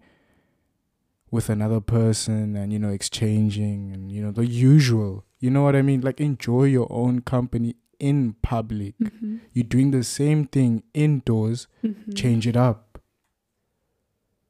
with 1.33 1.49
another 1.49 1.81
person 1.81 2.55
and 2.55 2.73
you 2.73 2.79
know 2.79 2.91
exchanging 2.91 3.91
and 3.93 4.13
you 4.13 4.23
know 4.23 4.31
the 4.31 4.47
usual. 4.47 5.25
You 5.41 5.51
know 5.51 5.63
what 5.65 5.75
I 5.75 5.83
mean? 5.83 6.01
Like 6.03 6.21
enjoy 6.21 6.65
your 6.65 6.87
own 6.91 7.23
company 7.23 7.75
in 7.99 8.35
public. 8.43 8.95
hmm 8.99 9.39
You're 9.53 9.65
doing 9.65 9.91
the 9.91 10.05
same 10.05 10.47
thing 10.47 10.85
indoors, 10.95 11.67
hmm 11.81 12.13
change 12.15 12.47
it 12.47 12.57
up. 12.57 13.01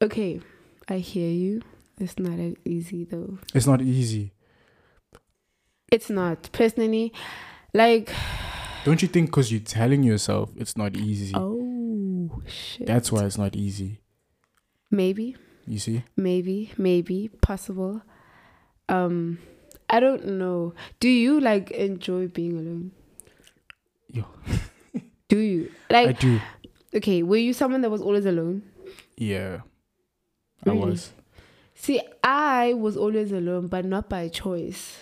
Okay, 0.03 0.40
I 0.88 0.99
hear 0.99 1.31
you. 1.31 1.62
It's 1.99 2.18
not 2.18 2.38
as 2.40 2.55
easy 2.64 3.05
though. 3.05 3.38
It's 3.55 3.66
not 3.66 3.81
easy. 3.81 4.33
It's 5.92 6.11
not 6.11 6.51
personally. 6.53 7.12
Like, 7.73 8.11
Don't 8.85 9.01
you 9.01 9.07
think 9.09 9.27
because 9.29 9.53
you're 9.53 9.61
telling 9.61 10.03
yourself 10.03 10.51
it's 10.57 10.77
not 10.77 10.97
easy? 10.97 11.33
oh 11.37 12.42
shit. 12.47 12.87
That's 12.87 13.12
why 13.12 13.25
it's 13.25 13.38
not 13.38 13.55
easy. 13.55 14.01
maybe, 14.90 15.37
You 15.66 15.79
see? 15.79 16.05
maybe, 16.16 16.72
maybe 16.77 17.29
possible. 17.40 18.03
Um, 18.88 19.38
I 19.88 20.01
don't 20.01 20.27
know. 20.27 20.75
Do 21.01 21.09
you 21.09 21.40
like 21.40 21.70
enjoy 21.70 22.29
being 22.29 22.59
alone? 22.59 22.90
Yo. 24.11 24.25
Do 25.29 25.38
you 25.38 25.70
Like 25.88 26.09
I 26.09 26.12
do. 26.12 26.40
okay, 26.96 27.22
were 27.22 27.37
you 27.38 27.53
someone 27.53 27.81
that 27.83 27.90
was 27.90 28.03
always 28.03 28.27
alone? 28.27 28.62
Yeah. 29.16 29.61
I 30.66 30.72
was. 30.72 31.12
See, 31.75 32.01
I 32.22 32.75
was 32.75 32.96
always 32.96 33.33
alone, 33.33 33.68
but 33.68 33.85
not 33.85 34.09
by 34.09 34.29
choice. 34.29 34.98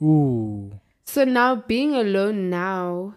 Ooh. 0.00 0.70
So 1.04 1.24
now 1.24 1.56
being 1.56 1.94
alone 1.94 2.50
now, 2.50 3.14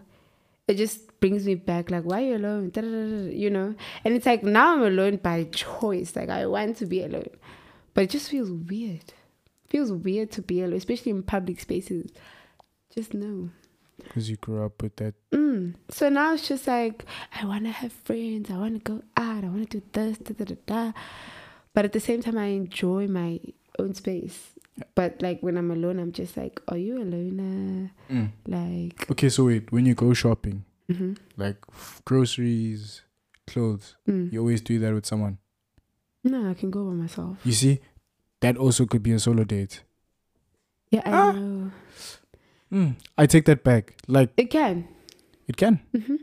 it 0.68 0.74
just 0.74 1.00
brings 1.20 1.46
me 1.46 1.54
back 1.54 1.90
like, 1.90 2.04
why 2.04 2.22
are 2.22 2.26
you 2.26 2.36
alone? 2.36 2.70
Da, 2.70 2.80
da, 2.80 2.88
da, 2.88 3.06
da, 3.26 3.30
You 3.32 3.50
know? 3.50 3.74
And 4.04 4.14
it's 4.14 4.26
like 4.26 4.42
now 4.42 4.74
I'm 4.74 4.82
alone 4.82 5.16
by 5.16 5.44
choice. 5.44 6.14
Like 6.16 6.28
I 6.28 6.46
want 6.46 6.76
to 6.78 6.86
be 6.86 7.02
alone. 7.02 7.30
But 7.94 8.04
it 8.04 8.10
just 8.10 8.28
feels 8.30 8.50
weird. 8.50 9.12
feels 9.68 9.90
weird 9.92 10.30
to 10.32 10.42
be 10.42 10.60
alone, 10.62 10.76
especially 10.76 11.12
in 11.12 11.22
public 11.22 11.60
spaces. 11.60 12.12
Just 12.94 13.14
no. 13.14 13.50
Because 14.02 14.28
you 14.28 14.36
grew 14.36 14.64
up 14.64 14.82
with 14.82 14.96
that. 14.96 15.14
Mm. 15.32 15.74
So 15.88 16.08
now 16.10 16.34
it's 16.34 16.46
just 16.46 16.66
like 16.66 17.04
I 17.40 17.46
want 17.46 17.64
to 17.64 17.70
have 17.70 17.92
friends. 17.92 18.50
I 18.50 18.58
want 18.58 18.74
to 18.84 18.92
go 18.92 19.02
out. 19.16 19.42
I 19.42 19.48
want 19.48 19.70
to 19.70 19.80
do 19.80 19.86
this. 19.92 20.18
Da, 20.18 20.34
da, 20.34 20.44
da, 20.44 20.54
da. 20.66 20.92
But 21.72 21.86
at 21.86 21.92
the 21.92 22.00
same 22.00 22.22
time, 22.22 22.36
I 22.38 22.46
enjoy 22.46 23.06
my 23.08 23.40
own 23.78 23.94
space. 23.94 24.50
But 24.94 25.22
like 25.22 25.40
when 25.42 25.56
I'm 25.56 25.70
alone, 25.70 25.98
I'm 25.98 26.12
just 26.12 26.36
like, 26.36 26.60
are 26.68 26.76
you 26.76 26.98
alone? 26.98 27.90
Mm. 28.10 28.30
Like, 28.46 29.10
Okay, 29.10 29.30
so 29.30 29.46
wait. 29.46 29.72
When 29.72 29.86
you 29.86 29.94
go 29.94 30.12
shopping, 30.12 30.64
mhm. 30.90 31.16
like 31.36 31.56
f- 31.70 32.02
groceries, 32.04 33.02
clothes, 33.46 33.96
mm. 34.08 34.32
you 34.32 34.40
always 34.40 34.60
do 34.60 34.78
that 34.78 34.94
with 34.94 35.06
someone. 35.06 35.38
No, 36.24 36.50
I 36.50 36.54
can 36.54 36.70
go 36.70 36.84
by 36.84 36.92
myself. 36.94 37.38
You 37.44 37.52
see, 37.52 37.80
that 38.40 38.56
also 38.56 38.84
could 38.86 39.02
be 39.02 39.12
a 39.12 39.18
solo 39.18 39.44
date. 39.44 39.82
Yeah, 40.90 41.02
I 41.04 41.10
Ah. 41.12 41.32
know. 41.32 41.70
Mm, 42.72 42.96
I 43.16 43.26
take 43.26 43.44
that 43.46 43.62
back. 43.62 43.94
Like 44.08 44.30
It 44.36 44.50
can. 44.50 44.88
it 45.46 45.56
can. 45.56 45.80
Mm-hmm. 45.94 46.16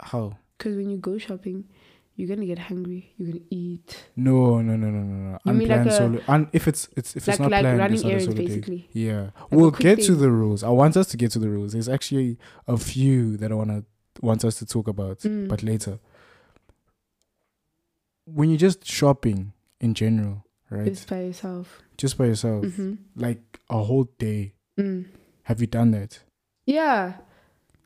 How? 0.00 0.36
Because 0.58 0.76
when 0.76 0.90
you 0.90 0.98
go 0.98 1.18
shopping, 1.18 1.64
you're 2.22 2.34
gonna 2.36 2.46
get 2.46 2.58
hungry. 2.58 3.12
You're 3.18 3.32
gonna 3.32 3.44
eat. 3.50 4.04
No, 4.16 4.60
no, 4.62 4.76
no, 4.76 4.88
no, 4.90 5.00
no, 5.02 5.30
no. 5.32 5.38
You 5.44 5.52
mean 5.52 5.68
like 5.68 5.78
Unplanned 5.80 5.92
solo. 5.92 6.20
And 6.28 6.46
if 6.52 6.68
it's 6.68 6.88
it's 6.96 7.16
if 7.16 7.26
like 7.26 7.34
it's 7.34 7.40
not 7.40 7.50
like 7.50 7.62
planned, 7.62 7.78
running 7.78 7.94
it's 7.94 8.02
not 8.04 8.10
a 8.10 8.14
errands, 8.14 8.34
basically. 8.34 8.88
Yeah, 8.92 9.30
a 9.50 9.56
we'll 9.56 9.70
get 9.72 10.00
to 10.02 10.14
the 10.14 10.30
rules. 10.30 10.62
I 10.62 10.68
want 10.70 10.96
us 10.96 11.08
to 11.08 11.16
get 11.16 11.32
to 11.32 11.38
the 11.40 11.48
rules. 11.50 11.72
There's 11.72 11.88
actually 11.88 12.38
a 12.68 12.76
few 12.78 13.36
that 13.38 13.50
I 13.50 13.54
wanna 13.56 13.84
want 14.20 14.44
us 14.44 14.56
to 14.60 14.66
talk 14.66 14.86
about, 14.88 15.18
Mm. 15.20 15.48
but 15.48 15.62
later. 15.62 15.98
When 18.24 18.50
you're 18.50 18.58
just 18.58 18.84
shopping 18.86 19.52
in 19.80 19.94
general, 19.94 20.44
right? 20.70 20.86
Just 20.86 21.08
by 21.08 21.22
yourself. 21.22 21.82
just 21.98 22.16
by 22.18 22.26
yourself, 22.26 22.64
Mm-hmm. 22.64 22.94
like 23.16 23.60
a 23.68 23.82
whole 23.82 24.08
day. 24.18 24.54
Mm. 24.78 25.06
Have 25.44 25.60
you 25.60 25.66
done 25.66 25.90
that? 25.92 26.20
Yeah, 26.66 27.14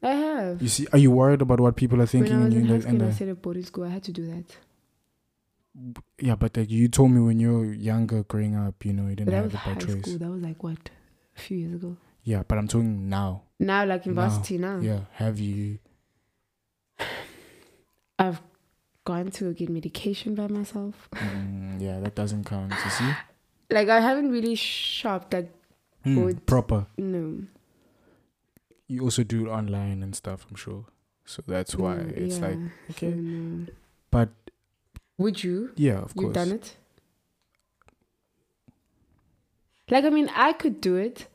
I 0.06 0.14
have. 0.26 0.62
You 0.62 0.68
see, 0.68 0.86
are 0.92 0.98
you 0.98 1.10
worried 1.10 1.42
about 1.42 1.60
what 1.60 1.74
people 1.76 2.00
are 2.02 2.06
thinking? 2.06 2.38
when 2.40 2.42
I 2.42 2.46
was 2.46 2.54
in 2.54 2.66
high 2.66 2.78
school, 2.80 3.02
I 3.02 3.06
the- 3.06 3.12
stayed 3.14 3.28
at 3.34 3.42
boarding 3.42 3.64
school. 3.64 3.84
I 3.84 3.88
had 3.96 4.04
to 4.04 4.12
do 4.12 4.24
that. 4.32 4.56
yeah, 6.18 6.36
but 6.36 6.56
like 6.56 6.70
you 6.70 6.88
told 6.88 7.10
me 7.10 7.20
when 7.20 7.38
you 7.40 7.52
were 7.58 7.72
younger, 7.72 8.22
growing 8.22 8.54
up, 8.56 8.84
you 8.84 8.92
know, 8.92 9.08
you 9.08 9.16
didn't 9.16 9.30
that 9.30 9.36
have 9.42 9.46
it 9.46 9.52
by 9.52 9.58
high 9.58 9.74
choice. 9.74 10.00
school. 10.02 10.18
That 10.18 10.30
was 10.30 10.42
like 10.42 10.62
what, 10.62 10.90
a 11.36 11.40
few 11.40 11.58
years 11.58 11.74
ago. 11.74 11.96
Yeah, 12.22 12.42
but 12.48 12.56
I'm 12.58 12.68
talking 12.68 13.08
now. 13.08 13.42
Now, 13.60 13.84
like 13.84 14.06
in 14.06 14.14
Now, 14.14 14.28
varsity 14.28 14.58
now, 14.58 14.78
Yeah, 14.78 15.00
have 15.12 15.38
you? 15.38 15.78
I've 18.18 18.40
gone 19.04 19.30
to 19.32 19.52
get 19.54 19.68
medication 19.68 20.34
by 20.34 20.46
myself. 20.48 21.08
Mm, 21.12 21.80
yeah, 21.80 22.00
that 22.00 22.14
doesn't 22.14 22.44
count. 22.44 22.72
You 22.84 22.90
see, 22.90 23.10
Like 23.70 23.88
I 23.88 24.00
haven't 24.00 24.30
really 24.30 24.54
shopped. 24.54 25.32
Like 25.34 25.52
Mm, 26.06 26.46
proper. 26.46 26.86
no. 26.98 27.42
You 28.88 29.02
also 29.02 29.24
do 29.24 29.46
it 29.46 29.50
online 29.50 30.02
and 30.02 30.14
stuff. 30.14 30.46
I'm 30.48 30.56
sure. 30.56 30.84
So 31.24 31.42
that's 31.46 31.74
why 31.74 31.96
Mm, 31.96 32.16
it's 32.16 32.40
like 32.40 32.58
okay. 32.90 33.14
But 34.10 34.28
Would 35.18 35.42
you? 35.42 35.72
yeah, 35.76 35.98
of 35.98 36.14
course. 36.14 36.24
You've 36.24 36.32
done 36.34 36.52
it. 36.52 36.76
Like 39.90 40.04
I 40.04 40.10
mean, 40.10 40.28
I 40.34 40.52
could 40.52 40.80
do 40.80 40.96
it, 40.96 41.26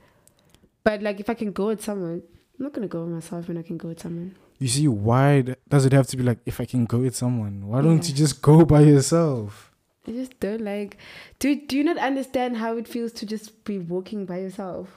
but 0.84 1.02
like 1.02 1.20
if 1.20 1.30
I 1.30 1.34
can 1.34 1.52
go 1.52 1.68
with 1.68 1.82
someone, 1.84 2.22
I'm 2.60 2.64
not 2.66 2.74
gonna 2.74 2.88
go 2.88 3.04
with 3.04 3.14
myself 3.14 3.48
when 3.48 3.58
I 3.58 3.62
can 3.64 3.78
go 3.78 3.88
with 3.90 4.00
someone. 4.02 4.36
You 4.60 4.68
see, 4.68 4.88
why 4.88 5.56
does 5.70 5.86
it 5.86 5.94
have 5.94 6.08
to 6.08 6.18
be 6.18 6.24
like 6.24 6.40
if 6.46 6.60
I 6.62 6.66
can 6.66 6.86
go 6.86 7.00
with 7.00 7.16
someone? 7.16 7.68
Why 7.68 7.82
don't 7.82 7.98
Yeah. 8.04 8.10
you 8.10 8.14
just 8.16 8.42
go 8.42 8.66
by 8.66 8.82
yourself? 8.82 9.72
I 10.08 10.12
just 10.12 10.40
don't 10.40 10.62
like. 10.62 10.98
Do 11.40 11.56
Do 11.56 11.78
you 11.78 11.84
not 11.84 11.98
understand 11.98 12.58
how 12.58 12.78
it 12.78 12.88
feels 12.88 13.12
to 13.14 13.26
just 13.26 13.64
be 13.64 13.78
walking 13.80 14.26
by 14.26 14.40
yourself? 14.40 14.90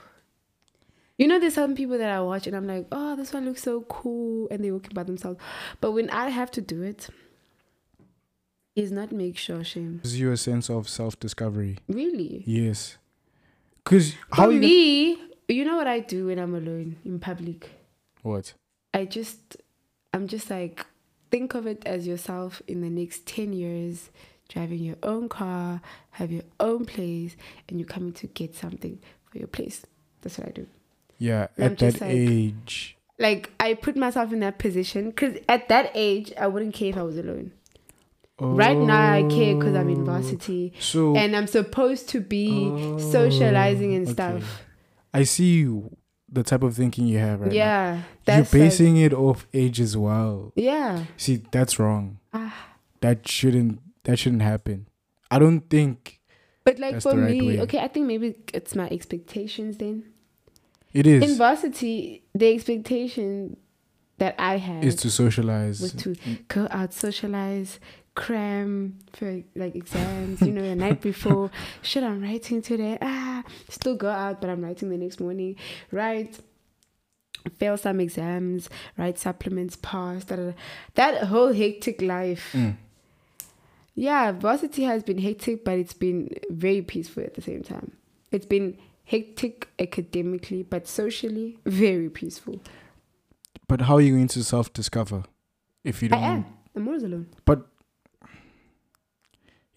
You 1.17 1.27
know, 1.27 1.39
there's 1.39 1.53
some 1.53 1.75
people 1.75 1.97
that 1.97 2.09
I 2.09 2.19
watch 2.21 2.45
and 2.45 2.55
I'm 2.55 2.67
like, 2.67 2.87
oh, 2.91 3.15
this 3.15 3.31
one 3.31 3.45
looks 3.45 3.63
so 3.63 3.81
cool, 3.87 4.49
and 4.51 4.63
they're 4.63 4.73
walking 4.73 4.93
by 4.93 5.03
themselves. 5.03 5.39
But 5.79 5.91
when 5.91 6.09
I 6.09 6.29
have 6.29 6.51
to 6.51 6.61
do 6.61 6.81
it, 6.81 7.07
it's 8.75 8.91
not 8.91 9.13
make 9.13 9.37
sure 9.37 9.63
shame. 9.63 10.01
Gives 10.03 10.19
you 10.19 10.31
a 10.33 10.37
sense 10.37 10.69
of 10.69 10.89
self 10.89 11.17
discovery. 11.19 11.77
Really. 11.87 12.43
Yes. 12.45 12.97
Cause 13.85 14.15
how 14.31 14.45
For 14.47 14.51
you 14.51 14.59
me, 14.59 15.17
you 15.47 15.63
know 15.63 15.77
what 15.77 15.87
I 15.87 15.99
do 15.99 16.27
when 16.27 16.39
I'm 16.39 16.55
alone 16.55 16.97
in 17.05 17.19
public? 17.19 17.69
what? 18.23 18.53
I 18.93 19.05
just, 19.05 19.57
I'm 20.13 20.27
just 20.27 20.49
like, 20.49 20.85
think 21.29 21.53
of 21.53 21.67
it 21.67 21.83
as 21.85 22.07
yourself 22.07 22.61
in 22.67 22.81
the 22.81 22.89
next 22.89 23.25
10 23.27 23.53
years, 23.53 24.09
driving 24.49 24.79
your 24.79 24.95
own 25.03 25.29
car, 25.29 25.81
have 26.11 26.31
your 26.31 26.43
own 26.59 26.85
place, 26.85 27.35
and 27.69 27.79
you're 27.79 27.87
coming 27.87 28.13
to 28.13 28.27
get 28.27 28.55
something 28.55 28.99
for 29.25 29.37
your 29.37 29.47
place. 29.47 29.85
That's 30.21 30.39
what 30.39 30.47
I 30.47 30.51
do. 30.51 30.67
Yeah, 31.17 31.47
I'm 31.57 31.63
at 31.63 31.77
that 31.79 32.01
like- 32.01 32.09
age. 32.11 32.97
Like, 33.17 33.51
I 33.61 33.75
put 33.75 33.95
myself 33.95 34.33
in 34.33 34.41
that 34.41 34.57
position 34.59 35.05
because 35.09 35.37
at 35.47 35.69
that 35.69 35.89
age, 35.95 36.33
I 36.37 36.47
wouldn't 36.47 36.73
care 36.73 36.89
if 36.89 36.97
I 36.97 37.03
was 37.03 37.17
alone. 37.17 37.51
Right 38.37 38.77
now, 38.77 39.13
I 39.13 39.21
care 39.29 39.55
because 39.55 39.73
I'm 39.75 39.87
in 39.89 40.01
Oh. 40.01 40.05
varsity 40.05 40.73
So 40.79 41.15
and 41.15 41.33
I'm 41.33 41.47
supposed 41.47 42.09
to 42.09 42.19
be 42.19 42.67
socializing 42.99 43.93
and 43.95 44.05
Oh, 44.07 44.11
okay. 44.11 44.13
stuff. 44.13 44.63
I 45.13 45.23
see 45.23 45.59
you, 45.59 45.95
the 46.29 46.43
type 46.43 46.61
of 46.63 46.75
thinking 46.75 47.07
you 47.07 47.17
have 47.19 47.39
right 47.39 47.49
now. 47.51 47.55
yeah. 47.55 47.93
You're 47.95 48.03
That's 48.25 48.53
like- 48.53 48.61
basing 48.61 48.97
it 48.97 49.13
off 49.13 49.47
age 49.53 49.79
as 49.79 49.95
well. 49.95 50.51
yeah. 50.57 51.05
See, 51.15 51.41
that's 51.51 51.79
wrong. 51.79 52.17
Ah. 52.33 52.53
That 52.99 53.25
shouldn't 53.27 53.79
that 54.03 54.19
shouldn't 54.19 54.41
happen. 54.41 54.87
I 55.31 55.39
don't 55.39 55.61
think 55.69 56.19
But 56.65 56.77
like 56.79 57.01
for 57.01 57.15
right 57.15 57.31
me, 57.31 57.47
way. 57.47 57.59
okay, 57.61 57.79
I 57.79 57.87
think 57.87 58.05
maybe 58.07 58.35
it's 58.53 58.75
my 58.75 58.89
expectations 58.89 59.77
then. 59.77 60.03
It 60.95 61.05
is 61.05 61.31
In 61.31 61.37
varsity, 61.37 62.23
the 62.33 62.47
expectation 62.55 63.57
that 64.17 64.33
I 64.39 64.57
had 64.57 64.83
is 64.83 64.95
to 64.97 65.09
socialize. 65.09 65.81
was 65.81 65.91
to 65.93 66.15
go 66.47 66.67
out, 66.71 66.93
socialize, 66.93 67.79
cram 68.15 68.97
for 69.11 69.43
like 69.55 69.75
exams, 69.75 70.41
you 70.41 70.53
know, 70.53 70.61
the 70.61 70.75
night 70.75 71.01
before. 71.11 71.51
Shit, 71.81 72.03
I'm 72.03 72.21
writing 72.21 72.61
today. 72.61 72.97
Ah, 73.01 73.43
still 73.69 73.95
go 73.95 74.09
out, 74.09 74.39
but 74.39 74.49
I'm 74.49 74.61
writing 74.63 74.89
the 74.89 74.97
next 74.97 75.19
morning. 75.19 75.57
Write, 75.91 76.39
fail 77.59 77.75
some 77.77 77.99
exams, 77.99 78.69
write 78.97 79.19
supplements, 79.19 79.75
pass. 79.81 80.23
Da, 80.23 80.37
da, 80.37 80.43
da. 80.45 80.53
That 80.95 81.25
whole 81.25 81.51
hectic 81.51 82.01
life. 82.01 82.51
Mm. 82.53 82.77
Yeah, 83.95 84.31
varsity 84.31 84.83
has 84.83 85.03
been 85.03 85.17
hectic, 85.17 85.63
but 85.65 85.77
it's 85.77 85.93
been 85.93 86.29
very 86.49 86.81
peaceful 86.81 87.23
at 87.23 87.33
the 87.33 87.41
same 87.41 87.63
time. 87.63 87.91
It's 88.31 88.45
been 88.45 88.77
hectic 89.05 89.69
academically, 89.79 90.63
but 90.63 90.87
socially, 90.87 91.57
very 91.65 92.09
peaceful. 92.09 92.59
But 93.67 93.81
how 93.81 93.95
are 93.95 94.01
you 94.01 94.13
going 94.15 94.27
to 94.29 94.43
self 94.43 94.73
discover 94.73 95.23
if 95.83 96.01
you 96.01 96.09
don't 96.09 96.23
I 96.23 96.27
am. 96.27 96.45
I'm 96.75 96.87
always 96.87 97.03
alone. 97.03 97.27
but 97.45 97.65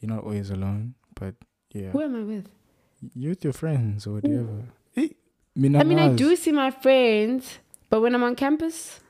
you're 0.01 0.11
not 0.11 0.25
always 0.25 0.51
alone, 0.51 0.95
but 1.15 1.35
yeah. 1.73 1.91
Who 1.91 2.03
am 2.03 2.17
I 2.17 2.23
with? 2.23 2.49
You're 3.15 3.31
with 3.31 3.45
your 3.45 3.53
friends 3.53 4.07
or 4.07 4.15
whatever. 4.15 4.65
Hey, 4.93 5.15
mina 5.55 5.79
I 5.79 5.85
mean, 5.85 5.99
I 5.99 6.15
do 6.15 6.35
see 6.35 6.53
my 6.53 6.71
friends, 6.71 7.59
but 7.91 8.01
when 8.01 8.15
I'm 8.15 8.25
on 8.25 8.35
campus, 8.35 9.01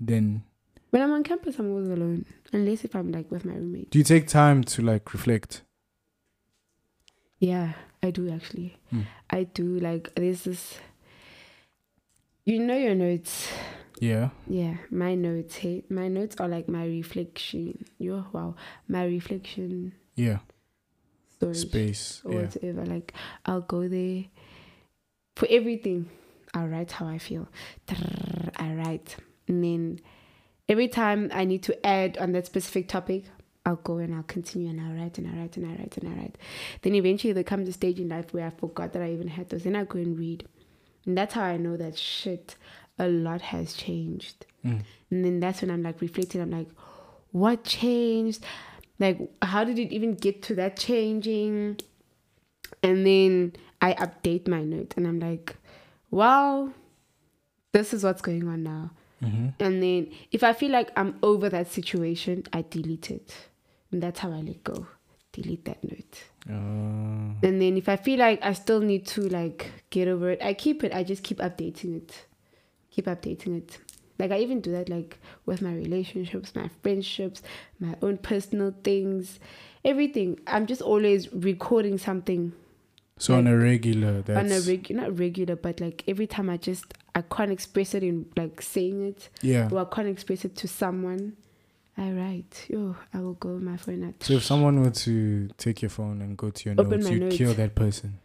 Then 0.00 0.42
when 0.90 1.02
I'm 1.02 1.12
on 1.12 1.22
campus, 1.22 1.58
I'm 1.58 1.70
always 1.70 1.88
alone. 1.88 2.24
Unless 2.52 2.84
if 2.84 2.94
I'm 2.96 3.12
like 3.12 3.30
with 3.30 3.44
my 3.44 3.54
roommate. 3.54 3.90
do 3.90 3.98
you 3.98 4.04
take 4.04 4.26
time 4.26 4.64
to 4.64 4.82
like 4.82 5.12
reflect? 5.12 5.62
Yeah, 7.38 7.74
I 8.02 8.10
do 8.10 8.30
actually. 8.30 8.76
Hmm. 8.90 9.02
I 9.30 9.44
do. 9.44 9.78
Like, 9.80 10.14
there's 10.14 10.42
this. 10.44 10.78
You 12.44 12.60
know 12.60 12.76
your 12.76 12.94
notes. 12.94 13.48
Yeah. 14.00 14.30
Yeah, 14.46 14.76
my 14.90 15.14
notes. 15.14 15.56
Hey, 15.56 15.82
my 15.88 16.08
notes 16.08 16.36
are 16.38 16.48
like 16.48 16.68
my 16.68 16.84
reflection. 16.86 17.84
Yo, 17.98 18.24
wow, 18.32 18.54
my 18.88 19.04
reflection 19.04 19.94
Yeah. 20.14 20.38
storage 21.28 21.56
Space. 21.56 22.20
or 22.24 22.32
Yeah. 22.34 22.40
whatever. 22.42 22.84
Like, 22.86 23.12
I'll 23.46 23.62
go 23.62 23.88
there 23.88 24.24
for 25.34 25.46
everything. 25.50 26.08
I'll 26.54 26.68
write 26.68 26.92
how 26.92 27.06
I 27.08 27.18
feel. 27.18 27.48
I 28.58 28.74
write, 28.74 29.16
and 29.48 29.64
then 29.64 30.00
every 30.68 30.88
time 30.88 31.30
I 31.32 31.44
need 31.44 31.62
to 31.64 31.86
add 31.86 32.16
on 32.18 32.32
that 32.32 32.46
specific 32.46 32.88
topic, 32.88 33.24
I'll 33.66 33.76
go 33.76 33.98
and 33.98 34.14
I'll 34.14 34.22
continue 34.22 34.70
and 34.70 34.80
I'll 34.80 34.94
write 34.94 35.18
and 35.18 35.26
I'll 35.26 35.34
write 35.34 35.56
and 35.56 35.66
I'll 35.66 35.76
write 35.76 35.98
and 35.98 36.08
I'll 36.08 36.16
write. 36.16 36.38
Then 36.82 36.94
eventually 36.94 37.32
there 37.32 37.42
comes 37.42 37.68
a 37.68 37.72
stage 37.72 37.98
in 37.98 38.08
life 38.08 38.32
where 38.32 38.46
I 38.46 38.50
forgot 38.50 38.92
that 38.92 39.02
I 39.02 39.12
even 39.12 39.26
had 39.26 39.48
those. 39.48 39.64
Then 39.64 39.74
I 39.74 39.84
go 39.84 39.98
and 39.98 40.16
read, 40.18 40.46
and 41.04 41.18
that's 41.18 41.34
how 41.34 41.42
I 41.42 41.56
know 41.56 41.76
that 41.76 41.98
shit. 41.98 42.56
A 42.98 43.08
lot 43.08 43.42
has 43.42 43.74
changed. 43.74 44.46
Mm. 44.64 44.82
And 45.10 45.24
then 45.24 45.40
that's 45.40 45.60
when 45.60 45.70
I'm 45.70 45.82
like 45.82 46.00
reflecting. 46.00 46.40
I'm 46.40 46.50
like, 46.50 46.68
what 47.32 47.64
changed? 47.64 48.42
Like, 48.98 49.18
how 49.42 49.64
did 49.64 49.78
it 49.78 49.92
even 49.92 50.14
get 50.14 50.42
to 50.44 50.54
that 50.54 50.78
changing? 50.78 51.78
And 52.82 53.06
then 53.06 53.52
I 53.82 53.92
update 53.94 54.48
my 54.48 54.62
note 54.62 54.94
and 54.96 55.06
I'm 55.06 55.20
like, 55.20 55.56
wow, 56.10 56.70
this 57.72 57.92
is 57.92 58.02
what's 58.02 58.22
going 58.22 58.48
on 58.48 58.62
now. 58.62 58.92
Mm-hmm. 59.22 59.48
And 59.60 59.82
then 59.82 60.10
if 60.32 60.42
I 60.42 60.52
feel 60.52 60.70
like 60.70 60.90
I'm 60.96 61.18
over 61.22 61.48
that 61.50 61.70
situation, 61.70 62.44
I 62.52 62.64
delete 62.68 63.10
it. 63.10 63.34
And 63.92 64.02
that's 64.02 64.20
how 64.20 64.30
I 64.32 64.40
let 64.40 64.62
go. 64.64 64.86
Delete 65.32 65.64
that 65.66 65.82
note. 65.84 66.24
Uh, 66.48 67.46
And 67.46 67.60
then 67.60 67.76
if 67.76 67.88
I 67.88 67.96
feel 67.96 68.18
like 68.18 68.40
I 68.42 68.52
still 68.52 68.80
need 68.80 69.06
to 69.08 69.22
like 69.28 69.70
get 69.90 70.08
over 70.08 70.30
it, 70.30 70.42
I 70.42 70.54
keep 70.54 70.82
it. 70.84 70.92
I 70.94 71.04
just 71.04 71.22
keep 71.22 71.38
updating 71.38 71.96
it. 71.96 72.26
Keep 72.90 73.06
updating 73.06 73.58
it. 73.58 73.78
Like 74.18 74.30
I 74.30 74.38
even 74.38 74.60
do 74.60 74.72
that 74.72 74.88
like 74.88 75.18
with 75.44 75.60
my 75.60 75.74
relationships, 75.74 76.54
my 76.54 76.70
friendships, 76.82 77.42
my 77.78 77.94
own 78.00 78.16
personal 78.16 78.74
things, 78.82 79.38
everything. 79.84 80.40
I'm 80.46 80.66
just 80.66 80.80
always 80.80 81.30
recording 81.32 81.98
something 81.98 82.52
so 83.18 83.34
on 83.34 83.46
a 83.46 83.56
regular, 83.56 84.20
that's 84.22 84.38
on 84.38 84.52
a 84.52 84.60
reg 84.60 84.94
not 84.94 85.18
regular, 85.18 85.56
but 85.56 85.80
like 85.80 86.04
every 86.06 86.26
time 86.26 86.50
I 86.50 86.58
just 86.58 86.92
I 87.14 87.22
can't 87.22 87.50
express 87.50 87.94
it 87.94 88.02
in 88.02 88.26
like 88.36 88.60
saying 88.60 89.06
it 89.06 89.30
yeah. 89.40 89.70
or 89.72 89.80
I 89.80 89.84
can't 89.94 90.08
express 90.08 90.44
it 90.44 90.54
to 90.56 90.68
someone. 90.68 91.36
I 91.98 92.10
write. 92.12 92.66
Yo, 92.68 92.94
I 93.14 93.20
will 93.20 93.34
go 93.34 93.54
with 93.54 93.62
my 93.62 93.76
phone 93.76 94.04
at. 94.04 94.22
So 94.22 94.34
if 94.34 94.44
someone 94.44 94.80
were 94.82 94.90
to 94.90 95.48
take 95.56 95.82
your 95.82 95.88
phone 95.90 96.20
and 96.22 96.36
go 96.36 96.50
to 96.50 96.68
your 96.70 96.80
Open 96.80 97.00
notes, 97.00 97.10
you 97.10 97.20
notes. 97.20 97.36
kill 97.36 97.54
that 97.54 97.74
person 97.74 98.18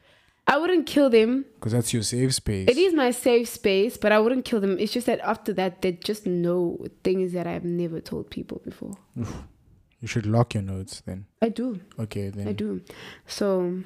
I 0.47 0.57
wouldn't 0.57 0.85
kill 0.85 1.09
them. 1.09 1.45
because 1.55 1.71
that's 1.71 1.93
your 1.93 2.03
safe 2.03 2.33
space. 2.33 2.67
It 2.67 2.77
is 2.77 2.93
my 2.93 3.11
safe 3.11 3.47
space, 3.47 3.95
but 3.95 4.11
I 4.11 4.19
wouldn't 4.19 4.43
kill 4.43 4.59
them. 4.59 4.77
It's 4.79 4.91
just 4.91 5.05
that 5.05 5.19
after 5.21 5.53
that, 5.53 5.81
they 5.81 5.93
just 5.93 6.25
know 6.25 6.85
things 7.05 7.31
that 7.33 7.47
I've 7.47 7.63
never 7.63 8.01
told 8.01 8.29
people 8.29 8.61
before. 8.65 8.95
You 9.15 10.07
should 10.07 10.25
lock 10.25 10.55
your 10.55 10.63
notes 10.63 11.01
then. 11.01 11.25
I 11.41 11.49
do. 11.49 11.79
Okay, 11.99 12.29
then. 12.29 12.47
I 12.49 12.53
do. 12.53 12.81
So 13.27 13.81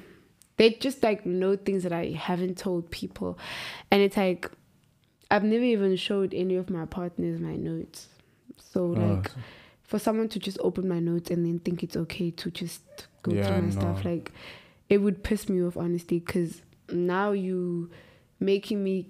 they 0.56 0.70
just 0.70 1.02
like 1.04 1.24
know 1.26 1.54
things 1.56 1.82
that 1.84 1.92
I 1.92 2.06
haven't 2.18 2.56
told 2.58 2.90
people. 2.90 3.38
And 3.92 4.02
it's 4.02 4.16
like 4.16 4.50
I've 5.30 5.44
never 5.44 5.62
even 5.64 5.94
showed 5.96 6.32
any 6.34 6.56
of 6.56 6.68
my 6.70 6.86
partners 6.86 7.38
my 7.38 7.54
notes. 7.54 8.08
So 8.58 8.80
Oh, 8.86 8.88
like 8.92 9.30
for 9.86 9.98
someone 9.98 10.28
to 10.30 10.38
just 10.38 10.58
open 10.60 10.88
my 10.88 10.98
notes 10.98 11.30
and 11.30 11.44
then 11.46 11.58
think 11.60 11.82
it's 11.82 11.96
okay 11.96 12.30
to 12.32 12.50
just 12.50 12.82
go 13.22 13.32
Yeah, 13.32 13.46
through 13.46 13.62
my 13.62 13.70
stuff, 13.70 14.04
like 14.04 14.32
it 14.88 14.98
would 14.98 15.22
piss 15.22 15.48
me 15.48 15.62
off 15.62 15.76
honestly 15.76 16.18
because 16.20 16.62
now 16.90 17.32
you 17.32 17.90
making 18.40 18.82
me 18.84 19.08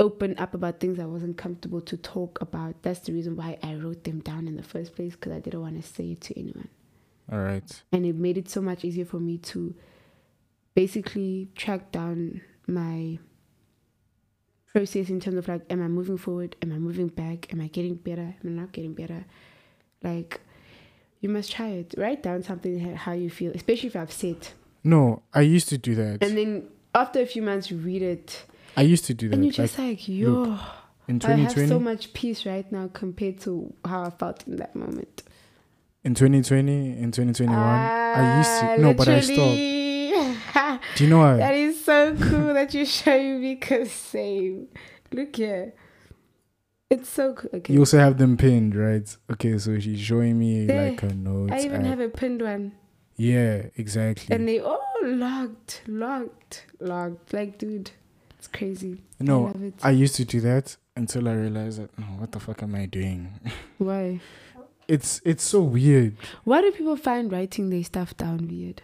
open 0.00 0.36
up 0.38 0.54
about 0.54 0.80
things 0.80 0.98
I 0.98 1.04
wasn't 1.06 1.36
comfortable 1.38 1.80
to 1.82 1.96
talk 1.96 2.40
about. 2.40 2.82
That's 2.82 3.00
the 3.00 3.12
reason 3.12 3.36
why 3.36 3.58
I 3.62 3.74
wrote 3.76 4.04
them 4.04 4.20
down 4.20 4.48
in 4.48 4.56
the 4.56 4.62
first 4.62 4.94
place 4.96 5.12
because 5.12 5.32
I 5.32 5.38
didn't 5.40 5.60
want 5.60 5.80
to 5.80 5.86
say 5.88 6.12
it 6.12 6.20
to 6.22 6.38
anyone. 6.38 6.68
All 7.32 7.38
right. 7.38 7.82
and 7.92 8.04
it 8.04 8.16
made 8.16 8.36
it 8.36 8.50
so 8.50 8.60
much 8.60 8.84
easier 8.84 9.06
for 9.06 9.18
me 9.18 9.38
to 9.38 9.74
basically 10.74 11.48
track 11.54 11.90
down 11.92 12.42
my 12.66 13.18
process 14.66 15.08
in 15.08 15.20
terms 15.20 15.36
of 15.36 15.48
like 15.48 15.62
am 15.70 15.82
i 15.82 15.88
moving 15.88 16.18
forward? 16.18 16.56
Am 16.62 16.72
i 16.72 16.78
moving 16.78 17.08
back? 17.08 17.52
Am 17.52 17.60
i 17.60 17.68
getting 17.68 17.94
better? 17.94 18.34
Am 18.44 18.46
i 18.46 18.62
not 18.62 18.72
getting 18.72 18.92
better 18.94 19.24
like 20.04 20.40
you 21.20 21.28
must 21.28 21.50
try 21.50 21.68
it 21.68 21.94
write 21.96 22.22
down 22.22 22.42
something 22.42 22.94
how 22.94 23.12
you 23.12 23.30
feel 23.30 23.52
especially 23.54 23.88
if 23.88 23.94
you're 23.94 24.02
upset 24.02 24.52
No, 24.84 25.22
I 25.32 25.40
used 25.40 25.68
to 25.70 25.78
do 25.78 25.94
that. 25.94 26.22
and 26.22 26.36
then 26.36 26.68
after 26.94 27.20
a 27.20 27.26
few 27.26 27.42
months 27.42 27.70
you 27.70 27.78
read 27.78 28.02
it 28.02 28.44
I 28.76 28.82
used 28.82 29.04
to 29.06 29.14
do 29.14 29.28
that. 29.28 29.34
and 29.34 29.44
you're 29.44 29.52
just 29.52 29.78
like 29.78 30.06
yo 30.08 30.58
in 31.06 31.18
2020, 31.20 31.42
i 31.42 31.60
have 31.60 31.68
so 31.68 31.80
much 31.80 32.12
peace 32.12 32.46
right 32.46 32.70
now 32.70 32.88
compared 32.92 33.40
to 33.40 33.72
how 33.84 34.04
i 34.04 34.10
felt 34.10 34.46
in 34.46 34.56
that 34.56 34.74
moment 34.76 35.22
in 36.04 36.14
2020, 36.14 36.98
in 36.98 37.10
2021, 37.12 37.58
I 37.58 38.36
used 38.36 38.60
to. 38.60 38.82
No, 38.82 38.92
but 38.92 39.08
I 39.08 39.16
ah, 39.16 39.20
stopped. 39.20 39.38
stopped 39.38 40.96
Do 40.96 41.04
you 41.04 41.10
know 41.10 41.18
why? 41.18 41.36
That 41.38 41.54
is 41.54 41.82
so 41.82 42.14
cool 42.14 42.52
that 42.52 42.74
you're 42.74 42.84
showing 42.84 43.40
me 43.40 43.54
because 43.54 43.90
same. 43.90 44.68
Look 45.12 45.36
here. 45.36 45.72
It's 46.90 47.08
so 47.08 47.32
cool. 47.34 47.50
Okay. 47.54 47.72
You 47.72 47.80
also 47.80 47.98
have 47.98 48.18
them 48.18 48.36
pinned, 48.36 48.74
right? 48.76 49.16
Okay, 49.32 49.58
so 49.58 49.78
she's 49.80 50.00
showing 50.00 50.38
me 50.38 50.66
There. 50.66 50.90
like 50.90 51.02
a 51.02 51.14
note. 51.14 51.50
I 51.50 51.60
even 51.60 51.84
have 51.84 51.98
a 52.00 52.08
pinned 52.08 52.42
one. 52.42 52.72
yeah, 53.16 53.62
exactly. 53.76 54.34
And 54.34 54.46
they 54.46 54.60
all 54.60 54.80
locked, 55.02 55.82
locked, 55.86 56.66
locked. 56.80 57.32
Like, 57.32 57.58
dude, 57.58 57.90
it's 58.38 58.46
crazy. 58.46 59.02
I 59.20 59.24
no, 59.24 59.48
it. 59.48 59.74
I 59.82 59.90
used 59.90 60.14
to 60.16 60.24
do 60.24 60.40
that 60.42 60.76
until 60.94 61.28
I 61.28 61.32
realized 61.34 61.80
that, 61.82 61.90
oh, 61.98 62.16
what 62.18 62.32
the 62.32 62.38
fuck 62.40 62.62
am 62.62 62.74
I 62.74 62.86
doing? 62.86 63.32
Why? 63.78 64.20
It's 64.86 65.22
it's 65.24 65.42
so 65.42 65.62
weird 65.62 66.14
Why 66.44 66.60
do 66.60 66.70
people 66.70 66.96
find 66.98 67.32
writing 67.32 67.70
their 67.70 67.82
stuff 67.82 68.14
down 68.18 68.46
weird? 68.48 68.82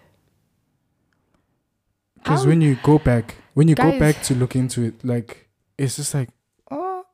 because 2.16 2.46
when 2.46 2.60
you 2.62 2.76
go 2.82 2.98
back, 2.98 3.36
when 3.54 3.68
you 3.68 3.74
go 3.74 3.98
back 3.98 4.22
to 4.22 4.34
look 4.34 4.56
into 4.56 4.82
it, 4.82 5.04
like 5.04 5.48
it's 5.78 5.96
just 5.96 6.14
like, 6.14 6.28
oh, 6.30 6.32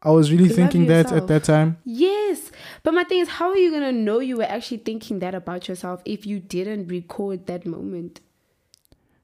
I 0.07 0.11
was 0.11 0.31
really 0.31 0.47
Love 0.49 0.57
thinking 0.57 0.87
that 0.87 1.11
at 1.13 1.27
that 1.27 1.43
time. 1.45 1.79
Yes, 1.85 2.53
but 2.85 2.95
my 2.95 3.03
thing 3.05 3.19
is, 3.19 3.29
how 3.29 3.51
are 3.51 3.57
you 3.57 3.71
gonna 3.73 3.91
know 3.93 4.21
you 4.21 4.37
were 4.37 4.45
actually 4.57 4.79
thinking 4.79 5.19
that 5.19 5.35
about 5.35 5.67
yourself 5.69 6.01
if 6.05 6.25
you 6.25 6.39
didn't 6.39 6.87
record 6.89 7.47
that 7.47 7.67
moment? 7.67 8.21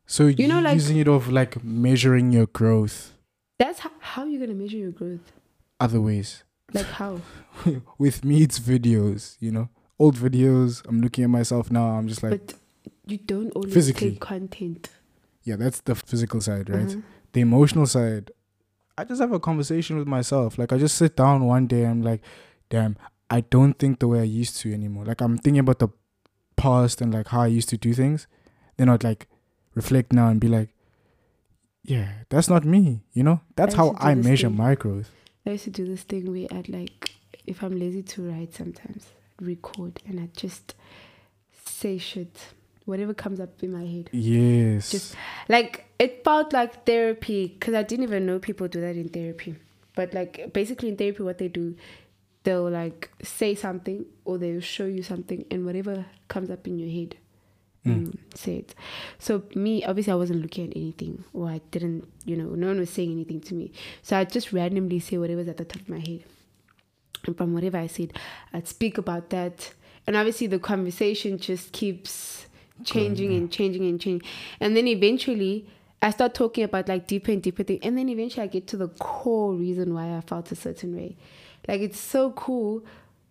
So 0.06 0.26
You 0.26 0.48
know, 0.48 0.60
like- 0.60 0.74
using 0.74 0.98
it 0.98 1.08
of 1.08 1.30
like 1.30 1.62
measuring 1.64 2.32
your 2.32 2.46
growth 2.46 3.12
That's 3.58 3.78
how, 3.80 3.90
how 4.00 4.24
you 4.24 4.40
gonna 4.40 4.54
measure 4.54 4.76
your 4.76 4.90
growth. 4.90 5.32
other 5.78 6.00
ways. 6.00 6.42
Like 6.74 6.86
how? 6.86 7.20
With 7.98 8.24
me, 8.24 8.42
it's 8.42 8.58
videos. 8.58 9.36
You 9.40 9.52
know, 9.52 9.68
old 9.98 10.16
videos. 10.16 10.82
I'm 10.88 11.00
looking 11.00 11.22
at 11.24 11.30
myself 11.30 11.70
now. 11.70 11.84
I'm 11.98 12.08
just 12.08 12.22
like, 12.22 12.30
but 12.46 12.54
you 13.06 13.18
don't 13.18 13.50
always 13.50 13.72
Physically. 13.74 14.10
take 14.12 14.20
content. 14.20 14.88
yeah, 15.44 15.56
that's 15.56 15.80
the 15.82 15.94
physical 15.94 16.40
side, 16.40 16.68
right? 16.70 16.88
Uh-huh. 16.88 17.00
the 17.34 17.40
emotional 17.40 17.86
side, 17.86 18.30
I 18.98 19.04
just 19.04 19.20
have 19.20 19.32
a 19.32 19.40
conversation 19.40 19.96
with 19.98 20.06
myself. 20.06 20.58
Like 20.58 20.72
I 20.72 20.78
just 20.78 20.96
sit 20.96 21.16
down 21.16 21.46
one 21.46 21.66
day, 21.66 21.84
I'm 21.84 22.02
like, 22.02 22.20
damn, 22.68 22.96
I 23.30 23.40
don't 23.40 23.74
think 23.78 23.98
the 23.98 24.08
way 24.08 24.20
I 24.20 24.24
used 24.24 24.56
to 24.58 24.72
anymore. 24.72 25.04
Like 25.04 25.20
I'm 25.20 25.38
thinking 25.38 25.60
about 25.60 25.78
the 25.78 25.88
past 26.56 27.00
and 27.00 27.12
like 27.12 27.28
how 27.28 27.40
I 27.42 27.46
used 27.46 27.68
to 27.70 27.76
do 27.76 27.94
things. 27.94 28.26
Then 28.76 28.88
I'd 28.88 29.04
like 29.04 29.28
reflect 29.74 30.12
now 30.12 30.28
and 30.28 30.40
be 30.40 30.48
like, 30.48 30.68
yeah, 31.82 32.08
that's 32.28 32.48
not 32.48 32.64
me. 32.64 33.02
You 33.12 33.22
know, 33.24 33.40
that's 33.56 33.74
I 33.74 33.78
how 33.78 33.86
used 33.86 33.96
to 33.96 34.02
do 34.02 34.08
I 34.08 34.14
measure 34.14 34.48
thing. 34.48 34.56
my 34.56 34.74
growth. 34.74 35.10
I 35.46 35.50
used 35.50 35.64
to 35.64 35.70
do 35.70 35.86
this 35.86 36.02
thing 36.02 36.30
where 36.30 36.46
I'd 36.56 36.68
like, 36.68 37.12
if 37.46 37.62
I'm 37.62 37.78
lazy 37.78 38.02
to 38.02 38.30
write 38.30 38.54
sometimes, 38.54 39.06
record 39.40 40.00
and 40.06 40.20
I 40.20 40.28
just 40.36 40.74
say 41.64 41.98
shit, 41.98 42.38
whatever 42.84 43.14
comes 43.14 43.40
up 43.40 43.62
in 43.62 43.72
my 43.72 43.84
head. 43.84 44.10
Yes. 44.12 44.90
Just- 44.90 45.14
Like 45.48 45.86
it 45.98 46.24
felt 46.24 46.52
like 46.52 46.84
therapy 46.86 47.46
because 47.48 47.74
I 47.74 47.82
didn't 47.82 48.04
even 48.04 48.26
know 48.26 48.38
people 48.38 48.68
do 48.68 48.80
that 48.80 48.96
in 48.96 49.08
therapy. 49.08 49.54
But 49.94 50.14
like 50.14 50.52
basically 50.52 50.88
in 50.88 50.96
therapy, 50.96 51.22
what 51.22 51.38
they 51.38 51.48
do, 51.48 51.76
they'll 52.44 52.68
like 52.70 53.10
say 53.22 53.54
something 53.54 54.04
or 54.24 54.38
they'll 54.38 54.60
show 54.60 54.86
you 54.86 55.02
something, 55.02 55.44
and 55.50 55.64
whatever 55.66 56.06
comes 56.28 56.50
up 56.50 56.66
in 56.66 56.78
your 56.78 56.90
head, 56.90 57.16
Mm. 57.84 58.12
you 58.12 58.18
say 58.34 58.56
it. 58.58 58.74
So 59.18 59.42
me, 59.56 59.84
obviously, 59.84 60.12
I 60.12 60.16
wasn't 60.16 60.40
looking 60.42 60.70
at 60.70 60.76
anything, 60.76 61.24
or 61.32 61.48
I 61.48 61.60
didn't, 61.72 62.06
you 62.24 62.36
know, 62.36 62.50
no 62.54 62.68
one 62.68 62.78
was 62.78 62.90
saying 62.90 63.10
anything 63.10 63.40
to 63.42 63.54
me. 63.54 63.72
So 64.02 64.16
I 64.16 64.24
just 64.24 64.52
randomly 64.52 65.00
say 65.00 65.18
whatever's 65.18 65.48
at 65.48 65.56
the 65.56 65.64
top 65.64 65.82
of 65.82 65.88
my 65.88 65.98
head, 65.98 66.22
and 67.26 67.36
from 67.36 67.52
whatever 67.54 67.78
I 67.78 67.88
said, 67.88 68.12
I'd 68.52 68.68
speak 68.68 68.98
about 68.98 69.30
that, 69.30 69.72
and 70.06 70.16
obviously 70.16 70.46
the 70.46 70.60
conversation 70.60 71.38
just 71.38 71.72
keeps 71.72 72.46
changing 72.84 73.32
and 73.32 73.50
changing 73.50 73.86
and 73.86 74.00
changing, 74.00 74.28
and 74.60 74.76
then 74.76 74.86
eventually. 74.86 75.66
I 76.04 76.10
start 76.10 76.34
talking 76.34 76.64
about 76.64 76.88
like 76.88 77.06
deeper 77.06 77.30
and 77.30 77.40
deeper 77.40 77.62
things, 77.62 77.78
and 77.84 77.96
then 77.96 78.08
eventually 78.08 78.42
I 78.42 78.48
get 78.48 78.66
to 78.66 78.76
the 78.76 78.88
core 78.88 79.52
reason 79.54 79.94
why 79.94 80.16
I 80.16 80.20
felt 80.20 80.50
a 80.50 80.56
certain 80.56 80.96
way. 80.96 81.16
Like 81.68 81.80
it's 81.80 82.00
so 82.00 82.32
cool 82.32 82.84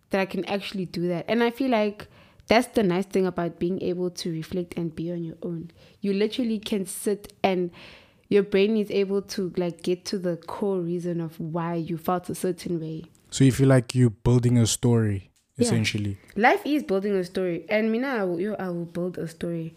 that 0.08 0.22
I 0.22 0.24
can 0.24 0.46
actually 0.46 0.86
do 0.86 1.06
that, 1.08 1.26
and 1.28 1.42
I 1.44 1.50
feel 1.50 1.70
like 1.70 2.08
that's 2.46 2.68
the 2.68 2.82
nice 2.82 3.06
thing 3.06 3.26
about 3.26 3.58
being 3.58 3.80
able 3.82 4.10
to 4.10 4.32
reflect 4.32 4.74
and 4.76 4.94
be 4.94 5.12
on 5.12 5.22
your 5.22 5.36
own. 5.42 5.70
You 6.00 6.12
literally 6.12 6.58
can 6.58 6.86
sit 6.86 7.32
and 7.42 7.70
your 8.28 8.42
brain 8.42 8.76
is 8.76 8.90
able 8.90 9.22
to 9.22 9.52
like 9.56 9.82
get 9.82 10.04
to 10.06 10.18
the 10.18 10.36
core 10.36 10.80
reason 10.80 11.20
of 11.20 11.38
why 11.38 11.74
you 11.74 11.98
felt 11.98 12.30
a 12.30 12.34
certain 12.34 12.80
way. 12.80 13.04
so 13.30 13.44
you 13.44 13.52
feel 13.52 13.68
like 13.68 13.94
you're 13.94 14.10
building 14.10 14.56
a 14.58 14.66
story, 14.66 15.30
Yeah. 15.56 15.66
essentially. 15.66 16.18
Life 16.36 16.62
is 16.64 16.82
building 16.82 17.14
a 17.14 17.24
story, 17.24 17.64
and 17.68 17.92
me 17.92 17.98
now, 17.98 18.16
I 18.16 18.24
will, 18.24 18.40
yo, 18.40 18.54
I 18.54 18.68
will 18.68 18.86
build 18.86 19.18
a 19.18 19.28
story. 19.28 19.74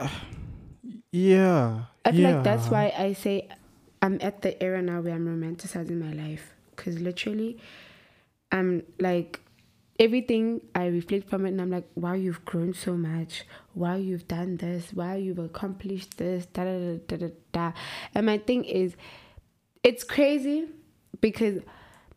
Yeah. 1.12 1.84
I 2.04 2.10
feel 2.10 2.20
yeah. 2.20 2.34
like 2.34 2.44
that's 2.44 2.68
why 2.68 2.92
I 2.98 3.12
say 3.12 3.48
I'm 4.02 4.18
at 4.20 4.42
the 4.42 4.60
era 4.60 4.82
now 4.82 5.00
where 5.00 5.14
I'm 5.14 5.26
romanticizing 5.26 6.00
my 6.00 6.12
life. 6.12 6.52
Because 6.74 6.98
literally, 6.98 7.56
I'm 8.50 8.82
like, 8.98 9.40
everything 9.98 10.60
I 10.74 10.86
reflect 10.86 11.30
from 11.30 11.46
it, 11.46 11.50
and 11.50 11.60
I'm 11.60 11.70
like, 11.70 11.88
wow, 11.94 12.14
you've 12.14 12.44
grown 12.44 12.74
so 12.74 12.96
much. 12.96 13.44
Wow, 13.74 13.94
you've 13.94 14.26
done 14.26 14.56
this. 14.56 14.92
Wow, 14.92 15.14
you've 15.14 15.38
accomplished 15.38 16.18
this. 16.18 16.46
Da 16.46 16.64
da 16.64 16.78
da 16.78 16.98
da 17.06 17.16
da. 17.16 17.28
da. 17.52 17.72
And 18.14 18.26
my 18.26 18.38
thing 18.38 18.64
is, 18.64 18.96
it's 19.84 20.02
crazy 20.02 20.66
because 21.20 21.60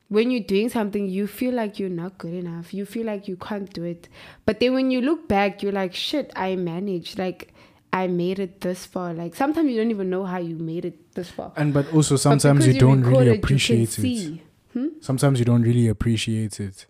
when 0.09 0.31
you're 0.31 0.39
doing 0.43 0.69
something, 0.69 1.07
you 1.07 1.27
feel 1.27 1.53
like 1.53 1.79
you're 1.79 1.89
not 1.89 2.17
good 2.17 2.33
enough. 2.33 2.73
You 2.73 2.85
feel 2.85 3.05
like 3.05 3.27
you 3.27 3.35
can't 3.35 3.71
do 3.73 3.83
it. 3.83 4.07
But 4.45 4.59
then 4.59 4.73
when 4.73 4.89
you 4.91 5.01
look 5.01 5.27
back, 5.27 5.61
you're 5.61 5.73
like, 5.73 5.93
shit, 5.93 6.31
I 6.35 6.55
managed. 6.55 7.19
Like, 7.19 7.53
I 7.91 8.07
made 8.07 8.39
it 8.39 8.61
this 8.61 8.85
far. 8.85 9.13
Like, 9.13 9.35
sometimes 9.35 9.69
you 9.69 9.77
don't 9.77 9.91
even 9.91 10.09
know 10.09 10.23
how 10.25 10.37
you 10.37 10.55
made 10.55 10.85
it 10.85 11.13
this 11.13 11.29
far. 11.29 11.51
And 11.57 11.73
but 11.73 11.91
also 11.93 12.15
sometimes 12.15 12.59
because 12.65 12.75
you 12.75 12.79
don't 12.79 13.03
really 13.03 13.25
you 13.25 13.31
can 13.33 13.39
appreciate 13.39 13.99
it. 13.99 14.39
Hmm? 14.73 14.87
Sometimes 15.01 15.39
you 15.39 15.45
don't 15.45 15.63
really 15.63 15.87
appreciate 15.87 16.59
it. 16.59 16.85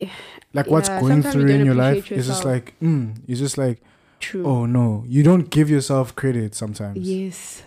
Like 0.54 0.66
what's 0.68 0.88
Yeah, 0.88 1.00
going 1.00 1.22
sometimes 1.22 1.34
you 1.34 1.40
through 1.42 1.50
in 1.50 1.66
your 1.66 1.74
life 1.74 2.10
is 2.10 2.26
just 2.26 2.44
like, 2.44 2.74
mm, 2.80 3.14
it's 3.28 3.38
just 3.38 3.58
like, 3.58 3.82
True. 4.18 4.44
oh 4.46 4.64
no, 4.64 5.04
you 5.06 5.22
don't 5.22 5.50
give 5.50 5.68
yourself 5.68 6.16
credit 6.16 6.54
sometimes. 6.54 6.98
Yes. 6.98 7.62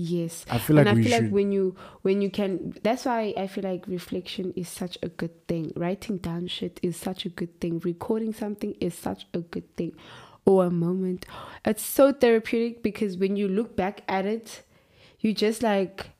Yes. 0.00 0.44
I 0.48 0.58
feel 0.58 0.76
like 0.76 0.86
and 0.86 0.96
I 1.00 1.02
feel 1.02 1.10
should. 1.10 1.24
like 1.24 1.32
when 1.32 1.50
you 1.50 1.74
when 2.02 2.22
you 2.22 2.30
can 2.30 2.72
that's 2.84 3.04
why 3.04 3.34
I 3.36 3.48
feel 3.48 3.64
like 3.64 3.84
reflection 3.88 4.52
is 4.54 4.68
such 4.68 4.96
a 5.02 5.08
good 5.08 5.48
thing. 5.48 5.72
Writing 5.74 6.18
down 6.18 6.46
shit 6.46 6.78
is 6.84 6.96
such 6.96 7.26
a 7.26 7.28
good 7.28 7.58
thing. 7.60 7.80
Recording 7.80 8.32
something 8.32 8.76
is 8.80 8.94
such 8.94 9.26
a 9.34 9.40
good 9.40 9.74
thing. 9.76 9.96
Or 10.46 10.66
a 10.66 10.70
moment. 10.70 11.26
It's 11.64 11.82
so 11.82 12.12
therapeutic 12.12 12.80
because 12.80 13.16
when 13.16 13.34
you 13.34 13.48
look 13.48 13.74
back 13.74 14.02
at 14.08 14.24
it, 14.24 14.62
you 15.18 15.34
just 15.34 15.64
like 15.64 16.10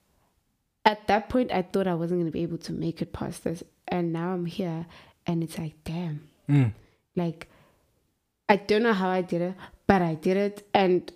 at 0.85 1.07
that 1.07 1.29
point 1.29 1.53
I 1.53 1.63
thought 1.63 1.87
I 1.87 1.95
wasn't 1.95 2.21
gonna 2.23 2.33
be 2.33 2.43
able 2.43 2.59
to 2.59 2.73
make 2.73 3.01
it 3.01 3.13
past 3.13 3.45
this. 3.45 3.63
And 3.87 4.13
now 4.13 4.33
I'm 4.33 4.47
here 4.47 4.87
and 5.25 5.45
it's 5.45 5.57
like, 5.57 5.75
damn, 5.85 6.29
Mm. 6.49 6.73
like 7.15 7.47
I 8.49 8.57
don't 8.57 8.83
know 8.83 8.93
how 8.95 9.09
I 9.11 9.23
did 9.23 9.41
it, 9.41 9.55
but 9.87 10.03
I 10.03 10.15
did 10.15 10.37
it, 10.39 10.67
and 10.75 11.13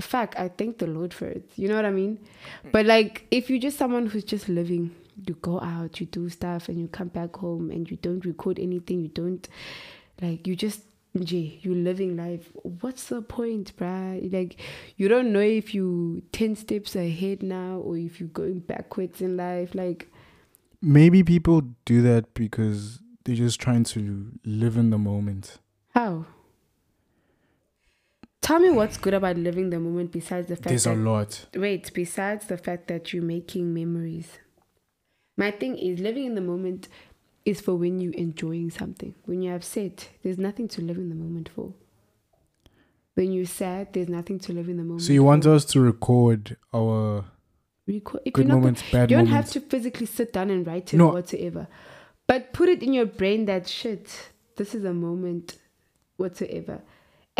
fuck, 0.00 0.34
I 0.38 0.48
thank 0.48 0.78
the 0.78 0.86
Lord 0.86 1.12
for 1.14 1.26
it. 1.26 1.50
You 1.56 1.68
know 1.68 1.76
what 1.76 1.84
I 1.84 1.90
mean? 1.90 2.18
But 2.72 2.86
like, 2.86 3.26
if 3.30 3.50
you're 3.50 3.58
just 3.60 3.78
someone 3.78 4.06
who's 4.06 4.24
just 4.24 4.48
living, 4.48 4.94
you 5.26 5.34
go 5.34 5.60
out, 5.60 6.00
you 6.00 6.06
do 6.06 6.28
stuff, 6.28 6.68
and 6.68 6.78
you 6.80 6.88
come 6.88 7.08
back 7.08 7.36
home, 7.36 7.70
and 7.70 7.90
you 7.90 7.96
don't 7.96 8.24
record 8.24 8.58
anything, 8.58 9.00
you 9.02 9.08
don't 9.08 9.48
like, 10.20 10.46
you 10.46 10.56
just 10.56 10.82
Jay, 11.18 11.58
you 11.62 11.74
living 11.74 12.16
life. 12.16 12.52
What's 12.62 13.06
the 13.08 13.20
point, 13.20 13.76
bruh? 13.76 14.32
Like, 14.32 14.60
you 14.96 15.08
don't 15.08 15.32
know 15.32 15.40
if 15.40 15.74
you 15.74 16.22
10 16.30 16.54
steps 16.54 16.94
ahead 16.94 17.42
now 17.42 17.78
or 17.78 17.96
if 17.98 18.20
you're 18.20 18.28
going 18.28 18.60
backwards 18.60 19.20
in 19.20 19.36
life. 19.36 19.74
Like, 19.74 20.08
Maybe 20.80 21.24
people 21.24 21.62
do 21.84 22.00
that 22.02 22.32
because 22.34 23.00
they're 23.24 23.34
just 23.34 23.60
trying 23.60 23.84
to 23.84 24.30
live 24.44 24.76
in 24.76 24.90
the 24.90 24.98
moment. 24.98 25.58
how? 25.94 26.26
Tell 28.40 28.58
me 28.58 28.70
what's 28.70 28.96
good 28.96 29.14
about 29.14 29.36
living 29.36 29.70
the 29.70 29.78
moment 29.78 30.12
besides 30.12 30.48
the 30.48 30.56
fact 30.56 30.68
There's 30.68 30.84
that 30.84 30.94
a 30.94 30.96
lot. 30.96 31.46
wait, 31.54 31.92
besides 31.92 32.46
the 32.46 32.56
fact 32.56 32.88
that 32.88 33.12
you're 33.12 33.22
making 33.22 33.72
memories. 33.74 34.38
My 35.36 35.50
thing 35.50 35.76
is 35.78 36.00
living 36.00 36.24
in 36.24 36.34
the 36.34 36.40
moment 36.40 36.88
is 37.44 37.60
for 37.60 37.74
when 37.74 38.00
you're 38.00 38.14
enjoying 38.14 38.70
something. 38.70 39.14
When 39.24 39.42
you're 39.42 39.56
upset, 39.56 40.08
there's 40.22 40.38
nothing 40.38 40.68
to 40.68 40.82
live 40.82 40.96
in 40.96 41.08
the 41.10 41.14
moment 41.14 41.50
for. 41.54 41.74
When 43.14 43.32
you're 43.32 43.46
sad, 43.46 43.92
there's 43.92 44.08
nothing 44.08 44.38
to 44.40 44.52
live 44.52 44.68
in 44.68 44.76
the 44.78 44.84
moment. 44.84 45.02
So 45.02 45.12
you 45.12 45.22
want 45.22 45.46
us 45.46 45.64
to 45.66 45.80
record 45.80 46.56
our 46.74 47.24
Record. 47.86 48.22
If 48.24 48.34
good 48.34 48.44
you're 48.46 48.48
not 48.48 48.60
moments, 48.60 48.82
bad 48.90 49.10
you 49.10 49.16
don't 49.16 49.28
moments. 49.28 49.54
have 49.54 49.62
to 49.64 49.68
physically 49.68 50.06
sit 50.06 50.32
down 50.32 50.48
and 50.50 50.66
write 50.66 50.94
it 50.94 50.96
No. 50.96 51.08
or 51.08 51.14
whatsoever. 51.14 51.66
But 52.26 52.52
put 52.52 52.68
it 52.68 52.82
in 52.82 52.92
your 52.92 53.06
brain 53.06 53.46
that 53.46 53.66
shit, 53.68 54.30
this 54.56 54.74
is 54.74 54.84
a 54.84 54.94
moment 54.94 55.58
whatsoever. 56.16 56.82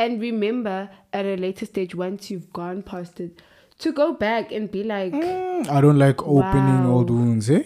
And 0.01 0.21
remember 0.21 0.89
at 1.13 1.27
a 1.27 1.37
later 1.37 1.67
stage, 1.67 1.95
once 1.95 2.31
you've 2.31 2.51
gone 2.53 2.83
past 2.83 3.21
it, 3.21 3.43
to 3.81 3.93
go 3.93 4.13
back 4.15 4.51
and 4.51 4.71
be 4.71 4.83
like, 4.83 5.13
Mm, 5.13 5.69
I 5.69 5.81
don't 5.81 5.99
like 5.99 6.23
opening 6.23 6.85
Wow. 6.85 6.93
old 6.95 7.11
wounds, 7.11 7.51
eh? 7.51 7.65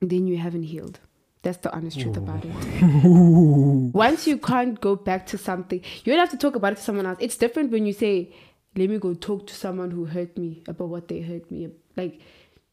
then 0.00 0.26
you 0.28 0.36
haven't 0.36 0.62
healed. 0.64 1.00
That's 1.42 1.58
the 1.58 1.74
honest 1.74 1.98
truth 1.98 2.16
about 2.16 2.44
it. 2.44 2.52
Once 3.92 4.26
you 4.26 4.38
can't 4.38 4.80
go 4.80 4.96
back 4.96 5.26
to 5.26 5.38
something, 5.38 5.80
you 6.04 6.12
don't 6.12 6.20
have 6.20 6.30
to 6.30 6.36
talk 6.36 6.54
about 6.56 6.72
it 6.72 6.76
to 6.76 6.82
someone 6.82 7.06
else. 7.06 7.18
It's 7.20 7.36
different 7.36 7.70
when 7.72 7.86
you 7.86 7.92
say, 7.92 8.32
let 8.76 8.90
me 8.90 8.98
go 8.98 9.14
talk 9.14 9.46
to 9.48 9.54
someone 9.54 9.90
who 9.90 10.04
hurt 10.06 10.36
me 10.36 10.62
about 10.68 10.88
what 10.88 11.08
they 11.08 11.20
hurt 11.20 11.50
me. 11.50 11.68
Like, 11.96 12.20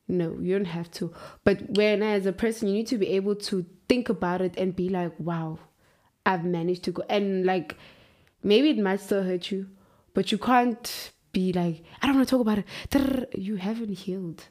no, 0.07 0.37
you 0.41 0.55
don't 0.57 0.65
have 0.65 0.91
to. 0.91 1.13
But 1.43 1.77
when 1.77 2.03
as 2.03 2.25
a 2.25 2.33
person, 2.33 2.67
you 2.67 2.73
need 2.75 2.87
to 2.87 2.97
be 2.97 3.09
able 3.09 3.35
to 3.35 3.65
think 3.87 4.09
about 4.09 4.41
it 4.41 4.55
and 4.57 4.75
be 4.75 4.89
like, 4.89 5.13
wow, 5.19 5.59
I've 6.25 6.43
managed 6.43 6.83
to 6.85 6.91
go. 6.91 7.03
And 7.09 7.45
like, 7.45 7.77
maybe 8.43 8.69
it 8.69 8.77
might 8.77 8.99
still 8.99 9.23
hurt 9.23 9.51
you, 9.51 9.67
but 10.13 10.31
you 10.31 10.37
can't 10.37 11.11
be 11.31 11.51
like, 11.53 11.83
I 12.01 12.07
don't 12.07 12.15
want 12.17 12.27
to 12.27 12.31
talk 12.31 12.41
about 12.41 12.59
it. 12.59 13.29
You 13.37 13.55
haven't 13.55 13.89
healed. 13.89 14.45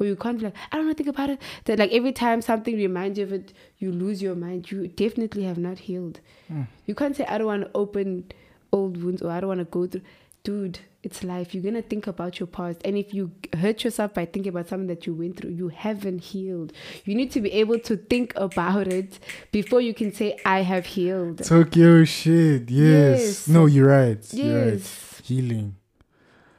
Or 0.00 0.06
you 0.06 0.16
can't 0.16 0.38
be 0.38 0.46
like, 0.46 0.54
I 0.72 0.76
don't 0.76 0.86
want 0.86 0.98
to 0.98 1.04
think 1.04 1.14
about 1.14 1.30
it. 1.30 1.40
That 1.66 1.78
like 1.78 1.92
every 1.92 2.12
time 2.12 2.42
something 2.42 2.76
reminds 2.76 3.18
you 3.18 3.24
of 3.24 3.32
it, 3.32 3.52
you 3.78 3.92
lose 3.92 4.20
your 4.20 4.34
mind. 4.34 4.70
You 4.70 4.88
definitely 4.88 5.44
have 5.44 5.58
not 5.58 5.78
healed. 5.78 6.20
Hmm. 6.48 6.62
You 6.86 6.94
can't 6.94 7.14
say, 7.14 7.24
I 7.26 7.38
don't 7.38 7.46
want 7.46 7.62
to 7.62 7.70
open 7.74 8.32
old 8.72 9.02
wounds 9.02 9.22
or 9.22 9.30
I 9.30 9.40
don't 9.40 9.48
want 9.48 9.60
to 9.60 9.66
go 9.66 9.86
through. 9.86 10.02
Dude, 10.44 10.80
it's 11.02 11.24
life. 11.24 11.54
You're 11.54 11.62
going 11.62 11.74
to 11.74 11.82
think 11.82 12.06
about 12.06 12.38
your 12.38 12.46
past. 12.46 12.80
And 12.84 12.96
if 12.98 13.14
you 13.14 13.32
hurt 13.56 13.82
yourself 13.82 14.12
by 14.12 14.26
thinking 14.26 14.50
about 14.50 14.68
something 14.68 14.88
that 14.88 15.06
you 15.06 15.14
went 15.14 15.38
through, 15.38 15.50
you 15.52 15.68
haven't 15.68 16.18
healed. 16.22 16.72
You 17.06 17.14
need 17.14 17.30
to 17.32 17.40
be 17.40 17.50
able 17.52 17.78
to 17.80 17.96
think 17.96 18.34
about 18.36 18.86
it 18.88 19.18
before 19.52 19.80
you 19.80 19.94
can 19.94 20.12
say, 20.12 20.38
I 20.44 20.60
have 20.60 20.84
healed. 20.84 21.42
Tokyo 21.42 22.04
shit. 22.04 22.70
Yes. 22.70 23.20
Yes. 23.20 23.48
No, 23.48 23.64
you're 23.66 23.88
right. 23.88 24.22
You're 24.34 24.64
right. 24.64 24.72
Yes. 24.74 25.22
Healing. 25.24 25.76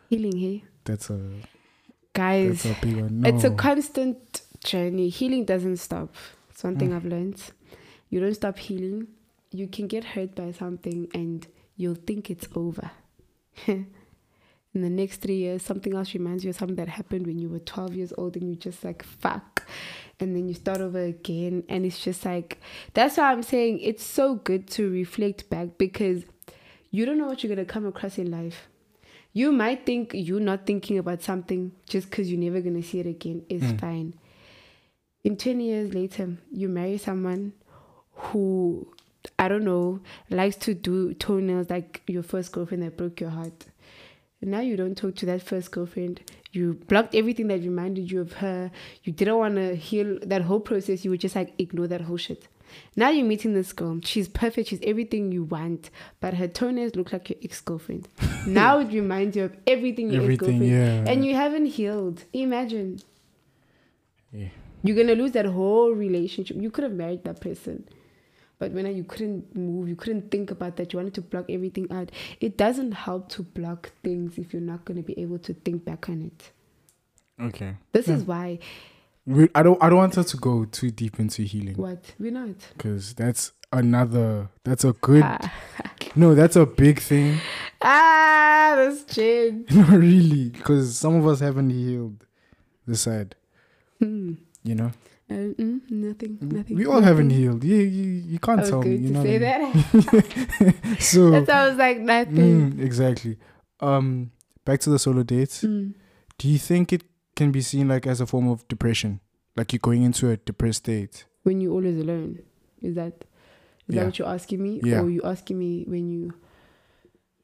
Healing 0.09 0.37
hey? 0.37 0.63
That's 0.83 1.09
a 1.11 1.19
Guys, 2.13 2.63
that's 2.63 2.83
a. 2.83 2.87
No. 3.09 3.29
it's 3.29 3.43
a 3.43 3.51
constant 3.51 4.41
journey. 4.63 5.09
Healing 5.09 5.45
doesn't 5.45 5.77
stop. 5.77 6.15
It's 6.49 6.63
one 6.63 6.75
Mm. 6.75 6.79
thing 6.79 6.93
I've 6.93 7.05
learned. 7.05 7.39
You 8.09 8.19
don't 8.21 8.33
stop 8.33 8.57
healing. 8.57 9.07
You 9.51 9.67
can 9.67 9.85
get 9.87 10.03
hurt 10.03 10.33
by 10.33 10.51
something 10.51 11.07
and 11.13 11.45
you'll 11.75 11.95
think 11.95 12.29
it's 12.31 12.47
over. 12.55 12.89
In 13.67 14.81
the 14.81 14.89
next 14.89 15.21
three 15.21 15.37
years, 15.37 15.63
something 15.63 15.93
else 15.95 16.13
reminds 16.13 16.43
you 16.43 16.49
of 16.49 16.57
something 16.57 16.75
that 16.75 16.89
happened 16.89 17.25
when 17.25 17.39
you 17.39 17.47
were 17.47 17.59
12 17.59 17.95
years 17.95 18.13
old 18.17 18.35
and 18.35 18.49
you 18.49 18.55
just 18.57 18.83
like, 18.83 19.03
fuck. 19.03 19.65
And 20.19 20.35
then 20.35 20.49
you 20.49 20.53
start 20.53 20.79
over 20.79 20.99
again. 20.99 21.63
And 21.69 21.85
it's 21.85 22.03
just 22.03 22.25
like, 22.25 22.59
that's 22.93 23.15
why 23.15 23.31
I'm 23.31 23.41
saying 23.41 23.79
it's 23.79 24.03
so 24.03 24.35
good 24.35 24.67
to 24.71 24.91
reflect 24.91 25.49
back 25.49 25.77
because 25.77 26.23
you 26.91 27.05
don't 27.05 27.17
know 27.17 27.25
what 27.25 27.41
you're 27.41 27.55
going 27.55 27.65
to 27.65 27.73
come 27.73 27.85
across 27.85 28.17
in 28.17 28.29
life. 28.29 28.67
You 29.31 29.53
might 29.53 29.85
think 29.85 30.11
you're 30.13 30.41
not 30.41 30.65
thinking 30.65 30.97
about 30.97 31.21
something 31.21 31.71
just 31.87 32.09
because 32.09 32.29
you're 32.29 32.39
never 32.39 32.59
going 32.59 32.81
to 32.81 32.87
see 32.87 32.99
it 32.99 33.07
again 33.07 33.43
is 33.47 33.63
mm. 33.63 33.79
fine. 33.79 34.13
In 35.23 35.37
20 35.37 35.63
years 35.63 35.93
later, 35.93 36.37
you 36.51 36.69
marry 36.69 36.97
someone 36.97 37.53
who, 38.11 38.93
I 39.37 39.47
don't 39.47 39.63
know, 39.65 40.01
likes 40.29 40.55
to 40.57 40.73
do 40.73 41.13
toenails 41.13 41.69
like 41.69 42.01
your 42.07 42.23
first 42.23 42.51
girlfriend 42.51 42.83
that 42.83 42.97
broke 42.97 43.19
your 43.19 43.31
heart. 43.31 43.65
Now 44.41 44.59
you 44.59 44.77
don't 44.77 44.95
talk 44.95 45.15
to 45.15 45.25
that 45.25 45.41
first 45.41 45.71
girlfriend. 45.71 46.21
You 46.51 46.75
blocked 46.87 47.15
everything 47.15 47.47
that 47.47 47.61
reminded 47.61 48.11
you 48.11 48.21
of 48.21 48.33
her. 48.33 48.71
You 49.03 49.11
didn't 49.11 49.37
want 49.37 49.55
to 49.55 49.75
heal 49.75 50.19
that 50.21 50.43
whole 50.43 50.59
process. 50.59 51.03
You 51.03 51.11
would 51.11 51.21
just 51.21 51.35
like 51.35 51.53
ignore 51.57 51.87
that 51.87 52.01
whole 52.01 52.17
shit. 52.17 52.47
Now 52.95 53.09
you're 53.09 53.25
meeting 53.25 53.53
this 53.53 53.73
girl. 53.73 53.99
She's 54.03 54.27
perfect. 54.27 54.69
She's 54.69 54.79
everything 54.83 55.31
you 55.31 55.43
want. 55.43 55.89
But 56.19 56.35
her 56.35 56.47
toenails 56.47 56.95
look 56.95 57.11
like 57.11 57.29
your 57.29 57.39
ex 57.43 57.59
girlfriend. 57.61 58.07
now 58.47 58.79
it 58.79 58.87
reminds 58.89 59.35
you 59.35 59.45
of 59.45 59.57
everything 59.65 60.09
your 60.11 60.29
ex 60.29 60.37
girlfriend. 60.37 60.65
yeah. 60.67 61.03
And 61.07 61.25
you 61.25 61.35
haven't 61.35 61.67
healed. 61.67 62.23
Imagine. 62.33 62.99
Yeah. 64.31 64.49
You're 64.83 64.95
gonna 64.95 65.15
lose 65.15 65.31
that 65.31 65.45
whole 65.45 65.91
relationship. 65.91 66.57
You 66.57 66.69
could 66.69 66.83
have 66.83 66.93
married 66.93 67.23
that 67.23 67.41
person. 67.41 67.87
But 68.59 68.71
when 68.71 68.85
you 68.95 69.03
couldn't 69.03 69.55
move, 69.55 69.89
you 69.89 69.95
couldn't 69.95 70.31
think 70.31 70.49
about 70.51 70.77
that, 70.77 70.93
you 70.93 70.97
wanted 70.99 71.13
to 71.15 71.21
block 71.21 71.45
everything 71.49 71.91
out. 71.91 72.11
It 72.39 72.57
doesn't 72.57 72.93
help 72.93 73.27
to 73.29 73.43
block 73.43 73.91
things 74.03 74.37
if 74.37 74.53
you're 74.53 74.61
not 74.61 74.85
going 74.85 74.97
to 74.97 75.03
be 75.03 75.19
able 75.19 75.39
to 75.39 75.53
think 75.53 75.83
back 75.83 76.07
on 76.09 76.21
it. 76.21 76.51
Okay. 77.41 77.75
This 77.91 78.07
is 78.07 78.23
why, 78.23 78.59
We, 79.25 79.49
I 79.53 79.61
don't 79.63 79.81
I 79.83 79.89
don't 79.89 79.97
want 79.97 80.17
us 80.17 80.31
to 80.31 80.37
go 80.37 80.63
too 80.65 80.89
deep 80.91 81.19
into 81.19 81.41
healing 81.41 81.75
what? 81.75 82.13
We're 82.19 82.31
not. 82.31 82.55
because 82.77 83.13
that's 83.13 83.51
another 83.73 84.49
that's 84.63 84.85
a 84.85 84.93
good 84.93 85.23
Ah, 85.23 85.51
no 86.15 86.33
that's 86.35 86.55
a 86.55 86.65
big 86.65 87.01
thing 87.01 87.39
ah 87.81 88.73
that's 88.77 89.03
Jane. 89.13 89.65
not 89.71 89.89
really 89.89 90.49
because 90.49 90.95
some 90.95 91.15
of 91.15 91.27
us 91.27 91.39
haven't 91.41 91.71
healed 91.71 92.25
the 92.87 92.95
side 92.95 93.35
Hmm. 93.99 94.33
you 94.63 94.75
know 94.75 94.91
Uh, 95.27 95.33
mm, 95.57 95.81
nothing, 95.89 96.37
nothing. 96.41 96.77
we 96.77 96.85
all 96.85 97.01
haven't 97.01 97.31
healed 97.31 97.63
you 97.63 97.77
you, 97.77 98.03
you 98.33 98.37
can't 98.39 98.59
was 98.61 98.69
tell 98.69 98.81
me 98.83 98.95
you 98.95 99.07
to 99.07 99.13
know 99.13 99.23
say 99.23 99.35
I 99.37 99.59
mean? 99.59 99.73
that. 100.03 100.95
so 100.99 101.33
I 101.51 101.67
was 101.67 101.77
like, 101.77 101.99
nothing. 101.99 102.71
mm, 102.73 102.79
exactly 102.79 103.37
um 103.79 104.29
back 104.65 104.79
to 104.81 104.89
the 104.91 104.99
solo 104.99 105.23
dates 105.23 105.63
Mm. 105.63 105.95
do 106.37 106.47
you 106.47 106.59
think 106.59 106.93
it 106.93 107.03
can 107.35 107.51
be 107.51 107.61
seen 107.61 107.87
like 107.87 108.05
as 108.05 108.21
a 108.21 108.27
form 108.27 108.47
of 108.47 108.67
depression 108.67 109.19
like 109.57 109.73
you're 109.73 109.79
going 109.79 110.03
into 110.03 110.29
a 110.29 110.37
depressed 110.37 110.79
state 110.85 111.25
When 111.43 111.59
you're 111.59 111.73
always 111.73 111.97
alone. 111.97 112.39
Is 112.83 112.93
that 112.95 113.25
is 113.87 113.95
Yeah. 113.95 114.01
that 114.01 114.05
what 114.05 114.19
you're 114.19 114.27
asking 114.29 114.61
me? 114.61 114.79
Yeah. 114.83 115.01
Or 115.01 115.09
you 115.09 115.21
asking 115.23 115.57
me 115.57 115.85
when 115.87 116.07
you 116.09 116.33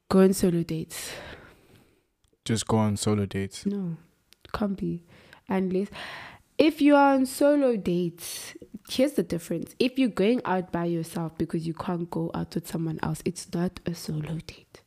go 0.09 0.19
on 0.19 0.33
solo 0.33 0.61
dates? 0.61 1.11
just 2.45 2.67
go 2.67 2.77
on 2.77 2.97
solo 2.97 3.25
dates 3.25 3.65
No, 3.65 3.97
can't 4.53 4.77
be. 4.77 5.03
Unless 5.49 5.89
if 6.57 6.81
you 6.81 6.95
are 6.95 7.13
on 7.13 7.25
solo 7.25 7.75
dates, 7.75 8.55
here's 8.89 9.13
the 9.13 9.23
difference. 9.23 9.75
If 9.79 9.97
you're 9.97 10.09
going 10.09 10.41
out 10.45 10.71
by 10.71 10.85
yourself 10.85 11.37
because 11.37 11.65
you 11.65 11.73
can't 11.73 12.09
go 12.09 12.31
out 12.33 12.55
with 12.55 12.67
someone 12.67 12.99
else, 13.01 13.21
it's 13.25 13.51
not 13.53 13.79
a 13.85 13.93
solo 13.95 14.37
date. 14.45 14.81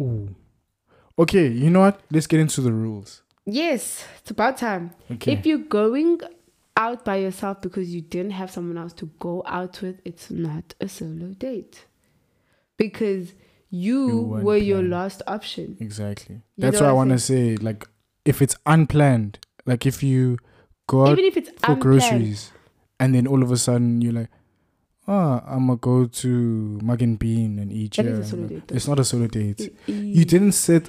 Ooh. 0.00 0.34
okay 1.18 1.46
you 1.48 1.68
know 1.68 1.80
what 1.80 2.00
let's 2.10 2.26
get 2.26 2.40
into 2.40 2.62
the 2.62 2.72
rules 2.72 3.22
Yes, 3.46 4.04
it's 4.20 4.30
about 4.30 4.56
time. 4.58 4.92
okay 5.10 5.32
If 5.32 5.44
you're 5.44 5.58
going 5.58 6.20
out 6.76 7.04
by 7.04 7.16
yourself 7.16 7.60
because 7.60 7.92
you 7.94 8.00
didn't 8.00 8.32
have 8.32 8.50
someone 8.50 8.78
else 8.78 8.92
to 8.94 9.06
go 9.18 9.42
out 9.46 9.82
with, 9.82 10.00
it's 10.04 10.30
not 10.30 10.74
a 10.80 10.88
solo 10.88 11.28
date. 11.34 11.86
Because 12.76 13.34
you, 13.70 14.08
You 14.08 14.22
were 14.44 14.56
your 14.56 14.82
last 14.82 15.22
option. 15.26 15.76
Exactly. 15.80 16.36
You 16.36 16.42
That's 16.62 16.80
what 16.80 16.88
I 16.88 16.92
want 16.92 17.10
to 17.10 17.18
say. 17.18 17.56
Like, 17.56 17.86
if 18.24 18.40
it's 18.40 18.56
unplanned, 18.66 19.38
like 19.66 19.84
if 19.86 20.02
you 20.02 20.38
go 20.92 20.98
out 21.06 21.12
Even 21.18 21.24
if 21.30 21.36
it's 21.40 21.50
for 21.50 21.72
unplanned. 21.72 21.82
groceries 21.82 22.40
and 23.00 23.14
then 23.14 23.24
all 23.32 23.42
of 23.46 23.50
a 23.52 23.56
sudden 23.66 24.00
you're 24.02 24.12
like, 24.20 24.30
oh, 25.08 25.40
I'm 25.54 25.66
to 25.68 25.76
go 25.76 25.96
to 26.22 26.28
Mug 26.88 27.02
and 27.02 27.18
Bean 27.18 27.58
and 27.62 27.72
eat 27.72 27.94
That 27.96 28.04
here. 28.06 28.14
is 28.14 28.26
a 28.26 28.30
solo 28.30 28.46
date, 28.52 28.62
though. 28.68 28.76
It's 28.76 28.88
not 28.88 28.98
a 28.98 29.04
solo 29.04 29.26
date. 29.26 29.60
It 29.60 29.74
You 29.88 30.24
didn't 30.24 30.52
set 30.52 30.84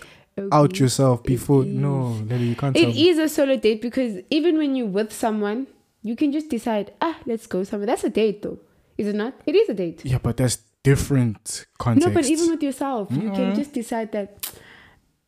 out 0.52 0.80
yourself 0.80 1.24
before. 1.24 1.64
is. 1.64 1.70
No, 1.86 1.96
Lily, 2.30 2.48
you 2.54 2.56
can't 2.56 2.76
It 2.76 2.82
tell 2.84 2.92
me. 2.94 3.10
is 3.10 3.18
a 3.20 3.30
solo 3.30 3.56
date 3.58 3.82
because 3.82 4.14
even 4.30 4.58
when 4.58 4.76
you're 4.76 4.94
with 5.00 5.12
someone, 5.14 5.68
you 6.04 6.16
can 6.16 6.32
just 6.32 6.50
decide, 6.50 6.94
ah, 7.02 7.18
let's 7.26 7.48
go 7.48 7.64
somewhere. 7.64 7.88
That's 7.92 8.04
a 8.04 8.10
date 8.10 8.42
though. 8.44 8.60
Is 8.98 9.08
it 9.08 9.16
not? 9.16 9.34
It 9.46 9.56
is 9.56 9.70
a 9.70 9.74
date. 9.84 10.04
Yeah, 10.06 10.20
but 10.28 10.38
that's 10.38 10.58
different 10.84 11.66
context. 11.78 12.08
No, 12.08 12.14
but 12.14 12.26
even 12.34 12.50
with 12.54 12.62
yourself, 12.64 13.10
you 13.12 13.30
can 13.38 13.52
Mm-mm. 13.52 13.56
just 13.62 13.72
decide 13.74 14.12
that 14.18 14.30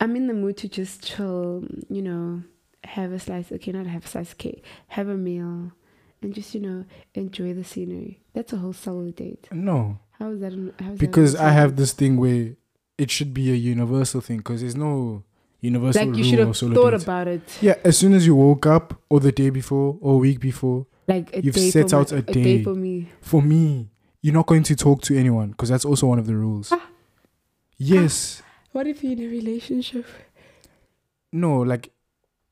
I'm 0.01 0.15
in 0.15 0.27
the 0.27 0.33
mood 0.33 0.57
to 0.57 0.67
just 0.79 1.03
chill, 1.03 1.63
you 1.89 2.01
know, 2.01 2.43
have 2.83 3.11
a 3.11 3.19
slice, 3.19 3.51
okay, 3.51 3.71
not 3.71 3.85
have 3.87 4.05
a 4.05 4.07
slice 4.07 4.33
cake, 4.33 4.63
have 4.89 5.07
a 5.07 5.15
meal, 5.17 5.71
and 6.21 6.33
just, 6.33 6.53
you 6.55 6.61
know, 6.61 6.85
enjoy 7.13 7.53
the 7.53 7.63
scenery. 7.63 8.19
That's 8.33 8.53
a 8.53 8.57
whole 8.57 8.73
solo 8.73 9.11
date. 9.11 9.47
no, 9.51 9.99
How 10.19 10.31
is 10.31 10.39
that? 10.41 10.53
an- 10.53 10.73
How 10.79 10.91
is 10.93 10.99
that 10.99 10.99
because 10.99 11.35
a 11.35 11.43
I 11.43 11.49
have 11.51 11.75
this 11.75 11.91
thing 11.93 12.17
where 12.17 12.55
it 12.97 13.09
should 13.11 13.33
be 13.33 13.51
a 13.51 13.55
universal 13.55 14.21
thing 14.21 14.37
because 14.37 14.61
there's 14.61 14.75
no 14.75 15.23
universal 15.61 16.05
Like, 16.07 16.17
you 16.17 16.23
should 16.23 16.39
have 16.39 16.55
thought 16.57 16.91
dates. 16.91 17.03
about 17.03 17.27
it. 17.27 17.41
Yeah, 17.61 17.75
as 17.83 17.97
soon 17.97 18.13
as 18.13 18.25
you 18.25 18.35
woke 18.35 18.65
up, 18.65 19.01
or 19.09 19.19
the 19.19 19.31
day 19.31 19.49
before, 19.49 19.97
or 20.01 20.15
a 20.15 20.17
week 20.17 20.39
before, 20.39 20.85
Like, 21.07 21.35
a 21.35 21.41
You've 21.43 21.55
day 21.55 21.69
set 21.69 21.89
for 21.89 21.97
out 21.97 22.11
my- 22.11 22.17
a 22.17 22.19
a 22.19 22.23
day 22.23 22.43
day. 22.57 22.63
for 22.63 22.75
me. 22.75 23.09
for 23.21 23.41
me, 23.41 23.89
you're 24.21 24.33
not 24.33 24.45
going 24.45 24.63
to 24.63 24.75
talk 24.75 25.01
to 25.03 25.17
anyone 25.17 25.49
because 25.49 25.67
that's 25.69 25.83
also 25.85 26.07
one 26.07 26.19
of 26.19 26.27
the 26.27 26.35
rules. 26.35 26.69
Ah. 26.71 26.89
Yes. 27.77 28.41
What 28.71 28.87
if 28.87 29.03
you're 29.03 29.11
in 29.13 29.19
a 29.19 29.27
relationship? 29.27 30.05
No, 31.31 31.61
like 31.61 31.91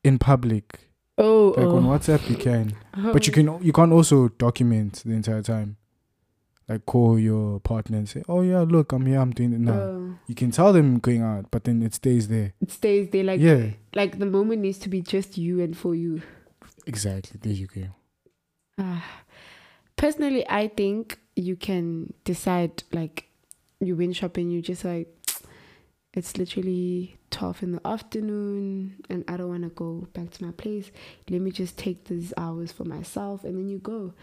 in 0.04 0.18
public. 0.18 0.88
Oh, 1.18 1.54
Like 1.56 1.66
on 1.66 1.84
oh. 1.86 1.90
WhatsApp 1.90 2.28
you 2.30 2.36
can. 2.36 2.74
But 3.12 3.26
you 3.26 3.32
Oh. 3.32 3.58
can 3.58 3.64
you 3.66 3.72
can't 3.72 3.92
also 3.92 4.28
document 4.28 5.02
the 5.04 5.12
entire 5.12 5.42
time. 5.42 5.76
Like 6.68 6.86
call 6.86 7.18
your 7.18 7.60
partner 7.60 7.98
and 7.98 8.08
say, 8.08 8.22
Oh 8.28 8.40
yeah, 8.42 8.60
look, 8.60 8.92
I'm 8.92 9.04
here, 9.06 9.20
I'm 9.20 9.32
doing 9.32 9.52
it 9.52 9.60
now. 9.60 9.72
Oh. 9.80 10.14
you 10.26 10.34
can 10.34 10.50
tell 10.50 10.72
them 10.72 10.98
going 11.00 11.22
out, 11.22 11.50
but 11.50 11.64
then 11.64 11.82
it 11.82 11.94
stays 11.94 12.28
there. 12.28 12.52
it 12.60 12.70
stays 12.70 13.08
there. 13.10 13.24
Like, 13.24 13.40
yeah. 13.40 13.70
like 13.94 14.18
the 14.18 14.26
moment 14.26 14.62
needs 14.62 14.78
to 14.78 14.88
be 14.88 15.00
just 15.02 15.36
you 15.36 15.60
and 15.60 15.76
for 15.76 15.94
you. 15.94 16.22
Exactly. 16.86 17.38
There 17.42 17.52
you 17.52 17.66
go. 17.66 17.82
Ah, 18.78 19.04
personally, 19.96 20.44
I 20.48 20.68
think 20.68 21.18
you 21.36 21.56
can 21.56 22.12
decide 22.24 22.82
like 22.92 23.28
you 23.80 23.96
went 23.96 24.16
shopping, 24.16 24.50
you 24.50 24.62
just 24.62 24.84
like 24.84 25.08
it's 26.14 26.36
literally 26.38 27.16
12 27.32 27.62
in 27.62 27.72
the 27.72 27.86
afternoon 27.86 28.94
and 29.10 29.24
I 29.26 29.36
don't 29.36 29.48
want 29.48 29.62
to 29.64 29.70
go 29.70 30.06
back 30.12 30.30
to 30.30 30.44
my 30.44 30.52
place. 30.52 30.90
Let 31.28 31.40
me 31.40 31.50
just 31.50 31.76
take 31.76 32.04
these 32.04 32.32
hours 32.36 32.70
for 32.70 32.84
myself 32.84 33.42
and 33.44 33.56
then 33.56 33.68
you 33.68 33.78
go. 33.78 34.14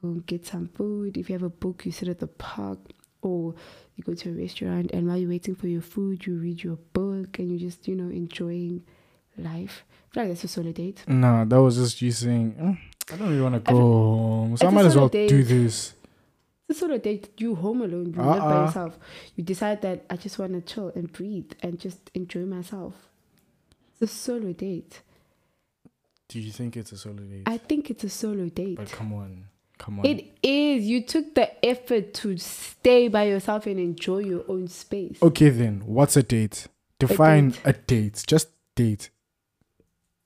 Go 0.00 0.08
and 0.08 0.26
get 0.26 0.46
some 0.46 0.66
food. 0.68 1.16
If 1.16 1.28
you 1.28 1.34
have 1.34 1.42
a 1.44 1.50
book, 1.50 1.86
you 1.86 1.92
sit 1.92 2.08
at 2.08 2.18
the 2.18 2.26
park 2.26 2.78
or 3.22 3.54
you 3.94 4.02
go 4.02 4.14
to 4.14 4.30
a 4.30 4.32
restaurant 4.32 4.90
and 4.92 5.06
while 5.06 5.16
you're 5.16 5.28
waiting 5.30 5.54
for 5.54 5.68
your 5.68 5.82
food, 5.82 6.26
you 6.26 6.34
read 6.38 6.62
your 6.64 6.76
book 6.92 7.38
and 7.38 7.52
you 7.52 7.58
just, 7.58 7.86
you 7.86 7.94
know, 7.94 8.10
enjoying 8.10 8.82
life. 9.38 9.84
I 10.10 10.14
feel 10.14 10.22
like 10.24 10.32
that's 10.32 10.44
a 10.44 10.48
solo 10.48 10.72
date. 10.72 11.04
Nah, 11.06 11.44
that 11.44 11.60
was 11.60 11.76
just 11.76 12.02
you 12.02 12.10
saying, 12.10 12.54
"Mm, 12.60 12.78
I 13.12 13.16
don't 13.16 13.28
really 13.28 13.40
want 13.42 13.54
to 13.54 13.60
go 13.72 13.78
home. 13.78 14.56
So 14.56 14.66
I 14.66 14.70
might 14.70 14.86
as 14.86 14.96
well 14.96 15.08
do 15.08 15.42
this. 15.44 15.94
It's 16.72 16.78
a 16.78 16.86
sort 16.86 16.92
of 16.92 17.02
date 17.02 17.28
you 17.36 17.54
home 17.54 17.82
alone, 17.82 18.14
you 18.16 18.22
live 18.22 18.38
by 18.38 18.38
Uh-uh. 18.38 18.64
yourself. 18.64 18.98
You 19.36 19.44
decide 19.44 19.82
that 19.82 20.06
I 20.08 20.16
just 20.16 20.38
want 20.38 20.54
to 20.54 20.62
chill 20.74 20.88
and 20.94 21.12
breathe 21.12 21.52
and 21.62 21.78
just 21.78 22.10
enjoy 22.14 22.46
myself. 22.46 22.94
It's 24.00 24.00
a 24.00 24.06
solo 24.16 24.54
date. 24.54 25.02
Do 26.28 26.40
you 26.40 26.50
think 26.50 26.78
it's 26.78 26.90
a 26.92 26.96
solo 26.96 27.22
date? 27.24 27.42
I 27.44 27.58
think 27.58 27.90
it's 27.90 28.04
a 28.04 28.08
solo 28.08 28.48
date. 28.48 28.76
but 28.76 28.90
come 28.90 29.12
on. 29.12 29.48
Come 29.76 29.98
on. 29.98 30.06
It 30.06 30.32
is. 30.42 30.86
You 30.86 31.02
took 31.02 31.34
the 31.34 31.62
effort 31.62 32.14
to 32.14 32.38
stay 32.38 33.08
by 33.08 33.24
yourself 33.24 33.66
and 33.66 33.78
enjoy 33.78 34.20
your 34.20 34.44
own 34.48 34.66
space. 34.68 35.18
okay 35.22 35.50
then, 35.50 35.82
what's 35.84 36.16
a 36.16 36.22
date? 36.22 36.68
Define 36.98 37.50
date. 37.50 37.60
a 37.66 37.72
date. 37.74 38.24
Just 38.26 38.48
date. 38.76 39.10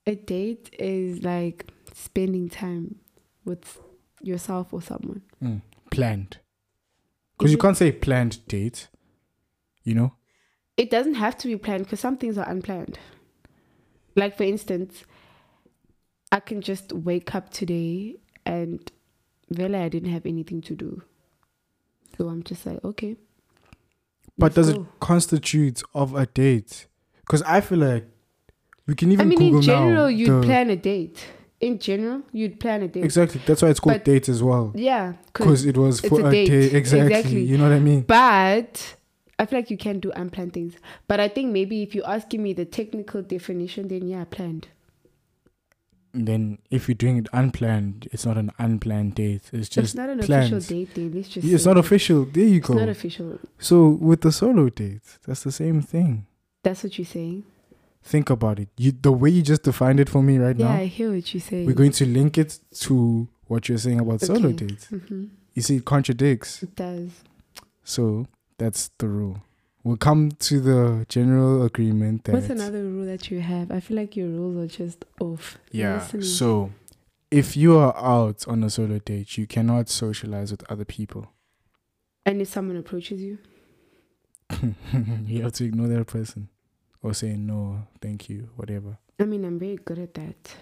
A 0.05 0.15
date 0.15 0.69
is 0.79 1.23
like 1.23 1.69
spending 1.93 2.47
time 2.47 2.95
with 3.43 3.79
yourself 4.21 4.71
or 4.71 4.81
someone. 4.81 5.23
Mm, 5.43 5.61
planned. 5.89 6.37
Because 7.37 7.51
you 7.51 7.57
mm-hmm. 7.57 7.67
can't 7.67 7.77
say 7.77 7.91
planned 7.91 8.45
date. 8.47 8.89
You 9.83 9.95
know? 9.95 10.13
It 10.75 10.89
doesn't 10.89 11.15
have 11.15 11.37
to 11.39 11.47
be 11.47 11.57
planned 11.57 11.85
because 11.85 11.99
some 11.99 12.17
things 12.17 12.37
are 12.37 12.47
unplanned. 12.47 12.99
Like, 14.15 14.35
for 14.35 14.43
instance, 14.43 15.03
I 16.31 16.39
can 16.39 16.61
just 16.61 16.91
wake 16.91 17.35
up 17.35 17.49
today 17.49 18.17
and 18.45 18.91
really 19.49 19.77
I 19.77 19.89
didn't 19.89 20.11
have 20.11 20.25
anything 20.25 20.61
to 20.61 20.75
do. 20.75 21.03
So 22.17 22.27
I'm 22.27 22.43
just 22.43 22.65
like, 22.65 22.83
okay. 22.83 23.15
But 24.37 24.53
does 24.53 24.69
it 24.69 24.79
constitute 24.99 25.81
of 25.93 26.15
a 26.15 26.25
date? 26.25 26.87
Because 27.21 27.41
I 27.43 27.61
feel 27.61 27.79
like 27.79 28.07
we 28.85 28.95
can 28.95 29.11
even 29.11 29.27
I 29.27 29.29
mean, 29.29 29.39
Google 29.39 29.57
in 29.57 29.61
general, 29.63 30.03
now. 30.03 30.07
you'd 30.07 30.29
the- 30.29 30.43
plan 30.45 30.69
a 30.69 30.75
date. 30.75 31.25
In 31.59 31.79
general, 31.79 32.21
you'd 32.31 32.59
plan 32.59 32.83
a 32.83 32.87
date. 32.87 33.03
Exactly. 33.03 33.41
That's 33.47 33.61
why 33.63 33.69
it's 33.69 33.79
called 33.79 33.95
But- 33.95 34.05
date 34.05 34.29
as 34.29 34.43
well. 34.43 34.71
Yeah. 34.75 35.13
Because 35.33 35.65
it 35.65 35.75
was 35.75 35.99
for 36.01 36.21
a 36.21 36.27
a, 36.27 36.31
date. 36.31 36.49
day. 36.49 36.77
Exactly. 36.77 37.07
Exactly. 37.15 37.41
You 37.43 37.57
know 37.57 37.63
what 37.63 37.73
I 37.73 37.79
mean? 37.79 38.01
But 38.01 38.95
I 39.39 39.45
feel 39.47 39.59
like 39.59 39.71
you 39.71 39.77
can 39.77 39.99
do 39.99 40.11
unplanned 40.11 40.53
things. 40.53 40.75
But 41.07 41.19
I 41.19 41.27
think 41.27 41.51
maybe 41.51 41.81
if 41.81 41.95
you're 41.95 42.07
asking 42.07 42.43
me 42.43 42.53
the 42.53 42.65
technical 42.65 43.23
definition, 43.23 43.87
then 43.87 44.07
yeah, 44.07 44.25
planned. 44.25 44.67
Then 46.13 46.57
if 46.71 46.87
you're 46.87 46.95
doing 46.95 47.17
it 47.17 47.27
unplanned, 47.33 48.07
it's 48.11 48.25
not 48.25 48.37
an 48.37 48.51
unplanned 48.57 49.15
date. 49.15 49.49
It's 49.51 49.69
just 49.69 49.77
it's 49.77 49.95
not 49.95 50.09
an 50.09 50.19
planned. 50.19 50.53
official 50.53 50.75
date. 50.77 50.95
Then 50.95 51.11
let's 51.13 51.27
just. 51.29 51.45
Yeah, 51.45 51.55
it's 51.55 51.65
not 51.65 51.77
official. 51.77 52.25
There 52.25 52.43
you 52.43 52.57
It's 52.57 52.67
go. 52.67 52.73
It's 52.73 52.79
not 52.79 52.89
official. 52.89 53.39
so 53.59 53.89
with 53.89 54.21
the 54.21 54.31
solo 54.31 54.69
date, 54.69 55.01
that's 55.25 55.43
the 55.43 55.51
same 55.51 55.81
thing. 55.81 56.25
That's 56.63 56.83
what 56.83 56.97
you're 56.97 57.05
saying. 57.05 57.43
Think 58.07 58.29
about 58.29 58.57
it. 58.59 58.69
You 58.77 58.93
the 58.93 59.11
way 59.11 59.29
you 59.29 59.41
just 59.41 59.63
defined 59.63 59.99
it 59.99 60.07
for 60.09 60.23
me 60.23 60.37
right 60.37 60.55
Yeah, 60.55 60.65
now. 60.67 60.73
Yeah, 60.75 60.79
I 60.79 60.85
hear 60.85 61.11
what 61.13 61.33
you're 61.33 61.41
saying. 61.41 61.65
We're 61.65 61.73
going 61.73 61.91
to 61.91 62.05
link 62.05 62.37
it 62.37 62.57
to 62.85 63.27
what 63.47 63.67
you're 63.67 63.77
saying 63.77 63.99
about 63.99 64.21
solo 64.21 64.47
Okay. 64.49 64.53
dates. 64.65 64.85
hmm 64.87 65.25
You 65.53 65.61
see, 65.61 65.75
it 65.77 65.85
contradicts. 65.85 66.63
It 66.63 66.73
does. 66.75 67.09
So 67.83 68.27
that's 68.57 68.91
the 68.99 69.07
rule. 69.09 69.41
We'll 69.83 69.97
come 69.97 70.31
to 70.49 70.59
the 70.61 71.05
general 71.09 71.63
agreement 71.63 72.23
that 72.25 72.33
What's 72.33 72.49
another 72.49 72.83
rule 72.83 73.05
that 73.05 73.29
you 73.31 73.41
have? 73.41 73.71
I 73.71 73.79
feel 73.81 73.97
like 73.97 74.15
your 74.15 74.27
rules 74.29 74.55
are 74.57 74.67
just 74.83 75.03
off. 75.19 75.57
Yeah. 75.71 75.99
So 76.21 76.71
if 77.29 77.57
you 77.57 77.77
are 77.77 77.93
out 77.97 78.47
on 78.47 78.63
a 78.63 78.69
solo 78.69 78.99
date, 78.99 79.37
you 79.37 79.47
cannot 79.47 79.89
socialize 79.89 80.49
with 80.51 80.63
other 80.71 80.85
people. 80.85 81.27
and 82.25 82.41
if 82.41 82.47
someone 82.47 82.77
approaches 82.77 83.21
you, 83.21 83.37
you 85.25 85.43
have 85.43 85.53
to 85.53 85.65
ignore 85.65 85.87
that 85.89 86.07
person 86.07 86.47
or 87.07 87.13
say 87.13 87.35
no, 87.37 87.87
thank 88.01 88.29
you, 88.29 88.49
whatever. 88.55 88.97
I 89.19 89.25
mean, 89.25 89.45
I'm 89.45 89.59
very 89.59 89.77
good 89.77 89.99
at 89.99 90.13
that. 90.15 90.55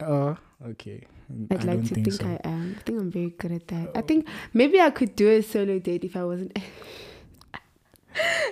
Uh 0.00 0.34
okay. 0.66 1.06
I'd 1.50 1.62
I 1.62 1.72
like 1.72 1.82
to 1.88 1.94
think 1.94 2.06
think, 2.06 2.20
so. 2.20 2.26
I 2.26 2.40
am. 2.48 2.76
I 2.78 2.82
think 2.82 3.00
I'm 3.00 3.10
very 3.10 3.30
good 3.30 3.52
at 3.52 3.68
that. 3.68 3.90
I 3.96 4.02
think 4.02 4.26
maybe 4.52 4.80
I 4.80 4.90
could 4.90 5.16
do 5.16 5.28
a 5.30 5.42
solo 5.42 5.78
date 5.78 6.04
if 6.04 6.16
I 6.16 6.24
wasn't. 6.24 6.58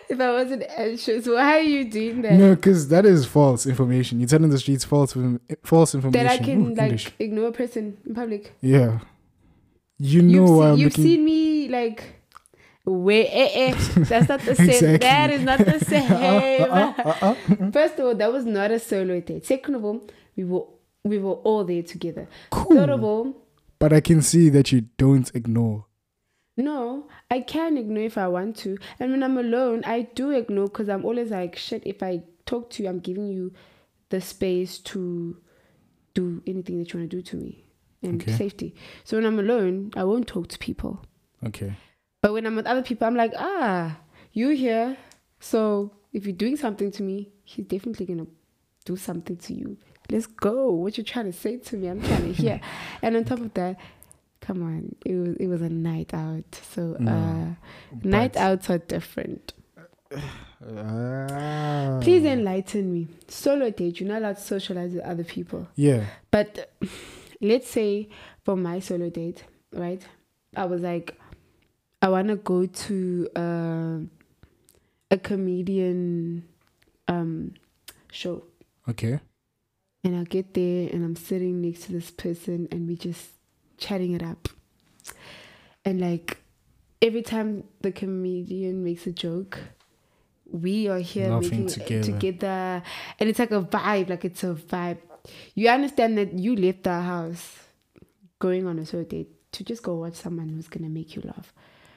if 0.08 0.20
I 0.20 0.32
wasn't 0.32 0.64
anxious, 0.76 1.26
why 1.26 1.58
are 1.58 1.60
you 1.60 1.84
doing 1.84 2.22
that? 2.22 2.32
No, 2.34 2.54
because 2.54 2.88
that 2.88 3.06
is 3.06 3.26
false 3.26 3.66
information. 3.66 4.20
You're 4.20 4.28
telling 4.28 4.50
the 4.50 4.58
streets 4.58 4.84
false 4.84 5.16
false 5.62 5.94
information. 5.94 6.26
that 6.26 6.32
I 6.32 6.38
can 6.38 6.66
Ooh, 6.66 6.74
like 6.74 6.82
English. 6.84 7.12
ignore 7.18 7.48
a 7.48 7.52
person 7.52 7.96
in 8.06 8.14
public. 8.14 8.52
Yeah. 8.60 9.00
You 9.98 10.22
know 10.22 10.46
You've, 10.46 10.64
I'm 10.64 10.76
you've 10.78 10.90
looking 10.98 11.04
seen 11.04 11.24
me 11.24 11.68
like. 11.68 12.18
Wait, 12.84 13.28
eh, 13.28 13.48
eh. 13.70 13.74
That's 13.96 14.28
not 14.28 14.40
the 14.40 14.54
same. 14.56 14.68
Exactly. 14.70 14.98
That 14.98 15.30
is 15.30 15.42
not 15.42 15.58
the 15.58 15.78
same. 15.84 16.10
Uh, 16.10 16.16
uh, 16.16 16.94
uh, 16.98 17.34
uh. 17.50 17.70
First 17.70 17.98
of 17.98 18.06
all, 18.06 18.14
that 18.16 18.32
was 18.32 18.44
not 18.44 18.70
a 18.72 18.78
solo 18.78 19.20
date. 19.20 19.46
Second 19.46 19.76
of 19.76 19.84
all, 19.84 20.08
we 20.36 20.44
were 20.44 20.64
we 21.04 21.18
were 21.18 21.34
all 21.34 21.64
there 21.64 21.82
together. 21.82 22.26
Cool. 22.50 22.76
Third 22.76 22.90
of 22.90 23.04
all, 23.04 23.36
But 23.78 23.92
I 23.92 24.00
can 24.00 24.20
see 24.22 24.48
that 24.50 24.72
you 24.72 24.82
don't 24.98 25.30
ignore. 25.34 25.86
no, 26.56 27.08
I 27.30 27.40
can 27.40 27.76
ignore 27.78 28.04
if 28.04 28.18
I 28.18 28.28
want 28.28 28.56
to. 28.58 28.76
And 29.00 29.10
when 29.12 29.22
I'm 29.22 29.38
alone, 29.38 29.82
I 29.84 30.02
do 30.14 30.30
ignore 30.30 30.66
because 30.66 30.88
I'm 30.88 31.04
always 31.04 31.30
like, 31.30 31.56
shit, 31.56 31.82
if 31.86 32.02
I 32.02 32.22
talk 32.46 32.70
to 32.70 32.82
you, 32.82 32.88
I'm 32.88 32.98
giving 33.00 33.26
you 33.28 33.52
the 34.10 34.20
space 34.20 34.78
to 34.78 35.36
do 36.14 36.42
anything 36.46 36.78
that 36.78 36.92
you 36.92 36.98
want 37.00 37.10
to 37.10 37.16
do 37.16 37.22
to 37.22 37.36
me 37.36 37.64
and 38.02 38.20
Okay. 38.22 38.32
safety. 38.32 38.74
So 39.04 39.16
when 39.16 39.24
I'm 39.26 39.38
alone, 39.38 39.92
I 39.96 40.04
won't 40.04 40.26
talk 40.26 40.48
to 40.48 40.58
people. 40.58 41.00
Okay. 41.46 41.72
But 42.22 42.32
when 42.32 42.46
I'm 42.46 42.56
with 42.56 42.66
other 42.66 42.82
people, 42.82 43.06
I'm 43.06 43.16
like, 43.16 43.32
ah, 43.36 43.98
you 44.32 44.50
here. 44.50 44.96
So 45.40 45.90
if 46.12 46.24
you're 46.24 46.34
doing 46.36 46.56
something 46.56 46.90
to 46.92 47.02
me, 47.02 47.30
he's 47.44 47.66
definitely 47.66 48.06
gonna 48.06 48.26
do 48.84 48.96
something 48.96 49.36
to 49.36 49.52
you. 49.54 49.76
Let's 50.08 50.26
go. 50.26 50.70
What 50.70 50.96
you 50.96 51.04
trying 51.04 51.26
to 51.26 51.32
say 51.32 51.56
to 51.58 51.76
me? 51.76 51.88
I'm 51.88 52.00
trying 52.00 52.22
to 52.22 52.32
hear. 52.42 52.60
and 53.02 53.16
on 53.16 53.24
top 53.24 53.40
of 53.40 53.52
that, 53.54 53.76
come 54.40 54.62
on, 54.62 54.94
it 55.04 55.14
was 55.14 55.36
it 55.36 55.46
was 55.48 55.62
a 55.62 55.68
night 55.68 56.14
out. 56.14 56.44
So 56.74 56.96
No, 56.98 57.12
uh 57.12 57.98
night 58.04 58.36
outs 58.36 58.70
are 58.70 58.78
different. 58.78 59.52
Ah. 60.64 61.98
Please 62.02 62.24
enlighten 62.24 62.92
me. 62.92 63.08
Solo 63.28 63.70
date, 63.70 63.98
you're 64.00 64.08
not 64.08 64.18
allowed 64.18 64.36
to 64.36 64.42
socialize 64.42 64.92
with 64.92 65.02
other 65.02 65.24
people. 65.24 65.66
Yeah. 65.74 66.04
But 66.30 66.72
let's 67.40 67.68
say 67.68 68.08
for 68.44 68.56
my 68.56 68.78
solo 68.78 69.10
date, 69.10 69.44
right? 69.72 70.02
I 70.54 70.66
was 70.66 70.82
like, 70.82 71.18
I 72.02 72.08
want 72.08 72.28
to 72.28 72.36
go 72.36 72.66
to 72.66 73.28
uh, 73.36 73.98
a 75.10 75.18
comedian 75.18 76.44
um, 77.08 77.54
show. 78.10 78.42
Okay. 78.88 79.20
And 80.04 80.18
I 80.18 80.24
get 80.24 80.52
there 80.54 80.88
and 80.92 81.04
I'm 81.04 81.14
sitting 81.14 81.62
next 81.62 81.82
to 81.84 81.92
this 81.92 82.10
person 82.10 82.66
and 82.72 82.88
we're 82.88 82.96
just 82.96 83.30
chatting 83.78 84.12
it 84.12 84.22
up. 84.22 84.48
and 85.84 86.00
like 86.00 86.38
every 87.00 87.22
time 87.22 87.64
the 87.80 87.92
comedian 87.92 88.82
makes 88.82 89.06
a 89.06 89.12
joke, 89.12 89.60
we 90.50 90.88
are 90.88 90.98
here 90.98 91.28
Laughing 91.30 91.66
together. 91.66 92.02
together, 92.02 92.82
and 93.18 93.28
it's 93.28 93.38
like 93.38 93.52
a 93.52 93.62
vibe. 93.62 94.10
Like 94.10 94.24
it's 94.24 94.44
a 94.44 94.54
vibe. 94.54 94.98
You 95.54 95.68
understand 95.70 96.18
that 96.18 96.32
you 96.34 96.54
left 96.56 96.86
our 96.86 97.00
house, 97.00 97.58
going 98.38 98.66
on 98.66 98.78
a 98.78 98.84
solo 98.84 99.04
date 99.04 99.30
to 99.52 99.64
just 99.64 99.82
go 99.82 99.94
watch 99.94 100.14
someone 100.14 100.48
who's 100.48 100.68
gonna 100.68 100.90
make 100.90 101.16
you 101.16 101.22
laugh. 101.24 101.52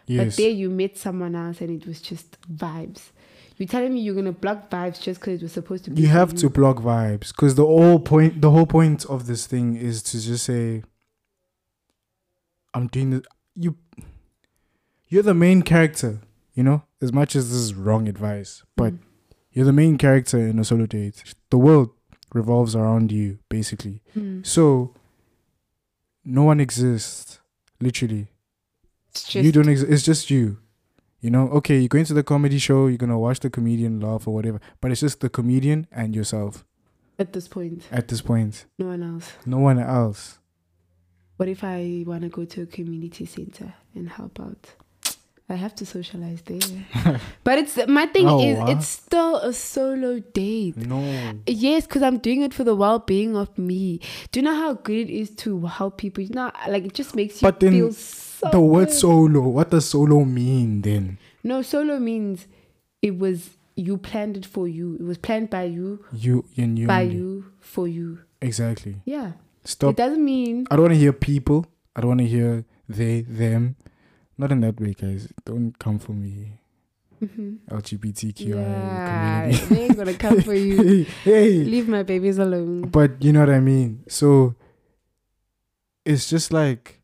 But 0.07 0.13
Yes. 0.13 0.35
there 0.37 0.49
you 0.51 0.69
met 0.69 0.97
someone 0.97 1.35
else 1.35 1.61
and 1.61 1.69
it 1.81 1.87
was 1.87 1.99
just 2.01 2.37
vibes. 2.53 3.11
You're 3.57 3.67
telling 3.67 3.93
me 3.93 4.01
you're 4.01 4.15
gonna 4.15 4.31
block 4.33 4.69
vibes 4.69 5.01
just 5.01 5.19
because 5.21 5.35
it 5.41 5.43
was 5.43 5.51
supposed 5.53 5.85
to 5.85 5.91
be. 5.91 6.01
you 6.01 6.07
have 6.09 6.33
to 6.35 6.49
block 6.49 6.77
vibes 6.77 7.29
because 7.29 7.55
the 7.55 7.65
whole 7.65 7.99
point 7.99 8.41
the 8.41 8.51
whole 8.51 8.65
point 8.67 9.05
of 9.05 9.25
this 9.27 9.47
thing 9.47 9.75
is 9.75 10.03
to 10.03 10.19
just 10.19 10.43
say 10.45 10.83
i'm 12.73 12.87
doing 12.87 13.09
this 13.11 13.21
you 13.55 13.75
you're 15.07 15.23
the 15.23 15.33
main 15.33 15.61
character 15.61 16.19
you 16.53 16.63
know 16.63 16.83
as 17.01 17.13
much 17.13 17.35
as 17.35 17.49
this 17.49 17.57
is 17.57 17.73
wrong 17.73 18.07
advice 18.07 18.63
but 18.75 18.93
Mm. 18.93 18.99
you're 19.51 19.65
the 19.65 19.73
main 19.73 19.97
character 19.97 20.37
in 20.39 20.59
a 20.59 20.63
solo 20.65 20.85
date 20.85 21.23
the 21.49 21.57
world 21.57 21.89
revolves 22.33 22.75
around 22.75 23.11
you 23.11 23.39
basically 23.49 24.01
Mm. 24.15 24.45
so 24.45 24.93
no 26.25 26.43
one 26.43 26.59
exists 26.59 27.39
literally 27.79 28.27
just 29.23 29.45
you 29.45 29.51
don't 29.51 29.69
exist 29.69 29.91
it's 29.91 30.03
just 30.03 30.29
you 30.29 30.57
you 31.21 31.29
know 31.29 31.47
okay 31.49 31.79
you're 31.79 31.87
going 31.87 32.05
to 32.05 32.13
the 32.13 32.23
comedy 32.23 32.57
show 32.57 32.87
you're 32.87 32.97
gonna 32.97 33.17
watch 33.19 33.39
the 33.39 33.49
comedian 33.49 33.99
laugh 33.99 34.27
or 34.27 34.33
whatever 34.33 34.59
but 34.81 34.91
it's 34.91 35.01
just 35.01 35.21
the 35.21 35.29
comedian 35.29 35.87
and 35.91 36.15
yourself 36.15 36.65
at 37.17 37.31
this 37.33 37.47
point. 37.47 37.87
at 37.91 38.07
this 38.09 38.21
point 38.21 38.65
No 38.77 38.87
one 38.87 39.01
else. 39.03 39.33
no 39.45 39.59
one 39.59 39.79
else 39.79 40.39
What 41.37 41.49
if 41.49 41.63
I 41.63 42.03
want 42.05 42.21
to 42.23 42.29
go 42.29 42.45
to 42.45 42.61
a 42.63 42.65
community 42.65 43.25
center 43.25 43.73
and 43.93 44.09
help 44.09 44.39
out? 44.39 44.73
I 45.47 45.53
have 45.55 45.75
to 45.75 45.85
socialize 45.85 46.41
there. 46.41 47.19
but 47.43 47.59
it's 47.59 47.77
my 47.87 48.07
thing 48.07 48.25
Oh, 48.27 48.39
is 48.41 48.57
it's 48.77 48.87
still 48.87 49.35
a 49.37 49.53
solo 49.53 50.19
date. 50.19 50.75
no 50.75 50.99
Yes, 51.45 51.85
because 51.85 52.01
I'm 52.01 52.17
doing 52.17 52.41
it 52.41 52.53
for 52.53 52.63
the 52.63 52.73
well 52.75 52.99
being 52.99 53.35
of 53.37 53.55
me. 53.57 53.99
Do 54.31 54.39
you 54.39 54.43
know 54.43 54.55
how 54.55 54.73
good 54.73 55.07
it 55.07 55.13
is 55.13 55.29
to 55.45 55.65
help 55.67 55.97
people? 55.97 56.23
You 56.23 56.33
know, 56.33 56.51
like 56.67 56.85
it 56.85 56.93
just 56.93 57.15
makes 57.15 57.41
you 57.41 57.45
But 57.47 57.59
then 57.59 57.73
feel 57.73 57.91
so 57.93 58.49
the 58.51 58.59
word 58.59 58.87
good. 58.87 58.93
solo 58.95 59.41
what 59.47 59.69
does 59.69 59.85
solo 59.85 60.23
mean 60.25 60.81
then 60.81 61.19
No, 61.43 61.61
solo 61.61 61.99
means 61.99 62.47
it 63.03 63.17
was 63.19 63.51
you 63.75 63.97
planned 63.97 64.37
it 64.37 64.45
for 64.47 64.67
you. 64.67 64.95
It 64.95 65.03
was 65.03 65.17
planned 65.19 65.49
by 65.51 65.63
you, 65.65 66.03
you 66.11 66.45
and 66.57 66.79
you 66.79 66.87
by 66.87 67.03
only. 67.03 67.15
you, 67.15 67.45
for 67.59 67.87
you. 67.87 68.19
exactly 68.41 68.95
Yeah. 69.05 69.33
Stop. 69.63 69.91
It 69.91 69.97
doesn't 69.97 70.23
mean 70.23 70.67
i 70.69 70.75
don't 70.75 70.83
want 70.83 70.93
to 70.93 70.99
hear 70.99 71.11
people 71.13 71.65
i 71.95 72.01
don't 72.01 72.09
want 72.09 72.19
to 72.21 72.27
hear 72.27 72.65
they 72.87 73.21
them 73.21 73.75
not 74.37 74.51
in 74.51 74.61
that 74.61 74.79
way 74.79 74.93
guys 74.93 75.27
don't 75.45 75.77
come 75.79 75.99
for 75.99 76.13
me 76.13 76.59
Mhm. 77.21 77.59
lgbtqi 77.69 78.45
yeah, 78.47 79.07
community 79.07 79.65
they 79.67 79.83
ain't 79.85 79.95
gonna 79.97 80.13
come 80.13 80.41
for 80.41 80.53
you. 80.53 81.05
hey. 81.23 81.63
Leave 81.63 81.87
my 81.87 82.03
babies 82.03 82.37
alone. 82.37 82.81
but 82.89 83.23
you 83.23 83.31
know 83.31 83.39
what 83.39 83.49
i 83.49 83.59
mean 83.59 84.03
so 84.07 84.53
it's 86.03 86.29
just 86.29 86.51
like 86.53 87.01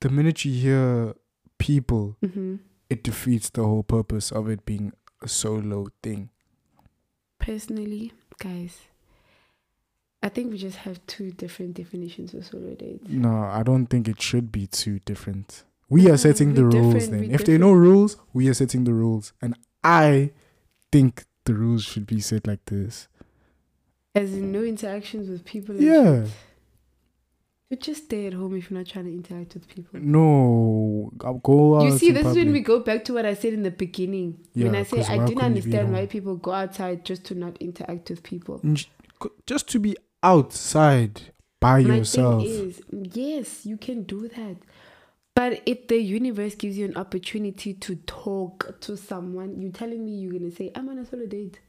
the 0.00 0.08
minute 0.10 0.44
you 0.44 0.52
hear 0.52 1.14
people 1.58 2.16
hmm 2.20 2.56
it 2.88 3.02
defeats 3.02 3.50
the 3.50 3.62
whole 3.64 3.82
purpose 3.82 4.30
of 4.30 4.48
it 4.48 4.64
being 4.64 4.92
a 5.22 5.28
solo 5.28 5.86
thing 6.02 6.28
Personally, 7.38 8.12
guys, 8.38 8.88
I 10.22 10.28
think 10.30 10.50
we 10.50 10.58
just 10.58 10.78
have 10.78 11.04
two 11.06 11.30
different 11.30 11.74
definitions 11.74 12.32
of 12.34 12.44
solo 12.46 12.74
dates. 12.74 13.06
No, 13.08 13.44
I 13.44 13.62
don't 13.62 13.86
think 13.86 14.08
it 14.08 14.20
should 14.20 14.50
be 14.50 14.66
two 14.66 14.98
different. 15.00 15.62
We 15.88 16.10
are 16.10 16.16
setting 16.16 16.54
the 16.54 16.64
rules 16.64 17.08
then. 17.08 17.30
If 17.30 17.44
there 17.44 17.54
are 17.54 17.58
no 17.58 17.72
rules, 17.72 18.16
we 18.32 18.48
are 18.48 18.54
setting 18.54 18.84
the 18.84 18.92
rules. 18.92 19.32
And 19.40 19.54
I 19.84 20.32
think 20.90 21.24
the 21.44 21.54
rules 21.54 21.84
should 21.84 22.06
be 22.06 22.20
set 22.20 22.46
like 22.46 22.64
this. 22.66 23.08
As 24.14 24.32
in, 24.32 24.50
no 24.50 24.62
interactions 24.62 25.28
with 25.28 25.44
people. 25.44 25.76
Yeah. 25.76 26.24
shit. 26.24 26.32
You 27.68 27.76
just 27.76 28.04
stay 28.04 28.26
at 28.26 28.32
home 28.32 28.56
if 28.56 28.70
you're 28.70 28.78
not 28.78 28.86
trying 28.86 29.06
to 29.06 29.12
interact 29.12 29.54
with 29.54 29.68
people. 29.68 29.98
No, 30.00 31.10
I'll 31.24 31.34
go 31.34 31.76
out. 31.76 31.82
You 31.82 31.98
see, 31.98 32.12
this 32.12 32.24
is 32.24 32.36
when 32.36 32.52
we 32.52 32.60
go 32.60 32.78
back 32.78 33.04
to 33.06 33.14
what 33.14 33.26
I 33.26 33.34
said 33.34 33.54
in 33.54 33.64
the 33.64 33.72
beginning. 33.72 34.38
when 34.54 34.72
Yeah, 34.72 34.80
I 34.80 34.82
say 34.84 35.00
I 35.00 35.18
didn't 35.18 35.28
couldn't 35.28 35.28
you 35.28 35.34
be 35.34 35.40
at 35.40 35.44
understand 35.44 35.92
why 35.92 36.06
people 36.06 36.36
go 36.36 36.52
outside 36.52 37.04
just 37.04 37.24
to 37.24 37.34
not 37.34 37.56
interact 37.58 38.08
with 38.08 38.22
people. 38.22 38.60
Just 39.46 39.68
to 39.70 39.80
be 39.80 39.96
outside 40.22 41.20
by 41.58 41.82
My 41.82 41.96
yourself. 41.96 42.44
thing 42.44 42.68
is, 42.68 42.82
yes, 43.12 43.66
you 43.66 43.76
can 43.76 44.04
do 44.04 44.28
that. 44.28 44.56
But 45.36 45.60
if 45.66 45.86
the 45.88 45.98
universe 45.98 46.54
gives 46.54 46.78
you 46.78 46.86
an 46.86 46.96
opportunity 46.96 47.74
to 47.74 47.94
talk 48.06 48.80
to 48.80 48.96
someone, 48.96 49.60
you're 49.60 49.70
telling 49.70 50.02
me 50.04 50.12
you're 50.12 50.32
gonna 50.32 50.50
say, 50.50 50.72
I'm 50.74 50.88
on 50.88 50.98
a 50.98 51.04
solo 51.04 51.26
date. 51.26 51.60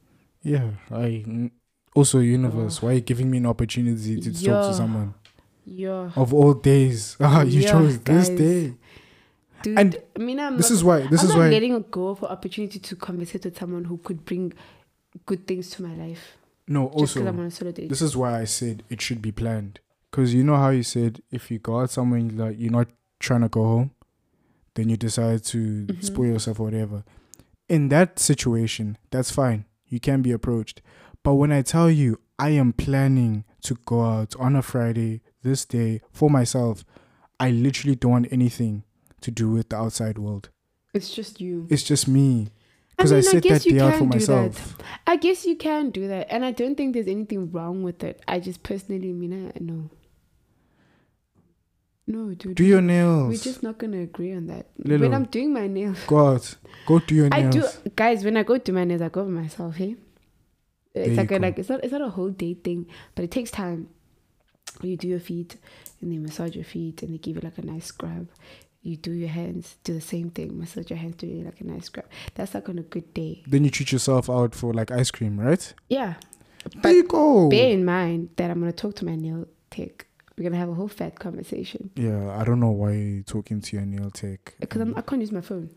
yeah, 0.42 0.72
I. 0.90 1.52
Also, 1.94 2.20
universe, 2.20 2.82
why 2.82 2.90
are 2.92 2.94
you 2.94 3.02
giving 3.02 3.30
me 3.30 3.40
an 3.40 3.46
opportunity 3.48 4.20
to 4.22 4.32
talk 4.32 4.68
to 4.70 4.74
someone 4.74 5.14
Yeah. 5.66 6.12
of 6.16 6.34
all 6.34 6.54
days? 6.54 7.18
Ah, 7.20 7.42
you 7.42 7.62
Yeah, 7.62 7.72
chose 7.72 8.00
this 8.00 8.30
day. 8.30 8.74
Dude, 9.64 9.80
And 9.80 9.98
I 10.16 10.20
mean, 10.20 10.40
I'm 10.40 10.56
This 10.58 10.70
not, 10.70 10.76
is 10.78 10.84
why. 10.84 11.00
This 11.08 11.24
is 11.24 11.30
why 11.30 11.34
I'm 11.34 11.34
is 11.34 11.36
not 11.36 11.40
why. 11.40 11.50
letting 11.50 11.86
go 11.92 12.10
of 12.10 12.22
an 12.24 12.30
opportunity 12.30 12.80
to 12.80 12.96
conversate 12.96 13.44
with 13.46 13.58
someone 13.58 13.86
who 13.86 13.98
could 13.98 14.24
bring 14.26 14.54
good 15.26 15.46
things 15.48 15.72
to 15.72 15.84
my 15.84 15.94
life. 15.96 16.38
No, 16.68 16.88
also 16.88 17.26
I'm 17.26 17.40
on 17.40 17.46
a 17.48 17.52
solo 17.52 17.72
date. 17.72 17.90
This 17.90 18.02
is 18.04 18.16
why 18.16 18.40
I 18.40 18.46
said 18.46 18.84
it 18.90 19.02
should 19.02 19.22
be 19.22 19.32
planned. 19.32 19.80
Because 20.12 20.34
you 20.36 20.44
know 20.44 20.56
how 20.56 20.70
you 20.70 20.84
said 20.84 21.22
if 21.32 21.50
you 21.52 21.58
go 21.60 21.80
out 21.82 21.90
somewhere 21.90 22.22
like 22.22 22.58
you're 22.60 22.72
not 22.72 22.88
trying 23.28 23.42
to 23.42 23.50
go 23.50 23.64
home, 23.64 23.92
then 24.76 24.90
you 24.90 24.98
decide 24.98 25.44
to 25.46 25.86
Mhm. 25.86 26.04
spoil 26.04 26.28
yourself 26.34 26.60
or 26.60 26.64
whatever. 26.64 27.04
In 27.68 27.90
that 27.90 28.20
situation, 28.20 28.98
that's 29.12 29.32
fine. 29.32 29.66
You 29.88 30.00
can 30.00 30.22
be 30.22 30.32
approached. 30.32 30.82
But 31.24 31.36
when 31.36 31.52
I 31.52 31.62
tell 31.62 31.90
you 31.92 32.20
I 32.40 32.50
am 32.52 32.72
planning 32.74 33.44
to 33.64 33.76
go 33.86 34.02
out 34.04 34.36
on 34.38 34.56
a 34.56 34.62
Friday 34.62 35.22
this 35.42 35.66
day 35.66 36.02
for 36.12 36.30
myself, 36.30 36.86
I 37.40 37.52
literally 37.52 37.96
don't 37.96 38.12
want 38.12 38.28
anything 38.32 38.84
to 39.22 39.32
do 39.32 39.50
with 39.50 39.70
the 39.70 39.76
outside 39.76 40.18
world. 40.18 40.50
It's 40.94 41.14
just 41.14 41.42
you. 41.42 41.68
It's 41.70 41.84
just 41.84 42.08
me. 42.08 42.50
Because 42.96 43.12
I, 43.12 43.16
mean, 43.16 43.24
set 43.24 43.34
that 43.34 43.44
guess 43.44 43.66
you 43.66 43.74
day 43.74 43.80
out 43.80 43.94
for 43.94 44.08
can 44.10 44.10
do 44.20 44.26
that. 44.26 44.62
I 45.06 45.16
guess 45.18 45.46
you 45.46 45.56
can 45.56 45.92
do 45.92 46.08
that, 46.08 46.28
and 46.32 46.44
I 46.46 46.52
don't 46.52 46.76
think 46.76 46.94
there's 46.94 47.08
anything 47.08 47.52
wrong 47.52 47.84
with 47.84 48.04
it. 48.04 48.22
I 48.28 48.40
just 48.40 48.64
personally 48.64 49.14
mean, 49.14 49.34
I 49.34 49.52
no, 49.60 49.90
no, 52.08 52.34
dude. 52.34 52.56
Do 52.56 52.64
your 52.64 52.82
nails. 52.82 53.30
We're 53.30 53.44
just 53.44 53.62
not 53.64 53.78
gonna 53.78 54.02
agree 54.02 54.34
on 54.34 54.48
that. 54.48 54.68
Lelo. 54.80 55.02
When 55.02 55.14
I'm 55.14 55.26
doing 55.26 55.54
my 55.54 55.68
nails, 55.68 55.98
Go 56.08 56.28
out. 56.28 56.56
Go 56.86 57.00
do 57.00 57.16
your 57.16 57.30
nails. 57.30 57.56
I 57.56 57.60
do, 57.60 57.92
guys. 57.96 58.24
When 58.24 58.38
I 58.38 58.44
go 58.44 58.58
do 58.58 58.72
my 58.72 58.86
nails, 58.86 59.02
I 59.02 59.10
go 59.10 59.24
by 59.24 59.30
myself. 59.30 59.76
Hey, 59.76 59.96
it's 60.96 61.18
like 61.18 61.32
a, 61.32 61.38
like 61.40 61.60
it's 61.60 61.70
not 61.70 61.84
it's 61.84 61.92
not 61.92 62.02
a 62.02 62.10
whole 62.10 62.30
day 62.30 62.54
thing, 62.56 62.88
but 63.14 63.24
it 63.26 63.32
takes 63.32 63.52
time. 63.52 63.90
You 64.82 64.96
do 64.96 65.08
your 65.08 65.20
feet, 65.20 65.58
and 66.02 66.12
they 66.12 66.18
massage 66.18 66.56
your 66.56 66.64
feet, 66.64 67.04
and 67.04 67.14
they 67.14 67.18
give 67.18 67.36
you 67.36 67.42
like 67.42 67.58
a 67.58 67.66
nice 67.66 67.86
scrub. 67.86 68.28
You 68.82 68.96
do 68.96 69.12
your 69.12 69.30
hands, 69.30 69.76
do 69.84 69.94
the 69.94 70.02
same 70.02 70.30
thing, 70.30 70.58
massage 70.58 70.90
your 70.90 71.00
hands, 71.00 71.16
do 71.18 71.28
you 71.28 71.44
like 71.44 71.60
a 71.60 71.66
nice 71.66 71.86
scrub. 71.86 72.06
That's 72.36 72.54
like 72.54 72.70
on 72.70 72.80
a 72.80 72.84
good 72.84 73.14
day. 73.14 73.44
Then 73.48 73.66
you 73.66 73.70
treat 73.70 73.92
yourself 73.92 74.30
out 74.30 74.56
for 74.56 74.74
like 74.74 74.92
ice 74.92 75.12
cream, 75.12 75.40
right? 75.40 75.74
Yeah, 75.90 76.14
there 76.82 76.94
you 76.94 77.04
go. 77.04 77.50
bear 77.50 77.72
in 77.72 77.84
mind 77.84 78.30
that 78.38 78.50
I'm 78.50 78.60
gonna 78.60 78.72
talk 78.72 78.96
to 78.98 79.06
my 79.06 79.16
nail 79.16 79.46
tech. 79.72 80.07
We're 80.38 80.44
gonna 80.44 80.58
have 80.58 80.70
a 80.70 80.74
whole 80.76 80.88
fat 80.88 81.18
conversation 81.20 81.90
Yeah, 81.96 82.38
I 82.40 82.44
don't 82.44 82.60
know 82.60 82.70
why 82.72 82.92
you're 82.94 83.24
talking 83.24 83.60
to 83.62 83.76
your 83.76 83.86
nail 83.86 84.12
tech. 84.12 84.56
because 84.60 84.82
I'm, 84.82 84.96
I 84.96 85.02
can't 85.02 85.22
use 85.22 85.32
my 85.32 85.42
phone. 85.42 85.70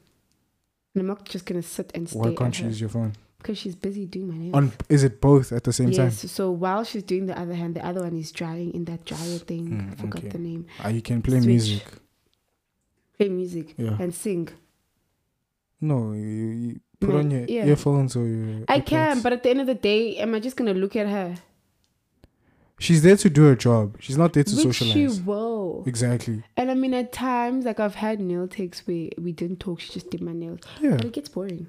And 0.95 1.01
I'm 1.03 1.07
not 1.07 1.25
just 1.25 1.47
gonna 1.47 1.63
sit 1.63 1.91
and 1.95 2.09
stay 2.09 2.19
Why 2.19 2.35
can't 2.35 2.57
you 2.59 2.65
her 2.65 2.71
use 2.71 2.81
your 2.81 2.91
phone? 2.91 3.13
because 3.39 3.57
she's 3.57 3.75
busy 3.75 4.05
doing 4.05 4.29
my 4.29 4.37
nails. 4.37 4.55
On 4.55 4.73
is 4.91 5.03
it 5.03 5.19
both 5.21 5.51
at 5.53 5.65
the 5.65 5.73
same 5.73 5.89
yes. 5.91 6.21
time? 6.21 6.29
So 6.29 6.51
while 6.51 6.85
she's 6.85 7.03
doing 7.03 7.25
the 7.25 7.39
other 7.39 7.55
hand, 7.55 7.75
the 7.75 7.87
other 7.87 8.03
one 8.03 8.15
is 8.19 8.31
drying 8.33 8.75
in 8.75 8.85
that 8.85 9.07
dryer 9.07 9.39
thing. 9.39 9.69
Mm, 9.71 9.93
I 9.93 9.95
forgot 9.97 10.19
okay. 10.19 10.29
the 10.29 10.39
name. 10.39 10.67
Ah, 10.81 10.89
you 10.89 11.01
can 11.01 11.23
play 11.23 11.39
Switch. 11.39 11.47
music. 11.47 11.85
Play 13.17 13.29
music 13.31 13.75
Yeah. 13.79 13.97
and 13.99 14.15
sing. 14.15 14.49
No, 15.81 16.13
you, 16.13 16.21
you 16.65 16.81
put 17.01 17.09
My- 17.11 17.21
on 17.21 17.31
your 17.31 17.45
yeah. 17.49 17.65
earphones 17.65 18.15
or 18.15 18.27
your. 18.27 18.65
I 18.69 18.81
can, 18.81 19.23
but 19.23 19.33
at 19.33 19.43
the 19.43 19.49
end 19.49 19.63
of 19.63 19.67
the 19.67 19.75
day, 19.75 20.19
am 20.19 20.35
I 20.35 20.41
just 20.41 20.57
gonna 20.57 20.75
look 20.75 20.95
at 20.97 21.07
her? 21.09 21.37
She's 22.81 23.03
there 23.03 23.17
to 23.17 23.29
do 23.29 23.43
her 23.45 23.55
job. 23.55 23.97
She's 24.01 24.17
not 24.17 24.33
there 24.33 24.43
to 24.43 24.55
Which 24.57 24.63
socialize. 24.65 24.95
she 25.17 25.21
will. 25.23 25.85
Exactly. 25.87 26.43
And 26.57 26.71
I 26.71 26.75
mean, 26.75 26.95
at 26.95 27.13
times, 27.13 27.67
like 27.67 27.79
I've 27.79 27.95
had 27.97 28.21
nail 28.21 28.49
techs 28.49 28.87
where 28.87 29.11
we 29.19 29.33
didn't 29.33 29.61
talk. 29.61 29.81
She 29.81 29.93
just 29.93 30.11
did 30.11 30.23
my 30.23 30.33
nails, 30.33 30.61
Yeah. 30.81 30.97
but 30.97 31.05
it 31.05 31.13
gets 31.13 31.29
boring. 31.29 31.67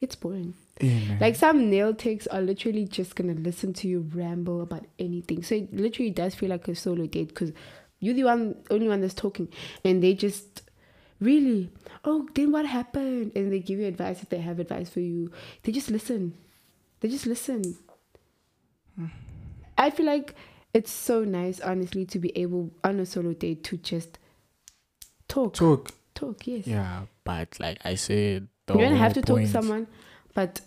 It's 0.00 0.14
boring. 0.14 0.54
Yeah. 0.80 1.18
Like 1.20 1.36
some 1.36 1.68
nail 1.68 1.92
techs 1.94 2.26
are 2.28 2.40
literally 2.40 2.86
just 2.86 3.16
gonna 3.16 3.34
listen 3.34 3.72
to 3.74 3.88
you 3.88 4.08
ramble 4.14 4.62
about 4.62 4.86
anything. 4.98 5.42
So 5.42 5.56
it 5.56 5.74
literally 5.74 6.10
does 6.10 6.34
feel 6.34 6.48
like 6.48 6.66
a 6.68 6.74
solo 6.74 7.06
date 7.06 7.28
because 7.28 7.52
you're 7.98 8.14
the 8.14 8.24
one, 8.24 8.54
only 8.70 8.88
one 8.88 9.00
that's 9.02 9.12
talking, 9.14 9.48
and 9.84 10.02
they 10.02 10.14
just 10.14 10.62
really, 11.20 11.70
oh, 12.04 12.26
then 12.34 12.50
what 12.52 12.64
happened? 12.64 13.32
And 13.36 13.52
they 13.52 13.58
give 13.58 13.78
you 13.78 13.86
advice 13.86 14.22
if 14.22 14.30
they 14.30 14.38
have 14.38 14.58
advice 14.58 14.88
for 14.88 15.00
you. 15.00 15.30
They 15.64 15.72
just 15.72 15.90
listen. 15.90 16.32
They 17.00 17.08
just 17.10 17.26
listen. 17.26 17.76
I 19.80 19.90
feel 19.90 20.06
like 20.06 20.34
it's 20.74 20.92
so 20.92 21.24
nice, 21.24 21.58
honestly, 21.58 22.04
to 22.06 22.18
be 22.20 22.36
able 22.38 22.70
on 22.84 23.00
a 23.00 23.06
solo 23.06 23.32
date 23.32 23.64
to 23.64 23.78
just 23.78 24.18
Talk. 25.30 25.54
Talk. 25.54 25.92
Talk. 26.14 26.46
yes. 26.46 26.66
Yeah, 26.66 27.02
but 27.22 27.58
like 27.60 27.78
I 27.84 27.94
said, 27.94 28.48
you 28.68 28.74
don't 28.74 28.96
have 28.96 29.14
to 29.14 29.22
point. 29.22 29.26
talk 29.26 29.40
to 29.42 29.46
someone, 29.46 29.86
but 30.34 30.60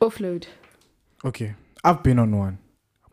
offload. 0.00 0.46
Okay, 1.22 1.54
I've 1.84 2.02
been 2.02 2.18
on 2.18 2.36
one, 2.36 2.58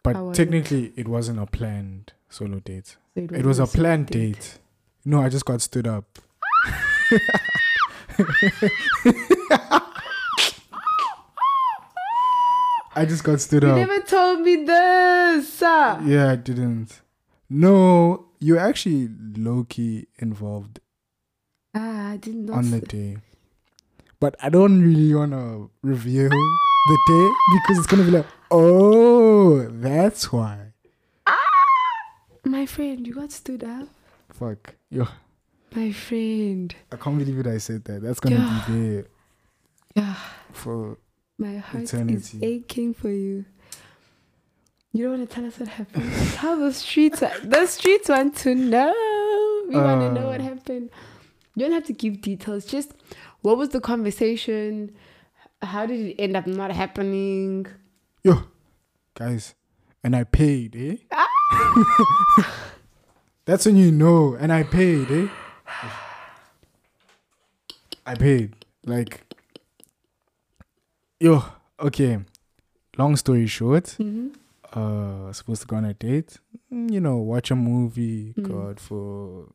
but 0.01 0.33
technically 0.33 0.85
it? 0.85 0.93
it? 1.01 1.07
wasn't 1.09 1.39
a 1.39 1.45
planned 1.45 2.13
solo 2.29 2.59
date. 2.59 2.87
So 2.87 2.97
it, 3.15 3.31
it, 3.33 3.45
was 3.45 3.59
a 3.59 3.67
planned 3.67 4.07
date. 4.07 4.35
date. 4.35 4.59
No, 5.03 5.21
I 5.21 5.27
just 5.27 5.43
got 5.43 5.61
stood 5.61 5.87
up. 5.87 6.05
I 12.99 13.05
just 13.05 13.23
got 13.23 13.39
stood 13.39 13.63
you 13.63 13.69
up. 13.69 13.77
You 13.77 13.85
never 13.85 14.01
told 14.01 14.41
me 14.41 14.57
this. 14.65 15.61
Yeah, 15.61 16.31
I 16.31 16.35
didn't. 16.35 16.99
No, 17.49 18.25
you're 18.41 18.59
actually 18.59 19.07
low 19.37 19.63
key 19.63 20.07
involved. 20.17 20.81
Ah, 21.73 22.11
I 22.11 22.17
didn't 22.17 22.49
on 22.49 22.71
the 22.71 22.81
day. 22.81 23.19
But 24.19 24.35
I 24.43 24.49
don't 24.49 24.81
really 24.81 25.15
wanna 25.15 25.69
reveal 25.81 26.27
the 26.27 26.97
day 27.07 27.29
because 27.53 27.77
it's 27.77 27.87
gonna 27.87 28.03
be 28.03 28.11
like, 28.11 28.25
oh, 28.51 29.65
that's 29.69 30.33
why. 30.33 30.73
Ah, 31.25 31.39
my 32.43 32.65
friend, 32.65 33.07
you 33.07 33.13
got 33.13 33.31
stood 33.31 33.63
up. 33.63 33.87
Fuck, 34.33 34.75
yo. 34.89 35.07
My 35.73 35.93
friend. 35.93 36.75
I 36.91 36.97
can't 36.97 37.17
believe 37.17 37.39
it. 37.39 37.47
I 37.47 37.59
said 37.59 37.85
that. 37.85 38.01
That's 38.01 38.19
gonna 38.19 38.35
yeah. 38.35 38.63
be 38.67 38.73
there. 38.73 39.05
Yeah. 39.95 40.15
For 40.51 40.97
my 41.39 41.57
heart 41.57 41.85
eternity. 41.85 42.15
is 42.15 42.43
aching 42.43 42.93
for 42.93 43.09
you. 43.09 43.45
You 44.91 45.03
don't 45.03 45.19
want 45.19 45.29
to 45.29 45.35
tell 45.35 45.45
us 45.45 45.59
what 45.59 45.69
happened. 45.69 46.11
Tell 46.33 46.57
the 46.57 46.73
streets. 46.73 47.19
The 47.19 47.67
streets 47.67 48.09
want 48.09 48.35
to 48.37 48.55
know. 48.55 49.63
We 49.67 49.75
uh, 49.75 49.83
want 49.83 50.01
to 50.01 50.19
know 50.19 50.27
what 50.27 50.41
happened. 50.41 50.89
You 51.55 51.65
don't 51.65 51.73
have 51.73 51.85
to 51.85 51.93
give 51.93 52.21
details. 52.21 52.65
Just 52.65 52.93
what 53.41 53.57
was 53.57 53.69
the 53.69 53.79
conversation? 53.79 54.95
How 55.61 55.85
did 55.85 55.99
it 55.99 56.15
end 56.21 56.35
up 56.35 56.47
not 56.47 56.71
happening? 56.71 57.67
Yo, 58.23 58.43
guys, 59.13 59.53
and 60.03 60.15
I 60.15 60.23
paid, 60.23 60.75
eh? 60.75 60.95
Ah! 61.11 62.45
That's 63.45 63.65
when 63.65 63.75
you 63.75 63.91
know, 63.91 64.35
and 64.39 64.51
I 64.51 64.63
paid, 64.63 65.11
eh? 65.11 65.27
I 68.05 68.15
paid. 68.15 68.55
Like, 68.85 69.28
yo, 71.19 71.43
okay. 71.79 72.19
Long 72.97 73.15
story 73.15 73.47
short, 73.47 73.95
mm-hmm. 73.99 74.29
uh, 74.73 75.31
supposed 75.31 75.61
to 75.61 75.67
go 75.67 75.77
on 75.77 75.85
a 75.85 75.93
date. 75.93 76.37
Mm, 76.73 76.91
you 76.91 76.99
know, 76.99 77.17
watch 77.17 77.51
a 77.51 77.55
movie, 77.55 78.33
mm-hmm. 78.33 78.43
go 78.43 78.69
out 78.69 78.79
for 78.79 79.53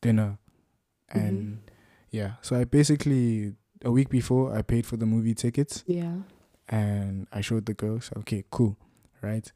dinner, 0.00 0.38
and 1.10 1.38
mm-hmm. 1.38 1.68
yeah. 2.10 2.32
So 2.42 2.56
I 2.56 2.64
basically 2.64 3.54
a 3.84 3.90
week 3.90 4.08
before 4.08 4.56
I 4.56 4.62
paid 4.62 4.86
for 4.86 4.96
the 4.96 5.06
movie 5.06 5.34
tickets. 5.34 5.84
Yeah. 5.86 6.14
And 6.68 7.28
I 7.30 7.42
showed 7.42 7.66
the 7.66 7.74
girls. 7.74 8.10
Okay, 8.18 8.44
cool, 8.50 8.78
right? 9.20 9.50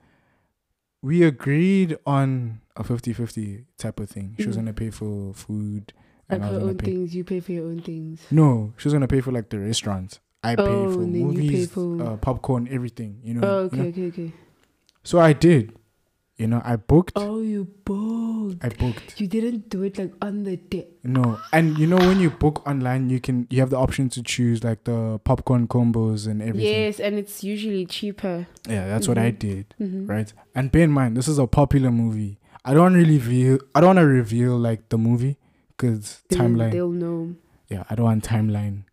We 1.01 1.23
agreed 1.23 1.97
on 2.05 2.61
a 2.77 2.85
50-50 2.85 3.65
type 3.79 3.99
of 3.99 4.11
thing. 4.11 4.35
She 4.39 4.47
was 4.47 4.57
mm-hmm. 4.57 4.67
gonna 4.67 4.75
pay 4.75 4.91
for 4.91 5.33
food. 5.33 5.95
Like 6.29 6.43
her 6.43 6.61
own 6.61 6.77
pay. 6.77 6.87
things, 6.87 7.15
you 7.15 7.25
pay 7.25 7.41
for 7.41 7.53
your 7.53 7.67
own 7.67 7.81
things. 7.81 8.21
No, 8.31 8.75
she 8.77 8.87
was 8.87 8.93
gonna 8.93 9.09
pay 9.09 9.23
for 9.23 9.33
like 9.33 9.49
the 9.49 9.59
restaurants. 9.59 10.21
I 10.43 10.55
oh, 10.55 10.65
pay 10.67 10.95
for 10.95 11.01
movies, 11.01 11.71
for... 11.71 12.03
Uh, 12.03 12.17
popcorn, 12.17 12.69
everything. 12.71 13.21
You 13.23 13.35
know. 13.35 13.41
Oh, 13.49 13.59
okay, 13.65 13.77
you 13.77 13.83
know? 13.83 13.89
okay, 13.89 14.07
okay. 14.07 14.33
So 15.03 15.19
I 15.19 15.33
did. 15.33 15.79
You 16.39 16.47
know, 16.47 16.63
I 16.65 16.77
booked. 16.77 17.15
Oh, 17.17 17.41
you 17.41 17.65
booked. 17.85 18.65
I 18.65 18.69
booked. 18.69 19.21
You 19.21 19.27
didn't 19.27 19.71
do 19.71 19.83
it 19.83 19.99
like 19.99 20.13
on 20.23 20.45
the 20.45 20.57
day. 20.57 20.87
No, 21.03 21.41
and 21.53 21.77
you 21.77 21.89
know 21.89 21.97
when 21.97 22.21
you 22.21 22.31
book 22.31 22.65
online, 22.65 23.11
you 23.11 23.19
can 23.19 23.49
you 23.51 23.59
have 23.59 23.71
the 23.71 23.77
option 23.77 24.09
to 24.11 24.23
choose 24.23 24.63
like 24.63 24.85
the 24.85 25.19
popcorn 25.25 25.67
combos 25.67 26.29
and 26.29 26.41
everything. 26.41 26.73
Yes, 26.73 27.01
and 27.01 27.19
it's 27.19 27.43
usually 27.43 27.87
cheaper. 27.87 28.47
Yeah, 28.69 28.87
that's 28.87 29.09
mm-hmm. 29.09 29.11
what 29.11 29.19
I 29.19 29.33
mm-hmm. 29.33 29.49
did. 29.49 29.75
Mm-hmm. 29.81 30.07
Right, 30.07 30.33
and 30.55 30.71
bear 30.71 30.83
in 30.83 30.93
mind 30.93 31.17
this 31.17 31.27
is 31.27 31.41
a 31.41 31.49
popular 31.49 31.91
movie. 31.91 32.39
I 32.65 32.73
don't 32.73 32.95
really 32.95 33.19
reveal. 33.19 33.59
I 33.75 33.81
don't 33.81 33.97
want 33.97 33.99
to 33.99 34.07
reveal 34.07 34.57
like 34.57 34.91
the 34.91 34.99
movie 34.99 35.39
because 35.77 36.23
timeline. 36.31 36.71
They'll 36.71 36.89
know. 36.91 37.35
Yeah, 37.69 37.83
I 37.91 37.97
don't 37.97 38.05
want 38.07 38.23
timeline. 38.23 38.85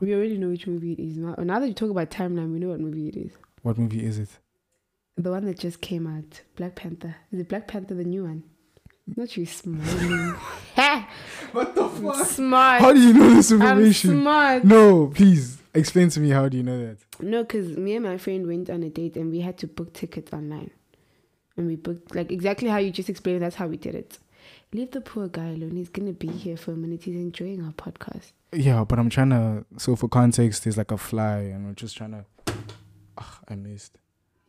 We 0.00 0.14
already 0.14 0.38
know 0.38 0.48
which 0.48 0.66
movie 0.66 0.92
it 0.92 1.00
is. 1.00 1.16
Now, 1.16 1.34
now 1.38 1.58
that 1.60 1.68
you 1.68 1.74
talk 1.74 1.90
about 1.90 2.10
timeline, 2.10 2.52
we 2.52 2.58
know 2.58 2.68
what 2.68 2.80
movie 2.80 3.08
it 3.08 3.16
is. 3.16 3.32
What 3.62 3.78
movie 3.78 4.04
is 4.04 4.18
it? 4.18 4.28
The 5.16 5.30
one 5.30 5.44
that 5.44 5.58
just 5.58 5.80
came 5.80 6.06
out, 6.06 6.42
Black 6.56 6.74
Panther. 6.74 7.16
Is 7.32 7.40
it 7.40 7.48
Black 7.48 7.68
Panther 7.68 7.94
the 7.94 8.04
new 8.04 8.24
one? 8.24 8.42
Not 9.16 9.36
you 9.36 9.46
smiling. 9.46 10.30
what 11.52 11.74
the 11.74 11.88
fuck? 11.88 12.26
Smart. 12.26 12.80
How 12.80 12.92
do 12.92 13.00
you 13.00 13.12
know 13.12 13.34
this 13.34 13.52
information? 13.52 14.10
I'm 14.10 14.20
smart. 14.20 14.64
No, 14.64 15.08
please 15.08 15.58
explain 15.74 16.08
to 16.10 16.20
me. 16.20 16.30
How 16.30 16.48
do 16.48 16.56
you 16.56 16.62
know 16.62 16.86
that? 16.86 16.98
No, 17.20 17.42
because 17.42 17.76
me 17.76 17.94
and 17.94 18.04
my 18.04 18.16
friend 18.16 18.46
went 18.46 18.70
on 18.70 18.82
a 18.82 18.88
date 18.88 19.16
and 19.16 19.30
we 19.30 19.40
had 19.40 19.58
to 19.58 19.66
book 19.66 19.92
tickets 19.92 20.32
online, 20.32 20.70
and 21.56 21.66
we 21.66 21.76
booked 21.76 22.14
like 22.14 22.32
exactly 22.32 22.68
how 22.68 22.78
you 22.78 22.90
just 22.90 23.10
explained. 23.10 23.42
That's 23.42 23.56
how 23.56 23.66
we 23.66 23.76
did 23.76 23.94
it. 23.94 24.18
Leave 24.74 24.90
the 24.90 25.00
poor 25.00 25.28
guy 25.28 25.50
alone. 25.50 25.76
He's 25.76 25.88
gonna 25.88 26.12
be 26.12 26.26
here 26.26 26.56
for 26.56 26.72
a 26.72 26.76
minute. 26.76 27.04
He's 27.04 27.14
enjoying 27.14 27.64
our 27.64 27.70
podcast. 27.70 28.32
Yeah, 28.52 28.82
but 28.82 28.98
I'm 28.98 29.08
trying 29.08 29.30
to. 29.30 29.64
So 29.78 29.94
for 29.94 30.08
context, 30.08 30.64
there's 30.64 30.76
like 30.76 30.90
a 30.90 30.98
fly, 30.98 31.36
and 31.38 31.64
we're 31.64 31.74
just 31.74 31.96
trying 31.96 32.10
to. 32.10 32.24
Oh, 33.16 33.38
I 33.48 33.54
missed. 33.54 33.98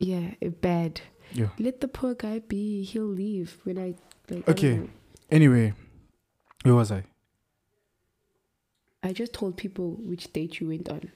Yeah, 0.00 0.34
bad. 0.60 1.00
Yeah. 1.32 1.50
Let 1.60 1.80
the 1.80 1.86
poor 1.86 2.14
guy 2.14 2.40
be. 2.40 2.82
He'll 2.82 3.04
leave 3.04 3.58
when 3.62 3.78
I 3.78 3.94
like. 4.28 4.48
Okay. 4.48 4.80
I 4.80 4.88
anyway, 5.30 5.74
where 6.64 6.74
was 6.74 6.90
I? 6.90 7.04
I 9.04 9.12
just 9.12 9.32
told 9.32 9.56
people 9.56 9.92
which 9.92 10.32
date 10.32 10.58
you 10.58 10.66
went 10.66 10.88
on. 10.88 11.12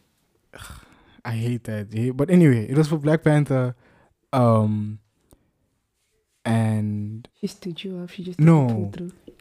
I 1.25 1.33
hate 1.33 1.65
that. 1.65 2.15
But 2.17 2.31
anyway, 2.31 2.71
it 2.71 2.79
was 2.79 2.87
for 2.87 2.97
Black 2.97 3.25
Panther. 3.25 3.75
Um. 4.33 5.01
And 6.51 7.29
she 7.41 7.47
stood 7.47 7.83
you 7.83 7.99
up. 7.99 8.11
She 8.11 8.25
just 8.25 8.41
no. 8.41 8.91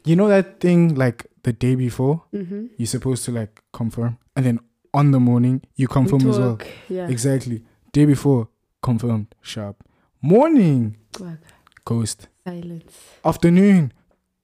You 0.05 0.15
know 0.15 0.27
that 0.27 0.59
thing 0.59 0.95
like 0.95 1.25
the 1.43 1.53
day 1.53 1.75
before. 1.75 2.23
Mm-hmm. 2.33 2.67
You're 2.77 2.87
supposed 2.87 3.25
to 3.25 3.31
like 3.31 3.61
confirm, 3.73 4.17
and 4.35 4.45
then 4.45 4.59
on 4.93 5.11
the 5.11 5.19
morning 5.19 5.61
you 5.75 5.87
confirm 5.87 6.19
we 6.19 6.29
as 6.29 6.39
well. 6.39 6.59
Yeah. 6.87 7.07
Exactly. 7.07 7.63
Day 7.91 8.05
before 8.05 8.49
confirmed 8.81 9.35
sharp. 9.41 9.83
Morning 10.21 10.97
Quack. 11.13 11.39
ghost. 11.85 12.27
Silence. 12.45 12.93
Afternoon 13.23 13.93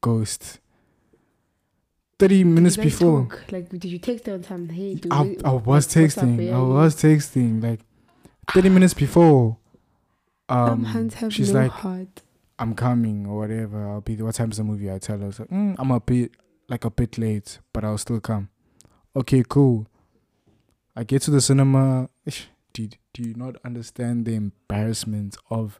ghost. 0.01 0.59
30 2.19 2.43
minutes 2.45 2.77
before. 2.77 3.27
Talk? 3.27 3.51
Like, 3.51 3.69
did 3.69 3.85
you 3.85 3.99
text 3.99 4.29
on 4.29 4.41
time? 4.41 4.69
Hey, 4.69 4.95
dude. 4.95 5.11
I, 5.11 5.35
I 5.43 5.51
was 5.51 5.87
texting. 5.87 6.53
I 6.53 6.59
was 6.59 6.95
texting. 6.95 7.61
Like, 7.61 7.81
30 8.53 8.69
minutes 8.69 8.93
before. 8.93 9.57
Um, 10.47 11.11
she's 11.29 11.51
no 11.51 11.61
like, 11.61 11.71
heart. 11.71 12.21
I'm 12.57 12.73
coming 12.73 13.25
or 13.25 13.37
whatever. 13.39 13.89
I'll 13.89 14.01
be. 14.01 14.15
What 14.15 14.35
time's 14.35 14.57
the 14.57 14.63
movie? 14.63 14.91
I 14.91 14.99
tell 14.99 15.19
her. 15.19 15.25
like, 15.25 15.49
mm, 15.49 15.75
I'm 15.77 15.91
a 15.91 15.99
bit 15.99 16.31
like 16.69 16.85
a 16.85 16.89
bit 16.89 17.17
late, 17.17 17.59
but 17.73 17.83
I'll 17.83 17.97
still 17.97 18.19
come. 18.19 18.49
Okay, 19.15 19.43
cool. 19.47 19.87
I 20.95 21.03
get 21.03 21.21
to 21.23 21.31
the 21.31 21.41
cinema. 21.41 22.09
Did 22.73 22.97
do 23.13 23.23
you 23.23 23.33
not 23.35 23.55
understand 23.63 24.25
the 24.25 24.35
embarrassment 24.35 25.37
of 25.49 25.79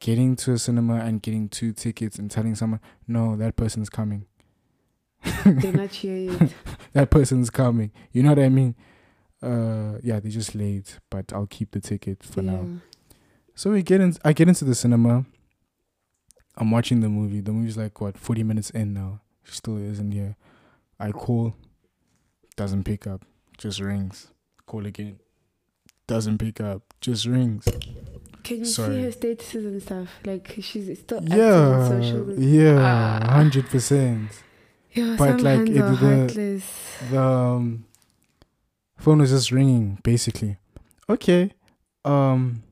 getting 0.00 0.36
to 0.36 0.52
a 0.52 0.58
cinema 0.58 0.96
and 0.96 1.20
getting 1.20 1.48
two 1.48 1.72
tickets 1.72 2.18
and 2.18 2.30
telling 2.30 2.54
someone, 2.54 2.80
no, 3.08 3.34
that 3.36 3.56
person's 3.56 3.90
coming? 3.90 4.26
They're 5.44 5.72
not 5.72 5.90
here 5.90 6.32
yet. 6.32 6.54
that 6.92 7.10
person's 7.10 7.50
coming. 7.50 7.90
You 8.12 8.22
know 8.22 8.30
what 8.30 8.38
I 8.38 8.48
mean? 8.48 8.76
Uh, 9.42 9.98
yeah, 10.02 10.20
they're 10.20 10.30
just 10.30 10.54
late, 10.54 10.98
but 11.10 11.32
I'll 11.32 11.46
keep 11.46 11.70
the 11.70 11.80
ticket 11.80 12.22
for 12.22 12.42
yeah. 12.42 12.52
now. 12.52 12.66
So 13.54 13.70
we 13.70 13.82
get 13.82 14.00
in. 14.00 14.16
I 14.24 14.32
get 14.32 14.48
into 14.48 14.64
the 14.64 14.74
cinema. 14.74 15.26
I'm 16.58 16.72
watching 16.72 17.00
the 17.00 17.08
movie. 17.08 17.40
The 17.40 17.52
movie's 17.52 17.76
like 17.76 18.00
what, 18.00 18.18
40 18.18 18.42
minutes 18.42 18.70
in 18.70 18.92
now. 18.92 19.20
She 19.44 19.54
still 19.54 19.78
isn't 19.78 20.10
here. 20.10 20.36
I 20.98 21.12
call, 21.12 21.54
doesn't 22.56 22.82
pick 22.84 23.06
up, 23.06 23.24
just 23.56 23.80
rings. 23.80 24.32
Call 24.66 24.84
again, 24.84 25.20
doesn't 26.08 26.38
pick 26.38 26.60
up, 26.60 26.82
just 27.00 27.24
rings. 27.24 27.64
Can 28.42 28.58
you 28.58 28.64
Sorry. 28.64 28.96
see 28.96 29.02
her 29.02 29.10
statuses 29.10 29.66
and 29.66 29.82
stuff? 29.82 30.08
Like 30.24 30.56
she's 30.60 30.98
still 30.98 31.22
yeah, 31.22 31.34
active 31.34 31.72
on 31.72 32.02
social. 32.02 32.40
yeah, 32.40 33.20
ah. 33.22 33.32
hundred 33.32 33.66
ah. 33.66 33.70
percent. 33.70 34.30
Yeah, 34.92 35.14
but 35.16 35.40
like 35.40 35.68
it, 35.68 35.74
the 35.74 36.62
the 37.10 37.20
um, 37.20 37.84
phone 38.96 39.18
was 39.20 39.30
just 39.30 39.52
ringing 39.52 39.98
basically. 40.02 40.56
Okay, 41.08 41.52
um, 42.04 42.64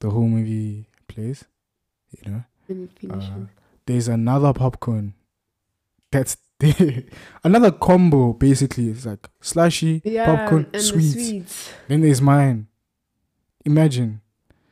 the 0.00 0.08
whole 0.10 0.28
movie 0.28 0.88
plays, 1.06 1.44
you 2.10 2.30
know. 2.30 2.44
Uh, 3.10 3.46
there's 3.86 4.08
another 4.08 4.52
popcorn 4.52 5.14
that's 6.10 6.36
another 7.44 7.70
combo 7.70 8.32
basically 8.32 8.90
It's 8.90 9.06
like 9.06 9.28
slushy, 9.40 10.02
yeah, 10.04 10.26
popcorn, 10.26 10.66
sweets. 10.78 11.14
The 11.14 11.24
sweets. 11.24 11.72
Then 11.86 12.00
there's 12.00 12.20
mine. 12.20 12.66
Imagine. 13.64 14.20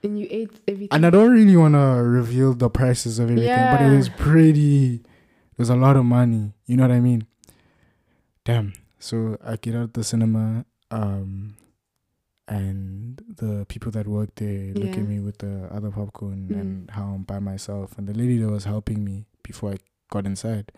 And 0.02 0.18
you 0.18 0.26
ate 0.30 0.60
everything. 0.66 0.88
And 0.90 1.06
I 1.06 1.10
don't 1.10 1.30
really 1.30 1.56
want 1.56 1.74
to 1.74 2.02
reveal 2.02 2.54
the 2.54 2.68
prices 2.68 3.18
of 3.18 3.30
everything, 3.30 3.48
yeah. 3.48 3.76
but 3.76 3.84
it 3.84 3.96
was 3.96 4.08
pretty 4.08 4.94
It 4.94 5.58
was 5.58 5.70
a 5.70 5.76
lot 5.76 5.96
of 5.96 6.04
money. 6.04 6.52
You 6.66 6.76
know 6.76 6.82
what 6.82 6.92
I 6.92 7.00
mean? 7.00 7.26
Damn. 8.44 8.72
So 8.98 9.38
I 9.44 9.56
get 9.56 9.74
out 9.74 9.94
the 9.94 10.04
cinema, 10.04 10.64
um, 10.90 11.56
and 12.48 13.22
the 13.36 13.64
people 13.68 13.90
that 13.92 14.06
work 14.06 14.34
there 14.36 14.72
look 14.74 14.94
Yeah. 14.94 15.02
at 15.02 15.08
me 15.08 15.18
with 15.20 15.38
the 15.38 15.66
other 15.72 15.90
popcorn 15.90 16.48
Mm. 16.48 16.60
and 16.60 16.90
how 16.90 17.14
I'm 17.14 17.22
by 17.24 17.38
myself. 17.40 17.98
And 17.98 18.06
the 18.08 18.14
lady 18.14 18.38
that 18.38 18.48
was 18.50 18.64
helping 18.64 19.04
me 19.04 19.26
before 19.42 19.72
I 19.72 19.78
got 20.10 20.26
inside, 20.26 20.70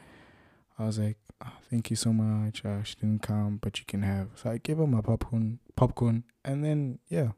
I 0.78 0.86
was 0.86 0.98
like, 0.98 1.18
"Ah, 1.42 1.58
"Thank 1.68 1.90
you 1.90 1.96
so 1.96 2.12
much. 2.12 2.64
Uh, 2.64 2.82
she 2.82 2.94
didn't 2.96 3.22
come, 3.22 3.58
but 3.60 3.78
you 3.78 3.84
can 3.86 4.02
have." 4.02 4.28
So 4.36 4.50
I 4.50 4.58
gave 4.58 4.78
her 4.78 4.86
my 4.86 5.00
popcorn, 5.02 5.58
popcorn, 5.76 6.24
and 6.44 6.64
then 6.64 6.98
yeah, 7.08 7.32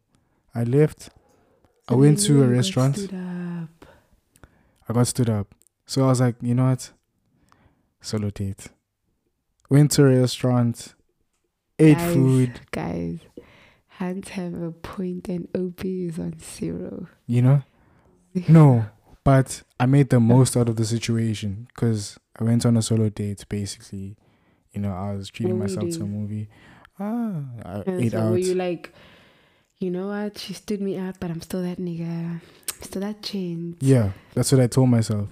I 0.55 0.63
left. 0.65 1.11
I 1.89 1.93
And 1.95 2.01
went 2.01 2.19
to 2.21 2.43
a 2.45 2.47
restaurant. 2.49 2.97
I 4.89 4.93
got 4.93 5.07
stood 5.07 5.31
up. 5.31 5.55
So 5.87 6.05
I 6.05 6.09
was 6.09 6.21
like, 6.21 6.37
you 6.41 6.55
know 6.55 6.67
what? 6.71 6.93
Solo 8.01 8.31
date. 8.31 8.69
Went 9.69 9.91
to 9.93 10.05
a 10.05 10.21
restaurant, 10.21 10.95
ate 11.79 11.97
Guys. 11.99 12.13
food, 12.15 12.61
Guys, 12.73 13.19
hands 14.01 14.29
have 14.31 14.55
a 14.55 14.73
point 14.73 15.29
and 15.29 15.47
OP 15.55 15.85
is 15.85 16.19
on 16.19 16.35
zero. 16.41 17.07
you 17.27 17.43
know? 17.43 17.63
No, 18.49 18.87
but 19.25 19.63
I 19.79 19.87
made 19.87 20.09
the 20.11 20.21
most 20.21 20.57
out 20.57 20.69
of 20.69 20.77
the 20.77 20.85
situation 20.85 21.67
because 21.69 22.17
I 22.39 22.45
went 22.45 22.65
on 22.65 22.77
a 22.77 22.83
solo 22.83 23.09
date 23.09 23.45
basically. 23.49 24.17
You 24.73 24.81
know, 24.83 24.93
I 24.93 25.15
was 25.17 25.29
treating 25.31 25.59
What 25.59 25.69
myself 25.69 25.91
to 25.97 26.03
a 26.03 26.07
movie. 26.07 26.49
Ah, 26.99 27.43
I 27.65 27.83
And 27.87 28.01
ate 28.05 28.13
so 28.13 28.19
out. 28.21 28.31
were 28.31 28.39
you 28.39 28.55
like, 28.55 28.93
you 29.79 29.91
know 29.91 30.07
what? 30.15 30.39
She 30.39 30.53
stood 30.55 30.81
me 30.81 30.97
up, 30.97 31.17
but 31.19 31.29
I'm 31.31 31.41
still 31.43 31.63
that 31.63 31.79
nigga. 31.79 32.39
I'm 32.41 32.83
still 32.83 33.03
that 33.03 33.21
gent. 33.23 33.77
yeah, 33.81 34.13
that's 34.35 34.53
what 34.53 34.61
I 34.61 34.69
told 34.69 34.89
myself. 34.91 35.29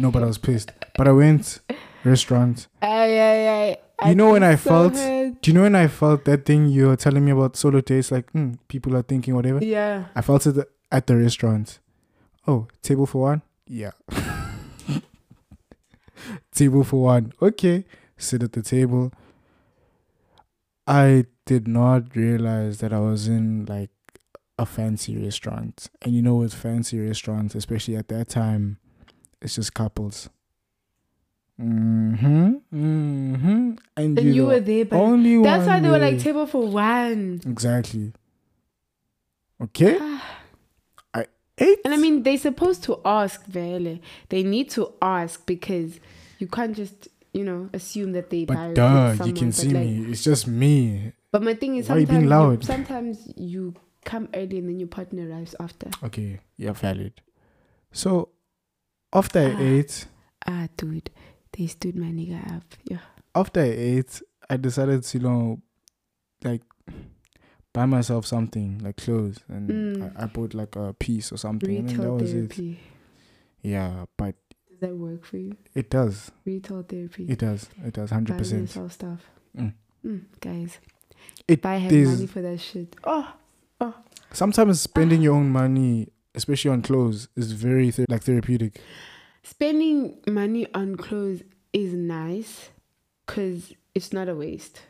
No, 0.00 0.10
but 0.10 0.22
I 0.22 0.26
was 0.26 0.38
pissed. 0.38 0.72
But 0.96 1.06
I 1.06 1.12
went 1.12 1.60
restaurant. 2.04 2.66
Ay, 2.80 3.20
ay, 3.20 3.76
You 4.06 4.14
know 4.14 4.32
when 4.32 4.42
I 4.42 4.54
so 4.54 4.70
felt-. 4.70 4.94
Do 5.40 5.50
you 5.50 5.54
know 5.54 5.62
when 5.62 5.74
I 5.74 5.88
felt 5.88 6.24
that 6.24 6.44
thing 6.44 6.66
you 6.68 6.86
were 6.88 6.96
telling 6.96 7.24
me 7.24 7.32
about 7.32 7.56
solo 7.56 7.80
taste? 7.80 8.12
Like, 8.12 8.30
hmm, 8.30 8.54
people 8.68 8.96
are 8.96 9.02
thinking 9.02 9.34
whatever. 9.34 9.64
Yeah. 9.64 10.06
I 10.14 10.20
felt 10.22 10.46
it 10.46 10.68
at 10.90 11.06
the 11.06 11.16
restaurant. 11.16 11.78
Oh, 12.46 12.68
table 12.82 13.06
for 13.06 13.22
one? 13.22 13.42
Yeah. 13.66 13.90
table 16.54 16.84
for 16.84 17.02
one. 17.02 17.32
Okay. 17.42 17.84
Sit 18.16 18.42
at 18.42 18.52
the 18.52 18.62
table. 18.62 19.12
I 20.86 21.26
did 21.44 21.68
not 21.68 22.16
realize 22.16 22.78
that 22.78 22.92
I 22.92 23.00
was 23.00 23.28
in 23.28 23.66
like 23.66 23.90
a 24.58 24.66
fancy 24.66 25.16
restaurant. 25.16 25.88
And 26.02 26.14
you 26.14 26.22
know, 26.22 26.36
with 26.36 26.54
fancy 26.54 26.98
restaurants, 26.98 27.54
especially 27.54 27.96
at 27.96 28.08
that 28.08 28.28
time, 28.28 28.78
it's 29.40 29.56
just 29.56 29.74
couples. 29.74 30.30
Mm-hmm. 31.60 32.46
Mm-hmm. 32.72 33.70
And, 33.96 34.18
And 34.18 34.22
you, 34.22 34.32
you 34.32 34.46
were 34.46 34.60
there, 34.60 34.84
but 34.84 34.96
only 34.96 35.42
that's 35.42 35.66
why 35.66 35.80
they 35.80 35.88
were 35.90 35.98
like 35.98 36.18
table 36.18 36.46
for 36.46 36.66
one. 36.68 37.40
Exactly. 37.46 38.12
Okay. 39.60 39.98
I 41.14 41.26
ate. 41.58 41.78
And 41.84 41.94
I 41.94 41.96
mean, 41.96 42.22
they're 42.22 42.38
supposed 42.38 42.84
to 42.84 43.00
ask, 43.04 43.44
Vele. 43.46 43.98
They 44.28 44.42
need 44.42 44.70
to 44.70 44.92
ask 45.02 45.44
because 45.46 45.98
you 46.38 46.46
can't 46.46 46.76
just, 46.76 47.08
you 47.32 47.44
know, 47.44 47.68
assume 47.72 48.12
that 48.12 48.30
they 48.30 48.44
but 48.44 48.74
duh, 48.74 49.16
you 49.24 49.32
can 49.32 49.50
see 49.52 49.68
like- 49.70 49.84
me. 49.84 50.06
It's 50.10 50.22
just 50.24 50.46
me. 50.46 51.12
But 51.32 51.42
my 51.42 51.54
thing 51.54 51.76
is, 51.76 51.88
Why 51.88 51.96
you 51.98 52.06
sometimes 52.06 52.18
being 52.20 52.30
loud? 52.30 52.64
sometimes 52.64 53.32
you 53.36 53.74
come 54.04 54.28
early 54.34 54.58
and 54.58 54.68
then 54.68 54.78
your 54.78 54.88
partner 54.88 55.28
arrives 55.28 55.54
after. 55.60 55.90
Okay, 56.04 56.40
yeah, 56.56 56.72
valid. 56.72 57.20
So 57.92 58.30
after 59.12 59.40
I 59.40 59.52
Ah. 59.52 59.60
ate, 59.60 60.06
Ah, 60.46 60.68
dude, 60.78 61.10
they 61.58 61.66
stood 61.66 61.96
my 61.96 62.06
nigga 62.06 62.56
up. 62.56 62.62
Yeah. 62.84 62.98
after 63.34 63.60
I 63.60 63.64
ate, 63.70 64.22
I 64.48 64.56
decided 64.56 65.02
to 65.02 65.18
you 65.18 65.24
know, 65.24 65.60
like 66.44 66.62
buy 67.72 67.84
myself 67.86 68.26
something 68.26 68.78
like 68.78 68.96
clothes, 68.96 69.38
and 69.48 69.68
Mm. 69.68 70.16
I, 70.18 70.24
I 70.24 70.26
bought 70.26 70.54
like 70.54 70.74
a 70.76 70.94
piece 70.94 71.32
or 71.32 71.36
something, 71.36 71.76
and 71.76 71.88
then 71.88 71.96
that 71.96 72.02
Retail 72.02 72.16
was 72.18 72.32
it. 72.32 72.36
therapy. 72.54 72.80
Yeah, 73.62 74.04
but 74.16 74.34
Does 74.70 74.80
that 74.80 74.96
work 74.96 75.24
for 75.24 75.36
you? 75.36 75.56
it 75.74 75.90
does. 75.90 76.30
Retail 76.44 76.82
therapy. 76.84 77.26
It 77.28 77.38
does. 77.40 77.68
It 77.84 77.94
does. 77.94 78.10
Hundred 78.10 78.32
Buying 78.34 78.38
percent. 78.38 78.60
yourself 78.62 78.92
stuff. 78.92 79.20
Mm. 79.56 79.74
Mm, 80.06 80.20
guys, 80.40 80.78
It 81.48 81.58
if 81.58 81.66
I 81.66 81.78
money 81.78 82.26
for 82.28 82.40
that 82.42 82.60
shit. 82.60 82.94
Oh, 83.04 83.34
oh. 83.80 83.94
Sometimes 84.32 84.80
spending 84.80 85.22
your 85.22 85.34
own 85.34 85.50
money, 85.50 86.08
especially 86.34 86.70
on 86.70 86.82
clothes, 86.82 87.28
is 87.34 87.52
very 87.52 87.90
ther- 87.90 88.04
like 88.08 88.22
therapeutic. 88.22 88.80
Spending 89.42 90.18
money 90.26 90.66
on 90.74 90.96
clothes 90.96 91.42
is 91.72 91.92
nice 91.92 92.70
because 93.26 93.72
it's 93.94 94.12
not 94.12 94.28
a 94.28 94.34
waste. 94.34 94.82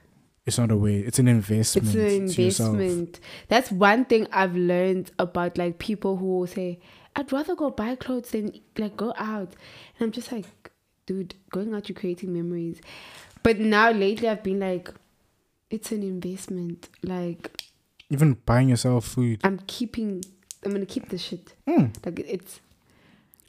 It's 0.47 0.59
not 0.59 0.71
a 0.71 0.77
waste. 0.77 1.09
It's 1.09 1.19
an 1.19 1.29
investment. 1.29 1.89
It's 1.89 1.95
an 1.95 2.23
investment. 2.23 3.21
That's 3.49 3.71
one 3.71 4.07
thing 4.07 4.27
I've 4.33 4.57
learned 4.57 5.11
about 5.19 5.59
like 5.59 5.79
people 5.79 6.17
who 6.17 6.39
will 6.39 6.47
say, 6.47 6.81
I'd 7.15 7.31
rather 7.33 7.55
go 7.55 7.71
buy 7.71 7.97
clothes 7.97 8.31
than 8.31 8.59
like 8.79 8.97
go 8.97 9.13
out. 9.17 9.53
And 9.99 10.01
I'm 10.01 10.11
just 10.13 10.33
like, 10.33 10.47
dude, 11.05 11.35
going 11.51 11.75
out, 11.75 11.89
you're 11.89 11.97
creating 11.99 12.33
memories. 12.33 12.81
But 13.43 13.59
now 13.59 13.91
lately 13.91 14.29
I've 14.29 14.43
been 14.43 14.61
like, 14.61 14.91
it's 15.69 15.93
an 15.93 16.03
investment. 16.03 16.89
Like 17.03 17.61
Even 18.09 18.35
buying 18.47 18.71
yourself 18.71 19.05
food. 19.05 19.41
I'm 19.45 19.59
keeping, 19.67 20.25
I'm 20.65 20.73
gonna 20.73 20.87
keep 20.87 21.11
the 21.11 21.19
shit. 21.19 21.55
Mm. 21.67 21.95
Like 22.07 22.21
it's 22.21 22.61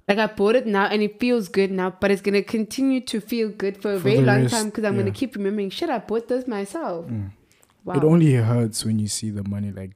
like 0.10 0.18
I 0.18 0.26
bought 0.28 0.55
it 0.55 0.66
now 0.66 0.86
and 0.88 1.01
it 1.03 1.20
feels 1.20 1.47
good 1.47 1.72
now, 1.72 1.91
but 1.91 2.10
it's 2.12 2.22
gonna 2.22 2.41
continue 2.43 2.99
to 3.01 3.22
feel 3.22 3.49
good 3.49 3.82
for 3.82 3.93
a 3.93 3.97
For 3.97 4.03
very 4.10 4.18
long 4.22 4.41
rest, 4.41 4.53
time 4.55 4.66
because 4.66 4.84
I'm 4.84 4.95
yeah. 4.95 5.01
gonna 5.03 5.12
keep 5.12 5.36
remembering 5.36 5.70
shit. 5.70 5.89
I 5.89 5.99
bought 5.99 6.28
this 6.28 6.47
myself. 6.47 7.05
Mm. 7.07 7.32
Wow, 7.86 7.93
It 7.95 8.03
only 8.03 8.34
hurts 8.34 8.84
when 8.84 8.99
you 8.99 9.07
see 9.07 9.30
the 9.30 9.43
money 9.47 9.72
like 9.72 9.91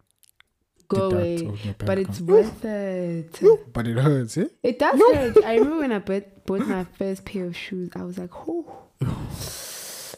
go 0.88 1.09
away, 1.09 1.36
of 1.36 1.41
your 1.66 1.74
bank 1.74 1.86
but 1.86 1.97
it's 1.97 2.20
account. 2.20 2.30
worth 2.30 2.66
it. 2.66 3.74
But 3.74 3.88
it 3.88 3.97
hurts, 3.97 4.38
eh? 4.38 4.45
It 4.61 4.78
does 4.80 4.99
hurt. 4.99 5.43
I 5.43 5.55
remember 5.55 5.80
when 5.80 5.91
I 5.91 5.99
bought, 5.99 6.45
bought 6.45 6.68
my 6.68 6.84
first 6.84 7.26
pair 7.26 7.45
of 7.45 7.55
shoes, 7.57 7.89
I 7.95 8.03
was 8.03 8.18
like, 8.18 8.30
oh. 8.47 8.66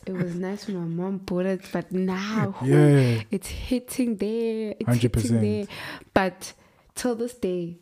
It 0.07 0.13
was 0.13 0.35
nice 0.35 0.67
when 0.67 0.77
my 0.77 0.85
mom 1.03 1.17
bought 1.17 1.47
it, 1.47 1.61
but 1.73 1.91
now 1.91 2.53
Yeah. 2.63 3.21
it's 3.31 3.47
hitting 3.47 4.17
there. 4.17 4.75
It's 4.79 4.87
100%. 4.89 5.41
there. 5.41 5.65
But 6.13 6.53
till 6.93 7.15
this 7.15 7.33
day, 7.33 7.79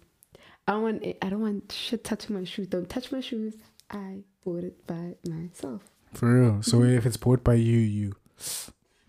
I 0.67 0.71
don't 0.73 0.83
want 0.83 1.03
it, 1.03 1.17
I 1.21 1.29
don't 1.29 1.41
want 1.41 1.71
shit 1.71 2.03
touching 2.03 2.35
my 2.37 2.43
shoes. 2.45 2.67
Don't 2.67 2.89
touch 2.89 3.11
my 3.11 3.19
shoes. 3.19 3.55
I 3.91 4.19
bought 4.45 4.63
it 4.63 4.87
by 4.87 5.15
myself. 5.29 5.81
For 6.13 6.41
real. 6.41 6.61
So 6.63 6.79
Mm-hmm. 6.79 6.97
if 6.97 7.05
it's 7.05 7.17
bought 7.17 7.43
by 7.43 7.55
you, 7.55 7.79
you. 7.79 8.15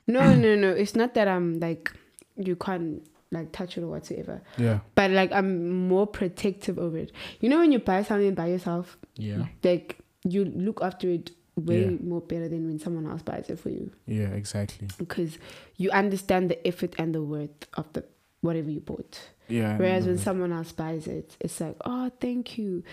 No, 0.07 0.35
no, 0.35 0.55
no. 0.57 0.71
It's 0.71 0.95
not 0.95 1.15
that 1.15 1.29
I'm 1.29 1.59
like 1.61 1.93
you 2.37 2.57
can't 2.57 3.03
like 3.31 3.53
touch 3.53 3.79
it 3.79 3.83
or 3.83 3.89
whatsoever. 3.89 4.43
Yeah. 4.59 4.81
But 4.95 5.11
like 5.13 5.33
I'm 5.33 5.87
more 5.89 6.07
protective 6.07 6.79
over 6.79 6.99
it. 6.99 7.13
You 7.41 7.49
know 7.49 7.59
when 7.59 7.73
you 7.73 7.79
buy 7.79 8.03
something 8.03 8.35
by 8.35 8.47
yourself, 8.49 8.97
Yeah. 9.17 9.47
like 9.63 9.99
you 10.25 10.45
look 10.45 10.81
after 10.83 11.09
it 11.11 11.31
way 11.57 11.83
Yeah. 11.85 11.97
more 12.03 12.21
better 12.21 12.49
than 12.49 12.67
when 12.67 12.79
someone 12.81 13.07
else 13.07 13.23
buys 13.23 13.49
it 13.49 13.61
for 13.61 13.69
you 13.71 13.93
Yeah, 14.07 14.29
exactly. 14.35 14.89
because 14.99 15.39
you 15.77 15.91
understand 15.93 16.51
the 16.51 16.67
effort 16.67 16.95
and 16.99 17.15
the 17.15 17.23
worth 17.23 17.51
of 17.75 17.93
the 17.93 18.05
whatever 18.45 18.71
you 18.71 18.81
bought. 18.81 19.19
Yeah. 19.49 19.77
Whereas 19.77 20.07
when 20.07 20.19
someone 20.19 20.53
else 20.53 20.73
buys 20.73 21.07
it, 21.07 21.37
it's 21.41 21.61
like, 21.61 21.77
oh, 21.85 22.11
thank 22.21 22.59
you. 22.59 22.85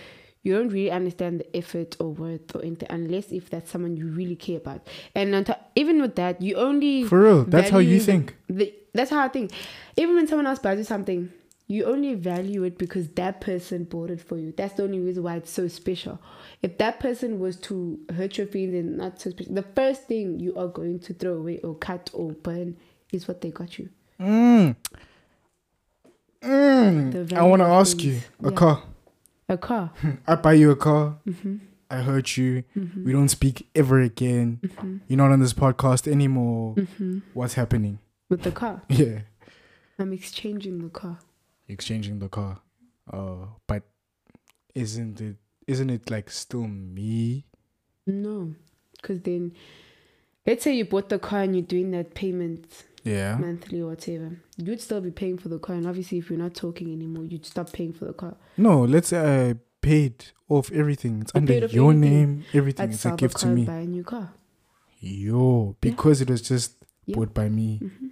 You 0.43 0.55
don't 0.55 0.69
really 0.69 0.89
understand 0.89 1.41
the 1.41 1.55
effort 1.55 1.95
or 1.99 2.09
worth 2.09 2.55
or 2.55 2.63
anything 2.63 2.87
unless 2.89 3.31
if 3.31 3.49
that's 3.49 3.69
someone 3.69 3.95
you 3.95 4.07
really 4.07 4.35
care 4.35 4.57
about. 4.57 4.87
And 5.13 5.35
on 5.35 5.43
top, 5.43 5.71
even 5.75 6.01
with 6.01 6.15
that, 6.15 6.41
you 6.41 6.55
only 6.55 7.03
For 7.03 7.21
real. 7.21 7.43
That's 7.43 7.69
how 7.69 7.77
you 7.77 7.99
think. 7.99 8.35
the, 8.47 8.73
that's 8.93 9.11
how 9.11 9.19
I 9.19 9.27
think. 9.27 9.51
Even 9.97 10.15
when 10.15 10.27
someone 10.27 10.47
else 10.47 10.57
buys 10.57 10.79
you 10.79 10.83
something, 10.83 11.31
you 11.67 11.85
only 11.85 12.15
value 12.15 12.63
it 12.63 12.77
because 12.77 13.07
that 13.09 13.39
person 13.39 13.83
bought 13.83 14.09
it 14.09 14.19
for 14.19 14.37
you. 14.37 14.53
That's 14.57 14.73
the 14.73 14.83
only 14.83 14.99
reason 14.99 15.23
why 15.23 15.35
it's 15.35 15.51
so 15.51 15.67
special. 15.67 16.19
If 16.61 16.77
that 16.79 16.99
person 16.99 17.39
was 17.39 17.55
to 17.57 17.99
hurt 18.15 18.37
your 18.37 18.47
feelings 18.47 18.75
and 18.75 18.97
not 18.97 19.21
so 19.21 19.29
special, 19.29 19.53
the 19.53 19.61
first 19.75 20.07
thing 20.07 20.39
you 20.39 20.55
are 20.55 20.67
going 20.67 20.99
to 21.01 21.13
throw 21.13 21.33
away 21.33 21.59
or 21.59 21.75
cut 21.75 22.09
or 22.13 22.31
burn 22.31 22.77
is 23.13 23.27
what 23.27 23.41
they 23.41 23.51
got 23.51 23.77
you. 23.77 23.89
Mm. 24.19 24.75
Mm. 26.43 27.33
I 27.33 27.43
want 27.43 27.61
to 27.61 27.65
ask 27.67 28.01
you 28.03 28.19
a 28.43 28.49
Yeah. 28.49 28.55
car. 28.55 28.83
A 29.49 29.57
car. 29.57 29.91
I 30.27 30.35
buy 30.35 30.53
you 30.53 30.71
a 30.71 30.75
car. 30.75 31.17
Mm-hmm. 31.27 31.57
I 31.89 31.97
hurt 31.97 32.37
you. 32.37 32.63
We 33.03 33.11
don't 33.11 33.27
speak 33.27 33.67
ever 33.75 33.99
again. 33.99 34.59
Mm-hmm. 34.63 34.97
You're 35.07 35.17
not 35.17 35.31
on 35.31 35.41
this 35.41 35.53
podcast 35.53 36.07
anymore. 36.09 36.75
Mm-hmm. 36.75 37.19
What's 37.33 37.55
happening? 37.55 37.99
With 38.29 38.43
the 38.43 38.51
car. 38.51 38.81
Yeah. 38.89 39.19
I'm 39.99 40.13
exchanging 40.13 40.79
the 40.81 40.89
car. 40.89 41.19
Exchanging 41.67 42.19
the 42.19 42.29
car. 42.29 42.61
Uh, 43.11 43.45
but 43.67 43.83
isn't 44.73 45.19
it? 45.21 45.35
Isn't 45.67 45.89
it 45.91 46.09
like 46.09 46.29
still 46.31 46.65
me? 46.67 47.45
No. 48.07 48.55
Because 48.99 49.19
then, 49.21 49.51
let's 50.47 50.63
say 50.63 50.73
you 50.73 50.85
bought 50.85 51.09
the 51.09 51.19
car 51.19 51.41
and 51.41 51.55
you're 51.55 51.65
doing 51.65 51.91
that 51.91 52.13
payment 52.15 52.85
Yeah. 53.03 53.37
monthly 53.37 53.81
or 53.81 53.87
whatever. 53.87 54.37
You'd 54.57 54.79
still 54.81 55.01
be 55.01 55.11
paying 55.11 55.37
for 55.37 55.49
the 55.49 55.57
car. 55.59 55.75
And 55.75 55.87
obviously, 55.87 56.17
if 56.19 56.29
you're 56.29 56.37
not 56.39 56.53
talking 56.53 56.91
anymore, 56.93 57.25
you'd 57.25 57.45
stop 57.45 57.71
paying 57.73 57.93
for 57.93 58.05
the 58.05 58.13
car. 58.13 58.35
No, 58.57 58.81
let's 58.83 59.07
say 59.09 59.49
I 59.49 59.55
paid 59.81 60.25
off 60.49 60.71
everything. 60.71 61.21
It's 61.21 61.31
I 61.33 61.39
under 61.39 61.53
your 61.53 61.63
everything. 61.91 61.99
name, 62.01 62.45
everything. 62.53 62.83
I'd 62.83 62.93
it's 62.93 63.05
a 63.05 63.11
gift 63.15 63.37
to 63.37 63.47
me. 63.47 63.65
buy 63.65 63.77
a 63.77 63.85
new 63.85 64.03
car. 64.03 64.33
Yo, 64.99 65.75
because 65.81 66.21
it 66.21 66.29
was 66.29 66.41
just 66.43 66.75
Yeah. 67.05 67.15
bought 67.15 67.33
by 67.33 67.49
me. 67.49 67.77
hmm 67.77 68.07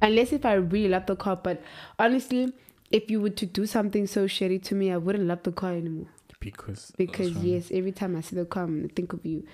Unless 0.00 0.32
if 0.32 0.44
I 0.46 0.54
really 0.54 0.88
love 0.88 1.06
the 1.06 1.16
car, 1.16 1.36
but 1.36 1.60
honestly, 1.98 2.52
if 2.90 3.10
you 3.10 3.20
were 3.20 3.30
to 3.30 3.46
do 3.46 3.66
something 3.66 4.06
so 4.06 4.26
shitty 4.26 4.62
to 4.64 4.74
me, 4.74 4.92
I 4.92 4.96
wouldn't 4.96 5.24
love 5.26 5.42
the 5.42 5.52
car 5.52 5.72
anymore. 5.72 6.06
Because 6.40 6.92
Because 6.96 7.32
yes, 7.38 7.70
every 7.72 7.90
time 7.92 8.14
I 8.14 8.20
see 8.20 8.36
the 8.36 8.44
car, 8.44 8.64
I'm 8.64 8.88
think 8.90 9.12
of 9.12 9.26
you. 9.26 9.44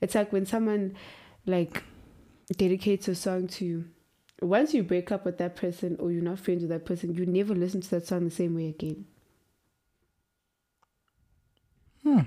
It's 0.00 0.14
like 0.16 0.32
when 0.32 0.46
someone 0.46 0.96
like 1.46 1.82
dedicates 2.56 3.08
a 3.08 3.14
song 3.14 3.48
to 3.48 3.64
you. 3.64 3.84
Once 4.42 4.74
you 4.74 4.82
break 4.82 5.12
up 5.12 5.24
with 5.24 5.38
that 5.38 5.56
person 5.56 5.96
or 5.98 6.10
you're 6.10 6.22
not 6.22 6.38
friends 6.38 6.62
with 6.62 6.70
that 6.70 6.84
person, 6.84 7.14
you 7.14 7.24
never 7.24 7.54
listen 7.54 7.80
to 7.80 7.90
that 7.90 8.06
song 8.06 8.24
the 8.24 8.30
same 8.30 8.54
way 8.54 8.68
again. 8.68 9.06
Hmm. 12.02 12.20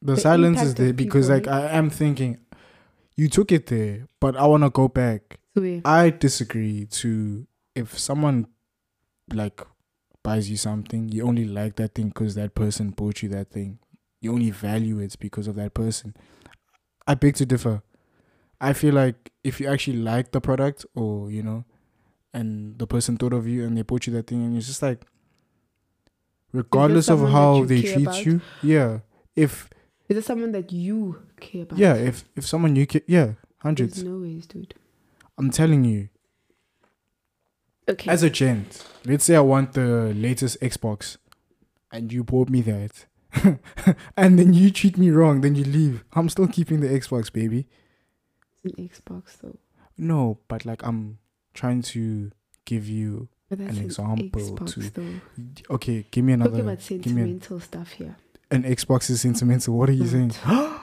The, 0.00 0.14
The 0.14 0.20
silence 0.20 0.62
is 0.62 0.74
there 0.74 0.92
because, 0.92 1.28
people, 1.28 1.36
like, 1.36 1.48
I 1.48 1.76
am 1.76 1.90
thinking, 1.90 2.38
you 3.16 3.28
took 3.28 3.52
it 3.52 3.66
there, 3.66 4.06
but 4.20 4.36
I 4.36 4.46
want 4.46 4.62
to 4.62 4.70
go 4.70 4.88
back. 4.88 5.38
Yeah. 5.54 5.80
I 5.84 6.10
disagree 6.10 6.86
to 6.86 7.46
if 7.74 7.98
someone 7.98 8.46
like 9.32 9.60
buys 10.22 10.50
you 10.50 10.56
something, 10.56 11.08
you 11.08 11.26
only 11.26 11.44
like 11.44 11.76
that 11.76 11.94
thing 11.94 12.08
because 12.08 12.34
that 12.34 12.54
person 12.54 12.90
bought 12.90 13.22
you 13.22 13.28
that 13.30 13.50
thing. 13.50 13.78
You 14.20 14.32
only 14.32 14.50
value 14.50 14.98
it 15.00 15.16
because 15.20 15.46
of 15.46 15.56
that 15.56 15.74
person. 15.74 16.16
I 17.06 17.14
beg 17.14 17.34
to 17.36 17.46
differ. 17.46 17.82
I 18.60 18.72
feel 18.72 18.94
like 18.94 19.32
if 19.42 19.60
you 19.60 19.68
actually 19.68 19.98
like 19.98 20.32
the 20.32 20.40
product 20.40 20.86
or, 20.94 21.30
you 21.30 21.42
know, 21.42 21.64
and 22.32 22.78
the 22.78 22.86
person 22.86 23.16
thought 23.16 23.32
of 23.32 23.46
you 23.46 23.64
and 23.64 23.76
they 23.76 23.82
bought 23.82 24.06
you 24.06 24.12
that 24.14 24.26
thing 24.26 24.42
and 24.44 24.56
it's 24.56 24.66
just 24.66 24.82
like 24.82 25.04
regardless 26.52 27.08
of 27.08 27.20
how 27.30 27.64
they 27.64 27.82
treat 27.82 28.02
about? 28.06 28.24
you, 28.24 28.40
yeah. 28.62 29.00
If 29.36 29.68
Is 30.08 30.18
it 30.18 30.24
someone 30.24 30.52
that 30.52 30.72
you 30.72 31.22
care 31.40 31.62
about? 31.62 31.78
yeah, 31.78 31.94
if 31.94 32.24
if 32.36 32.46
someone 32.46 32.76
you 32.76 32.86
care 32.86 33.02
yeah, 33.06 33.32
hundreds. 33.58 33.94
There's 33.96 34.08
no 34.08 34.20
ways, 34.20 34.46
dude. 34.46 34.74
I'm 35.36 35.50
telling 35.50 35.84
you, 35.84 36.08
Okay. 37.86 38.10
As 38.10 38.22
a 38.22 38.30
gent, 38.30 38.82
let's 39.04 39.24
say 39.26 39.36
I 39.36 39.40
want 39.40 39.74
the 39.74 40.14
latest 40.16 40.58
Xbox 40.62 41.18
and 41.92 42.10
you 42.10 42.24
bought 42.24 42.48
me 42.48 42.62
that. 42.62 43.04
and 44.16 44.38
then 44.38 44.52
you 44.54 44.70
treat 44.70 44.96
me 44.98 45.10
wrong, 45.10 45.40
then 45.40 45.54
you 45.54 45.64
leave. 45.64 46.04
I'm 46.12 46.28
still 46.28 46.46
keeping 46.48 46.80
the 46.80 46.88
Xbox, 46.88 47.32
baby. 47.32 47.66
it's 48.64 48.74
an 48.78 48.88
Xbox 48.88 49.38
though. 49.42 49.58
No, 49.96 50.38
but 50.48 50.64
like 50.64 50.84
I'm 50.86 51.18
trying 51.54 51.82
to 51.82 52.30
give 52.64 52.88
you 52.88 53.28
An 53.50 53.60
an, 53.60 53.78
example 53.78 54.28
Xbox 54.40 54.74
to- 54.74 54.90
though. 54.90 55.74
okay, 55.74 56.04
give 56.10 56.24
me 56.24 56.32
another. 56.32 56.50
Talking 56.50 56.64
about 56.68 56.90
me 56.90 56.96
an, 56.96 57.02
sentimental 57.02 57.60
stuff 57.60 57.92
here. 57.92 58.16
an 58.50 58.62
Xbox 58.64 59.10
is 59.10 59.20
sentimental. 59.20 59.76
What 59.76 59.88
are 59.88 59.92
you 59.92 60.06
saying? 60.06 60.32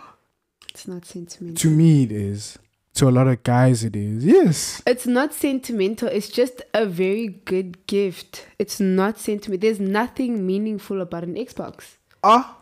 It's 0.69 0.87
not 0.87 1.05
sentimental. 1.05 1.57
to 1.57 1.69
me 1.69 2.03
it 2.03 2.11
is. 2.13 2.57
To 2.95 3.09
a 3.09 3.11
lot 3.11 3.27
of 3.27 3.43
guys 3.43 3.83
it 3.83 3.93
is. 3.95 4.23
Yes. 4.25 4.81
It's 4.87 5.05
not 5.05 5.33
sentimental. 5.33 6.07
It's 6.07 6.29
just 6.29 6.61
a 6.73 6.85
very 6.85 7.27
good 7.27 7.85
gift. 7.87 8.47
It's 8.57 8.79
not 8.79 9.19
sentimental. 9.19 9.59
There's 9.61 9.81
nothing 9.81 10.45
meaningful 10.47 11.01
about 11.01 11.23
an 11.23 11.35
Xbox. 11.35 11.97
Ah. 12.23 12.57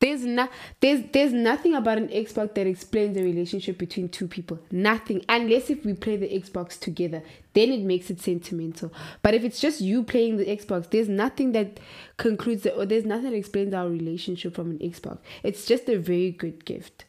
There's 0.00 0.24
not 0.26 0.50
there's 0.80 1.02
there's 1.12 1.32
nothing 1.32 1.74
about 1.74 1.96
an 1.96 2.08
Xbox 2.08 2.54
that 2.56 2.66
explains 2.66 3.14
the 3.14 3.22
relationship 3.22 3.78
between 3.78 4.10
two 4.10 4.28
people. 4.28 4.58
Nothing. 4.70 5.24
Unless 5.30 5.70
if 5.70 5.84
we 5.84 5.94
play 5.94 6.16
the 6.16 6.28
Xbox 6.28 6.78
together, 6.78 7.22
then 7.54 7.70
it 7.70 7.80
makes 7.80 8.10
it 8.10 8.20
sentimental. 8.20 8.92
But 9.22 9.32
if 9.32 9.44
it's 9.44 9.60
just 9.60 9.80
you 9.80 10.02
playing 10.02 10.36
the 10.36 10.44
Xbox, 10.44 10.90
there's 10.90 11.08
nothing 11.08 11.52
that 11.52 11.80
concludes 12.18 12.66
it 12.66 12.74
or 12.76 12.84
there's 12.84 13.06
nothing 13.06 13.30
that 13.30 13.36
explains 13.36 13.72
our 13.72 13.88
relationship 13.88 14.54
from 14.54 14.72
an 14.72 14.78
Xbox. 14.80 15.20
It's 15.42 15.64
just 15.64 15.88
a 15.88 15.96
very 15.96 16.32
good 16.32 16.66
gift. 16.66 17.06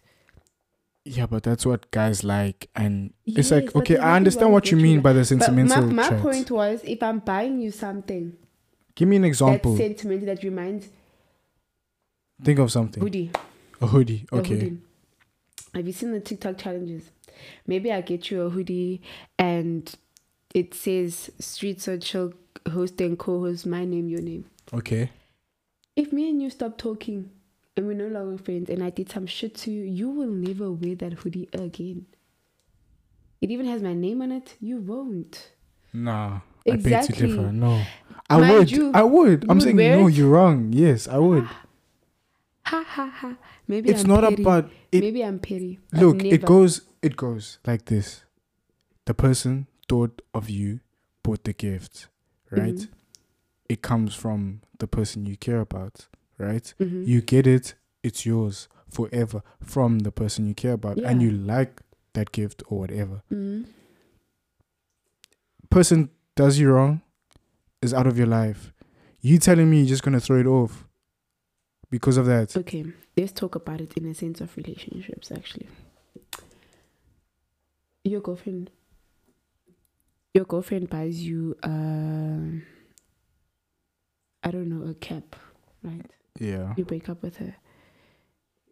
Yeah, 1.03 1.25
but 1.25 1.43
that's 1.43 1.65
what 1.65 1.91
guys 1.91 2.23
like 2.23 2.69
and 2.75 3.13
it's 3.25 3.51
like 3.51 3.75
okay, 3.75 3.97
I 3.97 4.15
understand 4.15 4.53
what 4.53 4.71
you 4.71 4.77
mean 4.77 5.01
by 5.01 5.13
the 5.13 5.25
sentimental. 5.25 5.81
But 5.87 5.91
my, 5.91 6.09
my 6.09 6.17
point 6.19 6.49
was 6.49 6.81
if 6.83 7.03
I'm 7.03 7.19
buying 7.19 7.59
you 7.61 7.71
something 7.71 8.37
Give 8.95 9.07
me 9.07 9.17
an 9.17 9.25
example. 9.25 9.75
that's 9.75 9.85
sentimental 9.85 10.25
that 10.27 10.43
reminds 10.43 10.87
Think 12.43 12.59
of 12.59 12.71
something. 12.71 13.01
hoodie. 13.01 13.31
A 13.81 13.87
hoodie. 13.87 14.25
a 14.31 14.35
Okay. 14.37 14.53
hoodie. 14.55 14.77
Have 15.73 15.87
you 15.87 15.93
seen 15.93 16.11
the 16.11 16.19
TikTok 16.19 16.57
challenges? 16.57 17.09
Maybe 17.67 17.91
I 17.91 18.01
get 18.01 18.31
you 18.31 18.41
a 18.43 18.49
hoodie 18.49 19.01
and 19.37 19.93
it 20.53 20.73
says 20.73 21.29
Streets 21.39 21.87
Or 21.87 21.97
Chill 21.97 22.33
host 22.71 22.99
and 23.01 23.19
co-host, 23.19 23.65
my 23.65 23.83
name, 23.85 24.07
your 24.09 24.21
name. 24.21 24.45
Okay. 24.73 25.11
If 25.95 26.11
me 26.13 26.29
and 26.29 26.41
you 26.41 26.49
stop 26.49 26.77
talking 26.77 27.29
and 27.75 27.87
we're 27.87 27.93
no 27.93 28.07
longer 28.07 28.41
friends 28.41 28.69
and 28.69 28.81
I 28.83 28.89
did 28.89 29.09
some 29.11 29.27
shit 29.27 29.55
to 29.55 29.71
you, 29.71 29.83
you 29.83 30.09
will 30.09 30.27
never 30.29 30.71
wear 30.71 30.95
that 30.95 31.13
hoodie 31.13 31.49
again. 31.53 32.05
It 33.41 33.51
even 33.51 33.65
has 33.67 33.81
my 33.81 33.93
name 33.93 34.21
on 34.21 34.31
it. 34.31 34.55
You 34.61 34.77
won't. 34.77 35.51
Nah. 35.93 36.39
I 36.67 36.71
beg 36.77 36.83
to 36.83 36.95
Exactly. 36.95 37.27
differ. 37.27 37.51
No. 37.51 37.81
I 38.29 38.39
Mind 38.39 38.53
would. 38.53 38.71
you, 38.71 38.91
I 38.93 39.03
would. 39.03 39.45
I'm 39.49 39.59
saying 39.61 39.75
no, 39.75 40.07
it? 40.07 40.13
you're 40.15 40.29
wrong. 40.29 40.71
Yes, 40.73 41.07
I 41.07 41.17
would. 41.19 41.47
Ha 42.65 42.83
ha 42.87 43.05
ha. 43.07 43.37
Maybe 43.67 43.89
it's 43.89 44.03
I'm 44.03 44.09
not 44.09 44.23
petty. 44.23 44.41
about 44.41 44.69
it 44.91 45.01
Maybe 45.01 45.23
I'm 45.23 45.39
petty. 45.39 45.79
Look, 45.93 46.23
it 46.23 46.43
goes 46.45 46.81
it 47.01 47.15
goes 47.15 47.59
like 47.65 47.85
this. 47.85 48.23
The 49.05 49.13
person 49.13 49.67
thought 49.87 50.21
of 50.33 50.49
you, 50.49 50.79
bought 51.23 51.43
the 51.43 51.53
gift, 51.53 52.07
right? 52.49 52.73
Mhm. 52.75 52.89
It 53.69 53.81
comes 53.83 54.15
from 54.15 54.61
the 54.79 54.87
person 54.87 55.25
you 55.27 55.37
care 55.37 55.59
about, 55.59 56.07
right? 56.39 56.73
Mhm. 56.79 57.05
You 57.07 57.21
get 57.21 57.45
it, 57.45 57.75
it's 58.03 58.25
yours 58.25 58.67
forever 58.89 59.43
from 59.61 59.99
the 59.99 60.11
person 60.11 60.47
you 60.47 60.55
care 60.55 60.73
about 60.73 60.97
and 60.97 61.21
you 61.21 61.29
like 61.31 61.81
that 62.13 62.31
gift 62.31 62.63
or 62.67 62.79
whatever. 62.79 63.21
Mhm. 63.31 63.65
Person 65.69 66.09
does 66.35 66.57
you 66.59 66.71
wrong, 66.71 67.01
is 67.81 67.93
out 67.93 68.07
of 68.07 68.17
your 68.17 68.27
life. 68.27 68.71
You 69.21 69.37
telling 69.39 69.69
me 69.69 69.77
you're 69.79 69.87
just 69.87 70.03
gonna 70.03 70.19
throw 70.19 70.39
it 70.39 70.45
off 70.47 70.87
because 71.95 72.17
of 72.17 72.25
that. 72.25 72.57
Okay, 72.57 72.83
let's 73.15 73.31
talk 73.31 73.55
about 73.55 73.79
it 73.79 73.93
in 73.95 74.05
a 74.05 74.13
sense 74.13 74.41
of 74.41 74.55
relationships 74.57 75.31
actually. 75.31 75.69
Your 78.03 78.19
girlfriend 78.19 78.69
your 80.33 80.43
girlfriend 80.43 80.89
buys 80.89 81.21
you 81.21 81.55
um 81.63 82.63
I 84.43 84.51
don't 84.51 84.67
know, 84.69 84.85
a 84.89 84.93
cap, 84.93 85.37
right? 85.81 86.05
Yeah. 86.37 86.73
You 86.75 86.83
break 86.83 87.07
up 87.07 87.23
with 87.23 87.37
her 87.37 87.55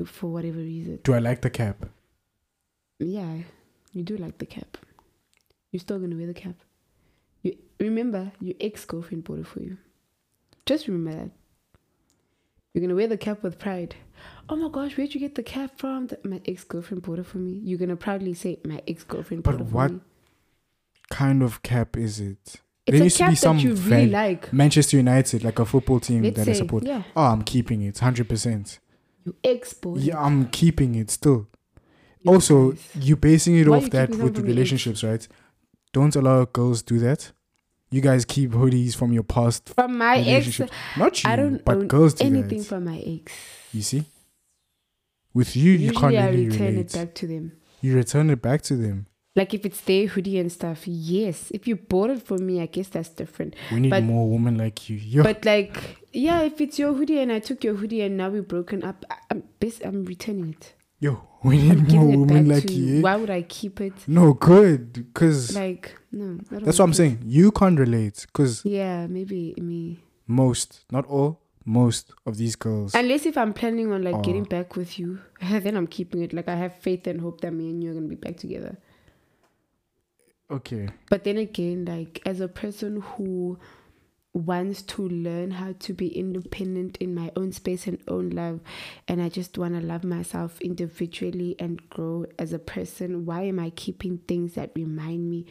for 0.05 0.27
whatever 0.27 0.57
reason. 0.57 0.99
Do 1.03 1.13
I 1.13 1.19
like 1.19 1.41
the 1.41 1.49
cap? 1.49 1.85
Yeah, 2.99 3.37
you 3.93 4.03
do 4.03 4.17
like 4.17 4.37
the 4.37 4.45
cap. 4.45 4.77
You're 5.71 5.79
still 5.79 5.99
gonna 5.99 6.17
wear 6.17 6.27
the 6.27 6.33
cap. 6.33 6.55
You 7.41 7.57
remember 7.79 8.33
your 8.41 8.55
ex 8.59 8.83
girlfriend 8.83 9.23
bought 9.23 9.39
it 9.39 9.47
for 9.47 9.61
you. 9.61 9.77
Just 10.65 10.89
remember 10.89 11.23
that. 11.23 11.31
You're 12.73 12.81
gonna 12.81 12.95
wear 12.95 13.07
the 13.07 13.17
cap 13.17 13.43
with 13.43 13.59
pride. 13.59 13.95
Oh 14.49 14.55
my 14.55 14.69
gosh, 14.69 14.97
where'd 14.97 15.13
you 15.13 15.19
get 15.19 15.35
the 15.35 15.43
cap 15.43 15.71
from? 15.77 16.07
Th- 16.07 16.23
My 16.23 16.41
ex 16.45 16.63
girlfriend 16.63 17.03
bought 17.03 17.19
it 17.19 17.25
for 17.25 17.37
me. 17.37 17.61
You're 17.63 17.77
gonna 17.79 17.95
proudly 17.95 18.33
say 18.33 18.59
my 18.65 18.81
ex 18.87 19.03
girlfriend 19.03 19.43
bought 19.43 19.55
it 19.55 19.57
for 19.59 19.63
what 19.65 19.91
me. 19.91 19.99
Kind 21.09 21.43
of 21.43 21.61
cap 21.61 21.95
is 21.97 22.19
it? 22.19 22.37
It's 22.85 22.91
there 22.97 23.01
a 23.01 23.03
used 23.05 23.17
to 23.17 23.23
cap 23.23 23.29
be 23.31 23.35
some 23.35 23.57
that 23.57 23.63
you 23.63 23.73
really 23.75 24.07
like. 24.07 24.51
Manchester 24.51 24.97
United, 24.97 25.43
like 25.43 25.59
a 25.59 25.65
football 25.65 25.99
team 25.99 26.23
Let's 26.23 26.37
that 26.37 26.47
I 26.49 26.53
support. 26.53 26.83
yeah, 26.83 27.03
Oh, 27.15 27.23
I'm 27.25 27.43
keeping 27.43 27.81
it, 27.83 27.99
hundred 27.99 28.27
percent. 28.27 28.79
you 29.23 29.35
ex 29.43 29.73
bought 29.73 29.99
it. 29.99 30.03
Yeah, 30.05 30.19
I'm 30.21 30.47
keeping 30.49 30.95
it 30.95 31.11
still. 31.11 31.47
Also, 32.25 32.71
guys. 32.71 32.89
you 33.01 33.15
basing 33.17 33.57
it 33.57 33.67
Why 33.67 33.77
off 33.77 33.89
that 33.91 34.09
with 34.09 34.35
the 34.35 34.41
relationships, 34.43 35.03
right? 35.03 35.27
Don't 35.91 36.15
allow 36.15 36.45
girls 36.45 36.81
do 36.81 36.97
that. 36.99 37.31
You 37.93 38.01
guys 38.01 38.25
keep 38.25 38.49
hoodies 38.51 38.95
from 38.95 39.13
your 39.13 39.23
past 39.35 39.69
from 39.75 39.97
my 39.99 40.17
ex. 40.35 40.59
Not 40.97 41.23
you, 41.23 41.29
I 41.29 41.35
don't 41.35 41.63
but 41.63 41.87
girls 41.87 42.13
do 42.15 42.25
anything 42.25 42.59
that. 42.59 42.67
from 42.71 42.85
my 42.85 42.97
ex. 43.15 43.31
You 43.71 43.83
see, 43.83 44.03
with 45.33 45.55
you, 45.55 45.71
you 45.73 45.91
can't 45.91 46.15
I 46.15 46.29
really 46.29 46.47
return 46.49 46.67
relate. 46.75 46.93
it 46.95 46.99
back 46.99 47.13
to 47.15 47.27
them. 47.27 47.51
You 47.81 47.95
return 47.95 48.29
it 48.29 48.41
back 48.41 48.61
to 48.63 48.75
them. 48.75 49.05
Like 49.35 49.53
if 49.53 49.65
it's 49.65 49.81
their 49.81 50.07
hoodie 50.07 50.37
and 50.39 50.51
stuff, 50.51 50.87
yes. 50.87 51.51
If 51.51 51.67
you 51.67 51.75
bought 51.75 52.09
it 52.11 52.21
for 52.23 52.37
me, 52.37 52.61
I 52.61 52.67
guess 52.67 52.87
that's 52.87 53.09
different. 53.09 53.55
We 53.71 53.79
need 53.79 53.89
But- 53.91 54.03
more 54.03 54.29
women 54.29 54.57
like 54.57 54.89
you. 54.89 54.97
Yo, 54.97 55.23
But 55.23 55.43
like, 55.45 55.97
yeah, 56.13 56.41
if 56.41 56.61
it's 56.61 56.77
your 56.79 56.93
hoodie 56.93 57.19
and 57.19 57.31
I 57.31 57.39
took 57.39 57.63
your 57.63 57.75
hoodie 57.75 58.01
and 58.01 58.17
now 58.17 58.29
we're 58.29 58.43
broken 58.43 58.83
up, 58.83 59.05
I'm 59.31 59.43
I'm 59.85 60.05
returning 60.05 60.49
it. 60.59 60.73
yo, 60.99 61.21
we 61.43 61.57
need 61.61 61.91
more 61.91 62.05
women 62.17 62.47
like 62.49 62.69
you. 62.71 62.85
you. 62.85 63.01
Why 63.01 63.15
would 63.15 63.29
I 63.29 63.41
keep 63.43 63.81
it? 63.81 63.93
No, 64.07 64.33
good, 64.33 64.93
because 64.93 65.55
Like, 65.55 65.95
no. 66.11 66.37
That's 66.49 66.79
what 66.79 66.85
I'm 66.85 66.91
it. 66.91 66.95
saying. 66.95 67.19
You 67.25 67.51
can't 67.51 67.77
relate, 67.79 68.25
because 68.27 68.63
Yeah, 68.65 69.07
maybe 69.07 69.53
me. 69.57 69.99
most, 70.27 70.85
not 70.91 71.05
all, 71.07 71.41
most 71.65 72.13
of 72.25 72.37
these 72.37 72.55
girls. 72.55 72.93
Unless 72.95 73.25
if 73.25 73.37
I'm 73.37 73.53
planning 73.53 73.91
on 73.91 74.03
like 74.03 74.15
Oh. 74.15 74.21
getting 74.21 74.43
back 74.43 74.75
with 74.75 74.97
you, 74.99 75.19
then 75.41 75.75
I'm 75.77 75.87
keeping 75.87 76.21
it. 76.21 76.33
Like 76.33 76.47
I 76.47 76.55
have 76.55 76.75
faith 76.75 77.07
and 77.07 77.19
hope 77.21 77.41
that 77.41 77.51
me 77.53 77.69
and 77.69 77.83
you 77.83 77.91
are 77.91 77.93
gonna 77.93 78.07
be 78.07 78.15
back 78.15 78.37
together. 78.37 78.77
okay, 80.51 80.89
But 81.09 81.23
then 81.23 81.37
again, 81.37 81.85
like 81.85 82.21
as 82.25 82.39
a 82.39 82.47
person 82.47 83.01
who 83.01 83.57
wants 84.33 84.81
to 84.81 85.07
learn 85.07 85.51
how 85.51 85.73
to 85.79 85.93
be 85.93 86.07
independent 86.07 86.97
in 86.97 87.13
my 87.13 87.31
own 87.35 87.51
space 87.51 87.85
and 87.85 87.99
own 88.07 88.31
love 88.31 88.59
and 89.07 89.21
I 89.21 89.29
just 89.29 89.57
want 89.59 89.75
to 89.79 89.81
love 89.85 90.03
myself 90.03 90.59
individually 90.59 91.55
and 91.59 91.87
grow 91.89 92.25
as 92.39 92.51
a 92.51 92.57
person, 92.59 93.25
why 93.27 93.43
am 93.43 93.59
I 93.59 93.69
keeping 93.69 94.17
things 94.27 94.53
that 94.55 94.71
remind 94.75 95.29
me 95.29 95.45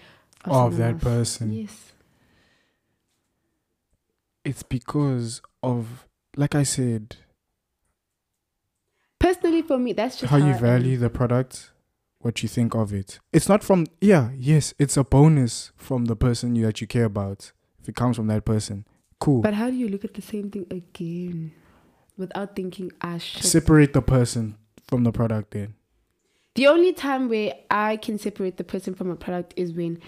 of, 0.45 0.73
Of 0.73 0.77
that 0.79 0.95
else? 0.95 1.03
person. 1.05 1.53
Yes. 1.53 1.93
It's 4.45 4.65
because 4.65 5.41
of, 5.63 6.07
like 6.37 6.55
I 6.57 6.65
said, 6.65 7.17
Personally, 9.21 9.63
for 9.63 9.79
me, 9.79 9.93
that's 9.93 10.19
just 10.19 10.31
how 10.33 10.41
how 10.41 10.49
you 10.49 10.55
value 10.55 10.97
the 10.97 11.09
product, 11.09 11.71
what 12.19 12.43
you 12.43 12.49
think 12.49 12.75
of 12.75 12.93
it. 12.93 13.21
It's 13.33 13.49
not 13.49 13.63
from, 13.63 13.87
yeah, 14.01 14.31
yes, 14.37 14.75
it's 14.81 14.97
a 14.97 15.05
bonus 15.05 15.71
from 15.77 16.07
the 16.07 16.17
person 16.17 16.57
you, 16.57 16.67
that 16.67 16.81
you 16.81 16.89
care 16.89 17.05
about. 17.05 17.53
If 17.83 17.89
it 17.89 17.97
comes 17.97 18.17
from 18.17 18.29
that 18.29 18.45
person, 18.45 18.87
cool. 19.19 19.43
But 19.43 19.55
how 19.55 19.69
do 19.71 19.77
you 19.77 19.89
look 19.89 20.05
at 20.05 20.15
the 20.15 20.23
same 20.23 20.51
thing 20.51 20.67
again 20.71 21.53
without 22.17 22.55
thinking, 22.57 22.93
ah, 23.01 23.19
shit? 23.19 23.43
Separate 23.45 23.93
the 23.93 24.03
person 24.03 24.57
from 24.87 25.05
the 25.05 25.13
product 25.13 25.51
then. 25.53 25.75
The 26.55 26.67
only 26.69 26.93
time 26.93 27.29
where 27.29 27.55
I 27.71 27.97
can 27.97 28.19
separate 28.19 28.57
the 28.59 28.65
person 28.65 28.95
from 28.95 29.11
a 29.11 29.17
product 29.17 29.55
is 29.57 29.73
when, 29.73 29.99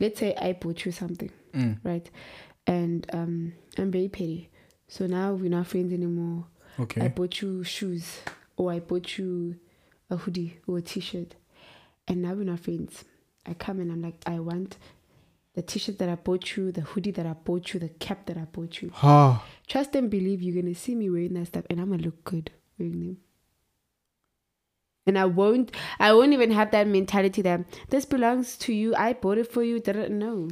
let's 0.00 0.18
say, 0.18 0.34
I 0.34 0.54
bought 0.54 0.84
you 0.84 0.92
something, 0.92 1.30
Mm. 1.54 1.78
right? 1.84 2.10
And 2.66 3.06
um, 3.12 3.52
I'm 3.76 3.90
very 3.90 4.08
petty. 4.08 4.50
So 4.88 5.06
now 5.06 5.32
we're 5.34 5.50
not 5.50 5.66
friends 5.66 5.92
anymore. 5.92 6.46
Okay. 6.78 7.02
I 7.02 7.08
bought 7.08 7.42
you 7.42 7.62
shoes, 7.64 8.20
or 8.56 8.72
I 8.72 8.80
bought 8.80 9.18
you 9.18 9.56
a 10.08 10.16
hoodie 10.16 10.58
or 10.66 10.78
a 10.78 10.82
t 10.82 11.00
shirt. 11.00 11.34
And 12.08 12.22
now 12.22 12.32
we're 12.34 12.44
not 12.44 12.60
friends. 12.60 13.04
I 13.46 13.54
come 13.54 13.78
and 13.80 13.92
I'm 13.92 14.02
like, 14.02 14.22
I 14.26 14.40
want 14.40 14.78
the 15.60 15.66
t 15.66 15.78
shirt 15.78 15.98
that 15.98 16.08
I 16.08 16.14
bought 16.14 16.56
you, 16.56 16.72
the 16.72 16.80
hoodie 16.80 17.10
that 17.10 17.26
I 17.26 17.34
bought 17.34 17.74
you, 17.74 17.80
the 17.80 17.90
cap 17.90 18.24
that 18.26 18.38
I 18.38 18.44
bought 18.44 18.80
you. 18.80 18.90
Ha. 18.94 19.44
Trust 19.66 19.94
and 19.94 20.10
believe 20.10 20.40
you're 20.42 20.60
gonna 20.60 20.74
see 20.74 20.94
me 20.94 21.10
wearing 21.10 21.34
that 21.34 21.48
stuff 21.48 21.64
and 21.68 21.78
I'm 21.80 21.90
gonna 21.90 22.02
look 22.02 22.24
good 22.24 22.50
wearing 22.78 23.00
them. 23.00 23.16
And 25.06 25.18
I 25.18 25.26
won't 25.26 25.70
I 25.98 26.14
won't 26.14 26.32
even 26.32 26.50
have 26.52 26.70
that 26.70 26.86
mentality 26.86 27.42
that 27.42 27.60
this 27.90 28.06
belongs 28.06 28.56
to 28.58 28.72
you, 28.72 28.94
I 28.94 29.12
bought 29.12 29.36
it 29.36 29.52
for 29.52 29.62
you, 29.62 29.82
know. 30.08 30.48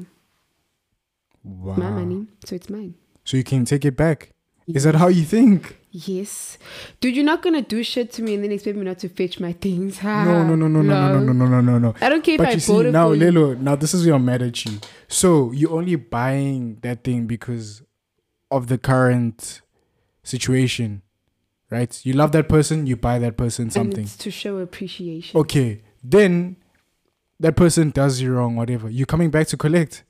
Wow. 1.43 1.77
My 1.77 1.91
money, 1.91 2.27
so 2.45 2.55
it's 2.55 2.69
mine. 2.69 2.95
So 3.25 3.39
you 3.39 3.45
can 3.45 3.65
take 3.65 3.87
it 3.87 3.97
back. 3.97 4.33
Is 4.67 4.85
that 4.85 4.97
how 4.97 5.09
you 5.09 5.25
think? 5.25 5.79
Yes. 5.91 6.59
Dude, 7.01 7.16
you're 7.16 7.24
not 7.24 7.43
gonna 7.43 7.62
do 7.62 7.82
shit 7.82 8.12
to 8.12 8.22
me 8.22 8.34
and 8.34 8.45
then 8.45 8.53
expect 8.53 8.76
me 8.76 8.84
not 8.84 8.99
to 9.01 9.09
fetch 9.09 9.41
my 9.41 9.53
things. 9.53 9.99
Ha, 9.99 10.24
no, 10.26 10.45
no, 10.45 10.55
no, 10.55 10.68
no, 10.68 10.82
no, 10.82 11.18
no, 11.18 11.18
no, 11.20 11.32
no, 11.32 11.47
no, 11.47 11.61
no, 11.61 11.78
no. 11.78 11.95
I 12.01 12.09
don't 12.09 12.22
care 12.22 12.36
but 12.36 12.49
if 12.49 12.53
you 12.53 12.57
I 12.57 12.59
see, 12.59 12.72
bought 12.72 12.86
it 12.86 12.93
now, 12.93 13.09
for 13.09 13.16
Lelo, 13.16 13.49
you. 13.51 13.57
now 13.57 13.74
this 13.76 13.95
is 13.95 14.05
where 14.05 14.14
I'm 14.14 14.24
mad 14.24 14.43
at 14.43 14.64
you. 14.64 14.78
So 15.09 15.51
you're 15.53 15.72
only 15.72 15.97
buying 15.97 16.78
that 16.82 17.05
thing 17.05 17.26
because 17.26 17.82
of 18.51 18.66
the 18.66 18.76
current 18.78 19.62
situation, 20.22 21.03
right? 21.70 21.99
You 22.05 22.12
love 22.12 22.32
that 22.32 22.49
person, 22.49 22.86
you 22.86 22.97
buy 22.97 23.18
that 23.18 23.36
person 23.36 23.70
something. 23.70 23.99
And 23.99 24.07
it's 24.07 24.16
to 24.18 24.30
show 24.30 24.59
appreciation. 24.59 25.39
Okay. 25.41 25.82
Then 26.03 26.57
that 27.41 27.57
person 27.57 27.91
does 27.91 28.20
you 28.20 28.32
wrong, 28.32 28.57
whatever. 28.57 28.91
You're 28.91 29.07
coming 29.07 29.30
back 29.30 29.47
to 29.49 29.57
collect. 29.57 30.05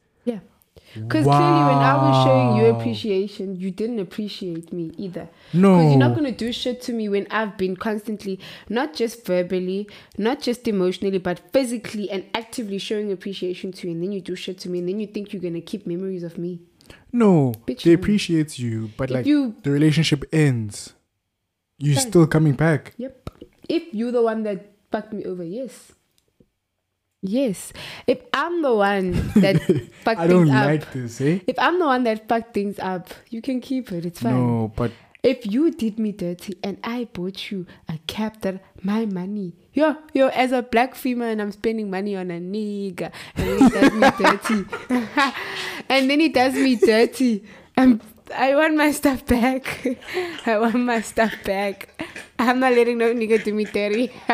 Because 0.94 1.24
clearly, 1.24 1.64
when 1.70 1.78
I 1.78 1.94
was 1.96 2.24
showing 2.24 2.56
you 2.56 2.66
appreciation, 2.74 3.56
you 3.56 3.70
didn't 3.70 3.98
appreciate 3.98 4.72
me 4.72 4.90
either. 4.96 5.28
No. 5.52 5.76
Because 5.76 5.90
you're 5.90 5.98
not 5.98 6.12
going 6.16 6.24
to 6.24 6.36
do 6.36 6.52
shit 6.52 6.80
to 6.82 6.92
me 6.92 7.08
when 7.08 7.26
I've 7.30 7.56
been 7.56 7.76
constantly, 7.76 8.40
not 8.68 8.94
just 8.94 9.24
verbally, 9.26 9.88
not 10.16 10.40
just 10.40 10.66
emotionally, 10.66 11.18
but 11.18 11.40
physically 11.52 12.10
and 12.10 12.24
actively 12.34 12.78
showing 12.78 13.12
appreciation 13.12 13.72
to 13.72 13.86
you. 13.88 13.92
And 13.94 14.02
then 14.02 14.12
you 14.12 14.20
do 14.20 14.34
shit 14.34 14.58
to 14.60 14.68
me, 14.70 14.78
and 14.80 14.88
then 14.88 14.98
you 15.00 15.06
think 15.06 15.32
you're 15.32 15.42
going 15.42 15.54
to 15.54 15.60
keep 15.60 15.86
memories 15.86 16.22
of 16.22 16.38
me. 16.38 16.60
No, 17.12 17.52
Bitch, 17.66 17.82
they 17.82 17.92
appreciate 17.92 18.58
you, 18.58 18.90
but 18.96 19.10
like 19.10 19.26
you- 19.26 19.54
the 19.62 19.70
relationship 19.70 20.24
ends. 20.32 20.94
You're 21.78 21.96
still 21.96 22.26
coming 22.26 22.54
back. 22.54 22.94
Yep. 22.96 23.30
If 23.68 23.82
you're 23.92 24.10
the 24.12 24.22
one 24.22 24.42
that 24.42 24.72
fucked 24.90 25.12
me 25.12 25.24
over, 25.24 25.44
yes. 25.44 25.92
Yes. 27.20 27.72
If 28.06 28.20
I'm 28.32 28.62
the 28.62 28.74
one 28.74 29.12
that 29.36 29.60
fucked 30.04 30.20
I 30.20 30.26
don't 30.26 30.46
things 30.46 30.56
up, 30.56 30.66
like 30.66 30.92
this, 30.92 31.20
eh? 31.20 31.40
if 31.46 31.58
I'm 31.58 31.78
the 31.78 31.86
one 31.86 32.04
that 32.04 32.28
fucked 32.28 32.54
things 32.54 32.78
up, 32.78 33.10
you 33.30 33.42
can 33.42 33.60
keep 33.60 33.90
it. 33.92 34.06
It's 34.06 34.20
fine. 34.20 34.34
No, 34.34 34.72
but 34.76 34.92
If 35.22 35.44
you 35.46 35.72
did 35.72 35.98
me 35.98 36.12
dirty 36.12 36.56
and 36.62 36.78
I 36.84 37.08
bought 37.12 37.50
you 37.50 37.66
a 37.88 37.98
cap 38.06 38.40
that 38.42 38.62
my 38.82 39.04
money, 39.04 39.52
yo, 39.74 39.96
yo, 40.14 40.28
as 40.28 40.52
a 40.52 40.62
black 40.62 40.94
female 40.94 41.28
and 41.28 41.42
I'm 41.42 41.50
spending 41.50 41.90
money 41.90 42.14
on 42.14 42.30
a 42.30 42.38
nigga 42.38 43.10
and 43.34 43.60
he 43.62 43.68
does 43.68 43.92
me 43.92 44.10
dirty, 44.18 44.64
and 45.88 46.08
then 46.08 46.20
he 46.20 46.28
does 46.28 46.54
me 46.54 46.76
dirty, 46.76 47.42
and 47.76 48.00
I 48.34 48.54
want 48.54 48.76
my 48.76 48.90
stuff 48.92 49.24
back. 49.26 49.64
I 50.46 50.58
want 50.58 50.74
my 50.76 51.00
stuff 51.00 51.32
back. 51.44 51.88
I'm 52.38 52.60
not 52.60 52.72
letting 52.72 52.98
no 52.98 53.12
nigga 53.14 53.42
do 53.42 53.52
me 53.54 53.64
dirty. 53.64 54.12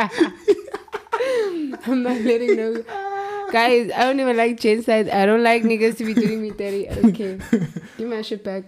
I'm 1.86 2.02
not 2.02 2.20
letting 2.20 2.56
no. 2.56 2.82
Guys, 3.52 3.90
I 3.94 4.04
don't 4.04 4.20
even 4.20 4.36
like 4.36 4.58
genocide. 4.60 5.08
I 5.08 5.26
don't 5.26 5.42
like 5.42 5.62
niggas 5.62 5.96
to 5.98 6.04
be 6.04 6.14
doing 6.14 6.42
me 6.42 6.50
dirty. 6.50 6.88
Okay, 6.88 7.38
give 7.96 8.08
my 8.08 8.22
shit 8.22 8.42
back. 8.42 8.64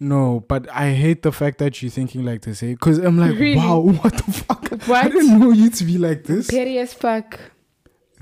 no, 0.00 0.44
but 0.48 0.68
I 0.70 0.92
hate 0.92 1.22
the 1.22 1.32
fact 1.32 1.58
that 1.58 1.82
you're 1.82 1.90
thinking 1.90 2.24
like 2.24 2.42
this, 2.42 2.62
eh? 2.62 2.68
Because 2.72 2.98
I'm 2.98 3.18
like, 3.18 3.32
Really? 3.38 3.56
wow, 3.56 3.78
what 4.02 4.12
the 4.14 4.32
fuck? 4.32 4.88
I 4.90 5.08
didn't 5.08 5.40
know 5.40 5.50
you 5.50 5.70
to 5.70 5.84
be 5.84 5.98
like 5.98 6.24
this. 6.24 6.48
Petty 6.50 6.78
as 6.78 6.94
fuck. 6.94 7.38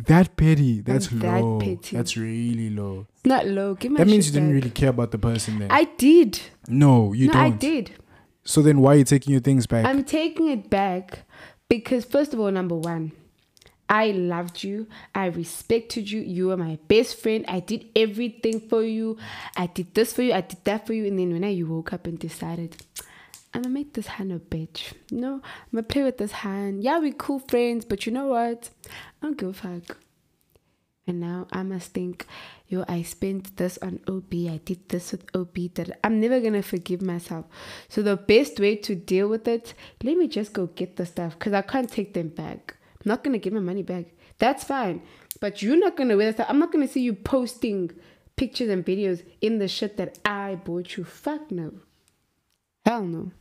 That 0.05 0.37
petty. 0.37 0.81
That's 0.83 1.09
that 1.09 1.43
low. 1.43 1.59
petty. 1.59 1.97
That's 1.97 2.17
really 2.17 2.71
low. 2.71 3.07
It's 3.15 3.25
not 3.27 3.47
low. 3.47 3.75
Give 3.75 3.93
my 3.93 3.99
That 3.99 4.07
means 4.09 4.27
you 4.27 4.33
didn't 4.33 4.49
back. 4.51 4.55
really 4.55 4.71
care 4.71 4.91
about 4.91 5.11
the 5.11 5.19
person 5.19 5.59
then. 5.59 5.71
I 5.71 5.85
did. 5.85 6.41
no, 6.69 7.13
you 7.13 7.29
no, 7.29 7.33
don't. 7.33 7.43
I 7.43 7.51
did. 7.51 7.93
So 8.45 8.63
then 8.63 8.81
why 8.81 8.95
are 8.95 8.99
you 8.99 9.05
taking 9.05 9.33
your 9.33 9.41
things 9.41 9.67
back? 9.67 9.85
I'm 9.87 10.05
taking 10.05 10.49
it 10.49 10.71
back 10.71 11.21
because 11.69 12.05
first 12.05 12.33
of 12.35 12.39
all, 12.41 12.51
number 12.51 12.77
one, 12.77 13.13
I 13.89 14.11
loved 14.13 14.63
you. 14.63 14.87
I 15.15 15.27
respected 15.27 16.11
you. 16.11 16.21
You 16.21 16.49
were 16.49 16.57
my 16.57 16.79
best 16.89 17.19
friend. 17.21 17.45
I 17.49 17.61
did 17.61 17.87
everything 17.97 18.61
for 18.61 18.83
you. 18.83 19.17
I 19.57 19.67
did 19.67 19.95
this 19.95 20.13
for 20.13 20.23
you. 20.23 20.33
I 20.33 20.43
did 20.43 20.63
that 20.65 20.87
for 20.87 20.93
you. 20.93 21.07
And 21.07 21.19
then 21.19 21.33
when 21.33 21.45
I 21.45 21.49
you 21.51 21.67
woke 21.67 21.93
up 21.93 22.07
and 22.07 22.19
decided, 22.19 22.77
I'm 23.57 23.63
gonna 23.63 23.73
make 23.73 23.95
this 23.95 24.07
hand 24.07 24.33
a 24.33 24.39
bitch. 24.39 24.93
No, 25.11 25.37
I'm 25.37 25.71
gonna 25.73 25.83
play 25.85 26.03
with 26.03 26.19
this 26.19 26.33
hand. 26.33 26.85
Yeah, 26.85 26.99
we 26.99 27.11
cool 27.11 27.39
friends, 27.39 27.87
but 27.87 28.05
you 28.05 28.13
know 28.13 28.27
what? 28.27 28.69
I 28.87 28.91
don't 29.23 29.39
give 29.39 29.49
a 29.49 29.53
fuck. 29.55 29.97
And 31.07 31.21
now 31.21 31.47
I 31.51 31.63
must 31.63 31.95
think, 31.95 32.27
yo, 32.69 32.85
I 32.87 33.01
spent 33.01 33.57
this 33.57 33.79
on 33.81 34.01
OB. 34.07 34.35
I 34.51 34.61
did 34.63 34.87
this 34.91 35.11
with 35.11 35.35
OB. 35.35 35.73
That 35.75 35.99
I'm 36.05 36.21
never 36.21 36.39
gonna 36.39 36.63
forgive 36.63 37.01
myself. 37.01 37.47
So 37.89 38.03
the 38.03 38.19
best 38.19 38.61
way 38.61 38.77
to 38.77 38.95
deal 38.95 39.27
with 39.27 39.49
it, 39.49 39.73
let 40.03 40.19
me 40.19 40.29
just 40.29 40.53
go 40.53 40.67
get 40.67 40.97
the 40.97 41.07
stuff 41.07 41.39
because 41.39 41.55
I 41.55 41.63
can't 41.63 41.91
take 41.91 42.13
them 42.13 42.29
back. 42.29 42.77
I'm 42.93 43.09
not 43.09 43.25
gonna 43.25 43.39
get 43.39 43.55
my 43.55 43.61
money 43.61 43.83
back. 43.83 44.05
That's 44.37 44.65
fine. 44.65 45.01
But 45.41 45.63
you're 45.63 45.79
not 45.79 45.97
gonna 45.97 46.19
wear 46.19 46.31
that. 46.31 46.51
I'm 46.51 46.59
not 46.59 46.73
gonna 46.73 46.89
see 46.89 47.01
you 47.01 47.15
posting 47.15 47.91
pictures 48.37 48.69
and 48.69 48.85
videos 48.85 49.25
in 49.41 49.61
the 49.61 49.69
shit 49.69 49.97
that 49.97 50.19
I 50.27 50.57
bought 50.57 50.99
you. 50.99 51.05
Fuck 51.05 51.51
no. 51.51 51.73
Hell 52.85 53.05
no. 53.05 53.33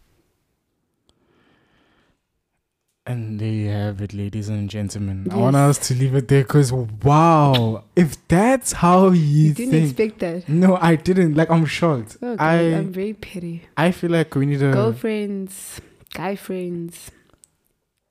And 3.08 3.40
there 3.40 3.48
you 3.52 3.70
have 3.70 4.02
it, 4.02 4.16
ladies 4.16 4.50
and 4.50 4.68
gentlemen. 4.68 5.28
I 5.30 5.36
want 5.36 5.56
us 5.56 5.78
to 5.90 5.94
leave 5.94 6.16
it 6.16 6.28
there 6.28 6.42
because, 6.42 6.72
wow, 6.74 7.84
if 7.96 8.28
that's 8.28 8.72
how 8.72 9.10
you, 9.10 9.20
You 9.50 9.54
didn't 9.54 9.72
think. 9.72 9.90
expect 9.92 10.20
that. 10.22 10.50
no, 10.50 10.78
I 10.82 10.96
didn't. 10.96 11.36
Like, 11.36 11.52
I'm 11.52 11.66
shocked. 11.66 12.18
Oh, 12.24 12.36
God, 12.36 12.44
I 12.44 12.56
I'm 12.74 12.92
very 12.92 13.14
petty. 13.14 13.62
I 13.78 13.92
feel 13.92 14.10
like 14.10 14.34
we 14.34 14.48
need 14.48 14.64
a. 14.64 14.72
Girlfriends, 14.72 15.80
guy 16.16 16.36
friends. 16.36 17.12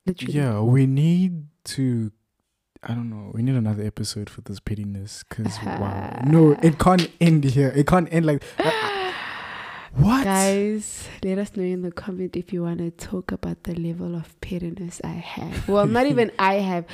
Literally. 0.07 0.34
Yeah, 0.34 0.61
we 0.61 0.86
need 0.86 1.47
to. 1.64 2.12
I 2.84 2.88
don't 2.95 3.11
know. 3.11 3.32
We 3.34 3.42
need 3.42 3.57
another 3.57 3.82
episode 3.82 4.30
for 4.30 4.42
this 4.42 4.61
pettiness 4.61 5.24
because, 5.28 5.57
wow. 5.64 6.22
No, 6.24 6.53
it 6.62 6.78
can't 6.78 7.11
end 7.20 7.42
here. 7.45 7.72
It 7.74 7.88
can't 7.88 8.09
end 8.12 8.26
like. 8.26 8.45
What? 9.97 10.24
Guys, 10.24 11.09
let 11.22 11.38
us 11.38 11.57
know 11.57 11.62
in 11.62 11.82
the 11.82 11.92
comment 11.92 12.36
if 12.36 12.53
you 12.53 12.62
want 12.62 12.78
to 12.78 12.90
talk 12.90 13.32
about 13.32 13.62
the 13.64 13.74
level 13.74 14.14
of 14.14 14.38
pettiness 14.40 15.01
I 15.05 15.09
have. 15.12 15.68
Well, 15.68 15.86
not 15.86 16.07
even 16.07 16.30
I 16.38 16.55
have. 16.55 16.84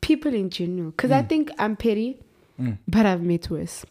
People 0.00 0.34
in 0.34 0.50
general. 0.50 0.90
Because 0.90 1.10
I 1.10 1.22
Mm. 1.22 1.28
think 1.28 1.50
I'm 1.58 1.76
petty, 1.76 2.18
Mm, 2.60 2.78
but 2.86 3.06
I've 3.06 3.22
met 3.22 3.48
worse. 3.50 3.84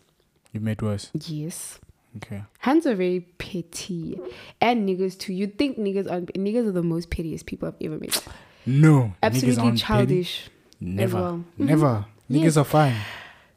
you 0.54 0.60
made 0.60 0.82
worse. 0.82 1.10
Yes. 1.14 1.80
Okay. 2.18 2.44
Hands 2.60 2.86
are 2.86 2.96
very 2.96 3.22
petty. 3.38 4.20
And 4.60 4.88
niggas 4.88 5.18
too. 5.18 5.34
You 5.34 5.48
think 5.48 5.78
niggas 5.78 6.12
are 6.12 6.22
niggas 6.38 6.68
are 6.68 6.72
the 6.74 6.84
most 6.84 7.10
pettiest 7.10 7.46
people 7.46 7.70
I've 7.70 7.76
ever 7.82 7.98
met. 7.98 8.24
No. 8.66 9.14
Absolutely 9.24 9.62
aren't 9.64 9.82
petty. 9.82 10.06
childish. 10.06 10.50
Never. 10.80 11.22
well. 11.22 11.44
Never. 11.58 12.06
Niggas 12.30 12.44
Yes. 12.44 12.58
are 12.58 12.66
fine. 12.66 12.96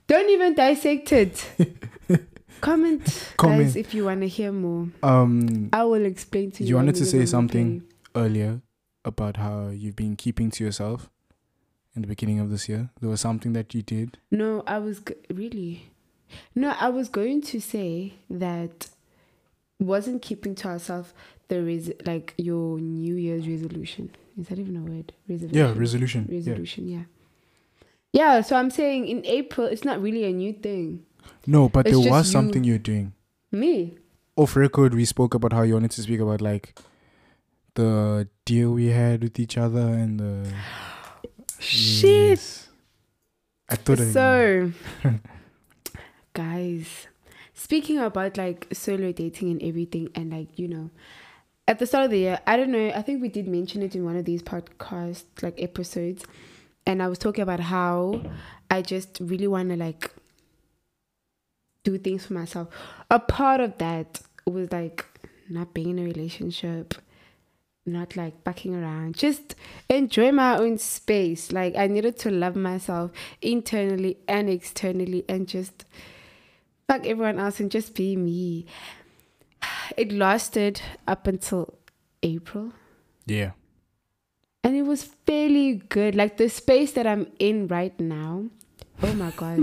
Don't 0.07 0.31
even 0.31 0.55
dissect 0.55 1.13
it. 1.13 1.51
Comment, 2.61 3.33
Comment. 3.37 3.63
guys, 3.63 3.77
if 3.77 3.93
you 3.95 4.07
want 4.07 4.21
to 4.23 4.29
hear 4.29 4.51
more. 4.53 4.89
Um, 5.03 5.69
I 5.73 5.85
will 5.85 6.05
explain 6.07 6.51
to 6.53 6.63
you. 6.63 6.71
You 6.71 6.77
wanted 6.77 6.95
to 6.97 7.07
say 7.07 7.27
something? 7.27 7.83
earlier 8.17 8.61
about 9.05 9.37
how 9.39 9.69
you've 9.71 9.97
been 9.97 10.15
keeping 10.15 10.49
to 10.49 10.63
yourself 10.65 11.11
in 11.97 12.03
the 12.03 12.09
beginning 12.09 12.39
of 12.39 12.49
this 12.49 12.69
year. 12.69 12.91
There 13.01 13.11
was 13.11 13.21
something 13.21 13.53
that 13.55 13.75
you 13.75 13.83
did. 13.83 14.19
No, 14.31 14.63
I 14.69 14.79
was 14.79 15.01
g- 15.01 15.15
really. 15.33 15.91
No, 16.55 16.75
I 16.81 16.89
was 16.91 17.09
going 17.09 17.43
to 17.43 17.61
say 17.61 18.15
that 18.31 18.89
wasn't 19.81 20.23
keeping 20.23 20.55
to 20.55 20.69
ourselves 20.69 21.13
the 21.49 21.61
res- 21.63 21.91
like 22.07 22.35
your 22.39 22.79
New 22.79 23.17
Year's 23.17 23.47
resolution. 23.49 24.11
Is 24.41 24.47
that 24.49 24.59
even 24.61 24.77
a 24.77 24.81
word? 24.81 25.13
Resolution. 25.29 25.57
Yeah, 25.59 25.75
resolution. 25.77 26.27
Yeah. 26.29 26.35
resolution. 26.37 26.89
Yeah. 26.89 27.03
yeah. 28.13 28.41
So 28.43 28.57
I'm 28.57 28.71
saying 28.71 29.09
in 29.09 29.27
April, 29.27 29.67
it's 29.67 29.85
not 29.85 30.01
really 30.01 30.25
a 30.25 30.33
new 30.33 30.53
thing. 30.53 31.05
No, 31.47 31.69
but 31.69 31.87
It's 31.87 31.99
there 31.99 32.11
was 32.11 32.27
you- 32.27 32.33
something 32.33 32.65
you're 32.65 32.79
doing. 32.79 33.13
Me. 33.53 33.95
Off 34.37 34.57
record, 34.57 34.95
we 34.95 35.05
spoke 35.05 35.35
about 35.35 35.53
how 35.53 35.63
you 35.63 35.75
wanted 35.75 35.91
to 35.93 36.03
speak 36.03 36.21
about 36.21 36.41
like 36.41 36.75
the 37.75 38.29
deal 38.45 38.73
we 38.73 38.87
had 38.87 39.23
with 39.23 39.39
each 39.39 39.57
other 39.59 39.81
and 39.81 40.19
the 40.21 40.53
Shit. 41.59 42.11
Yes. 42.39 42.69
I 43.69 43.77
thought 43.77 44.01
I 44.01 44.05
So, 44.11 44.73
guys, 46.35 47.07
speaking 47.55 47.99
about 47.99 48.37
like 48.37 48.67
solo 48.73 49.13
dating 49.13 49.51
and 49.53 49.63
everything, 49.63 50.09
and 50.15 50.33
like, 50.33 50.59
you 50.59 50.69
know, 50.69 50.91
at 51.67 51.79
the 51.79 51.87
start 51.87 52.07
of 52.07 52.11
the 52.11 52.19
year, 52.19 52.41
I 52.47 52.57
don't 52.57 52.71
know, 52.71 52.91
I 52.95 53.03
think 53.03 53.23
we 53.23 53.29
did 53.29 53.49
mention 53.49 53.83
it 53.83 53.95
in 53.95 54.05
one 54.05 54.17
of 54.17 54.25
these 54.25 54.43
podcast 54.43 55.25
like 55.43 55.61
episodes, 55.63 56.25
and 56.87 57.03
I 57.03 57.09
was 57.09 57.19
talking 57.19 57.43
about 57.43 57.61
how 57.61 58.21
I 58.71 58.83
just 58.83 59.19
really 59.21 59.47
want 59.47 59.71
to 59.71 59.77
like 59.77 60.11
do 61.85 61.97
things 61.99 62.27
for 62.27 62.33
myself. 62.33 62.69
A 63.11 63.19
part 63.21 63.61
of 63.61 63.79
that 63.79 64.21
was 64.47 64.71
like 64.73 65.05
not 65.49 65.73
being 65.75 65.91
in 65.91 65.99
a 66.01 66.05
relationship, 66.05 66.95
not 67.87 68.17
like 68.17 68.43
backing 68.45 68.75
around, 68.75 69.15
just 69.17 69.55
enjoy 69.89 70.33
my 70.33 70.57
own 70.59 70.79
space. 70.79 71.53
Like 71.53 71.77
I 71.77 71.87
needed 71.87 72.19
to 72.21 72.31
love 72.31 72.57
myself 72.57 73.11
internally 73.43 74.17
and 74.27 74.49
externally 74.51 75.25
and 75.29 75.47
just 75.47 75.85
fuck 76.89 77.07
everyone 77.07 77.39
else 77.39 77.61
and 77.61 77.71
just 77.71 77.95
be 77.95 78.17
me. 78.17 78.67
It 79.97 80.13
lasted 80.13 80.81
up 81.07 81.27
until 81.27 81.75
April 82.23 82.73
Yeah. 83.27 83.51
and 84.63 84.75
it 84.77 84.83
was 84.83 85.05
fairly 85.05 85.75
good. 85.75 86.15
Like 86.15 86.39
the 86.39 86.49
space 86.49 86.93
that 86.93 87.07
I'm 87.07 87.27
in 87.39 87.69
right 87.69 87.99
now. 88.01 88.45
Oh 89.03 89.13
my 89.15 89.31
gosh. 89.37 89.59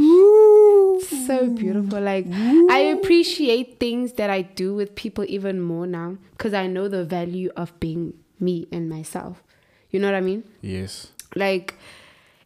So 1.28 1.50
beautiful. 1.50 2.00
Like 2.00 2.28
I 2.32 2.80
appreciate 2.98 3.80
things 3.80 4.14
that 4.14 4.30
I 4.30 4.42
do 4.44 4.76
with 4.76 4.96
people 4.96 5.26
even 5.28 5.60
more 5.62 5.88
now 5.88 6.18
because 6.32 6.54
I 6.54 6.68
know 6.68 6.88
the 6.88 7.04
value 7.04 7.50
of 7.56 7.78
being 7.80 8.14
me 8.40 8.68
and 8.72 8.90
myself. 8.90 9.42
You 9.90 10.00
know 10.00 10.08
what 10.08 10.16
I 10.16 10.22
mean? 10.22 10.44
Yes. 10.62 11.08
like 11.36 11.76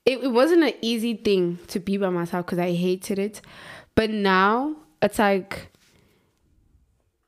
it, 0.05 0.19
it 0.23 0.27
wasn't 0.31 0.63
an 0.63 0.73
easy 0.81 1.15
thing 1.15 1.57
to 1.67 1.79
be 1.79 1.97
by 1.97 2.09
myself 2.09 2.45
because 2.45 2.59
I 2.59 2.73
hated 2.73 3.19
it. 3.19 3.41
But 3.95 4.09
now 4.09 4.75
it's 5.01 5.19
like 5.19 5.69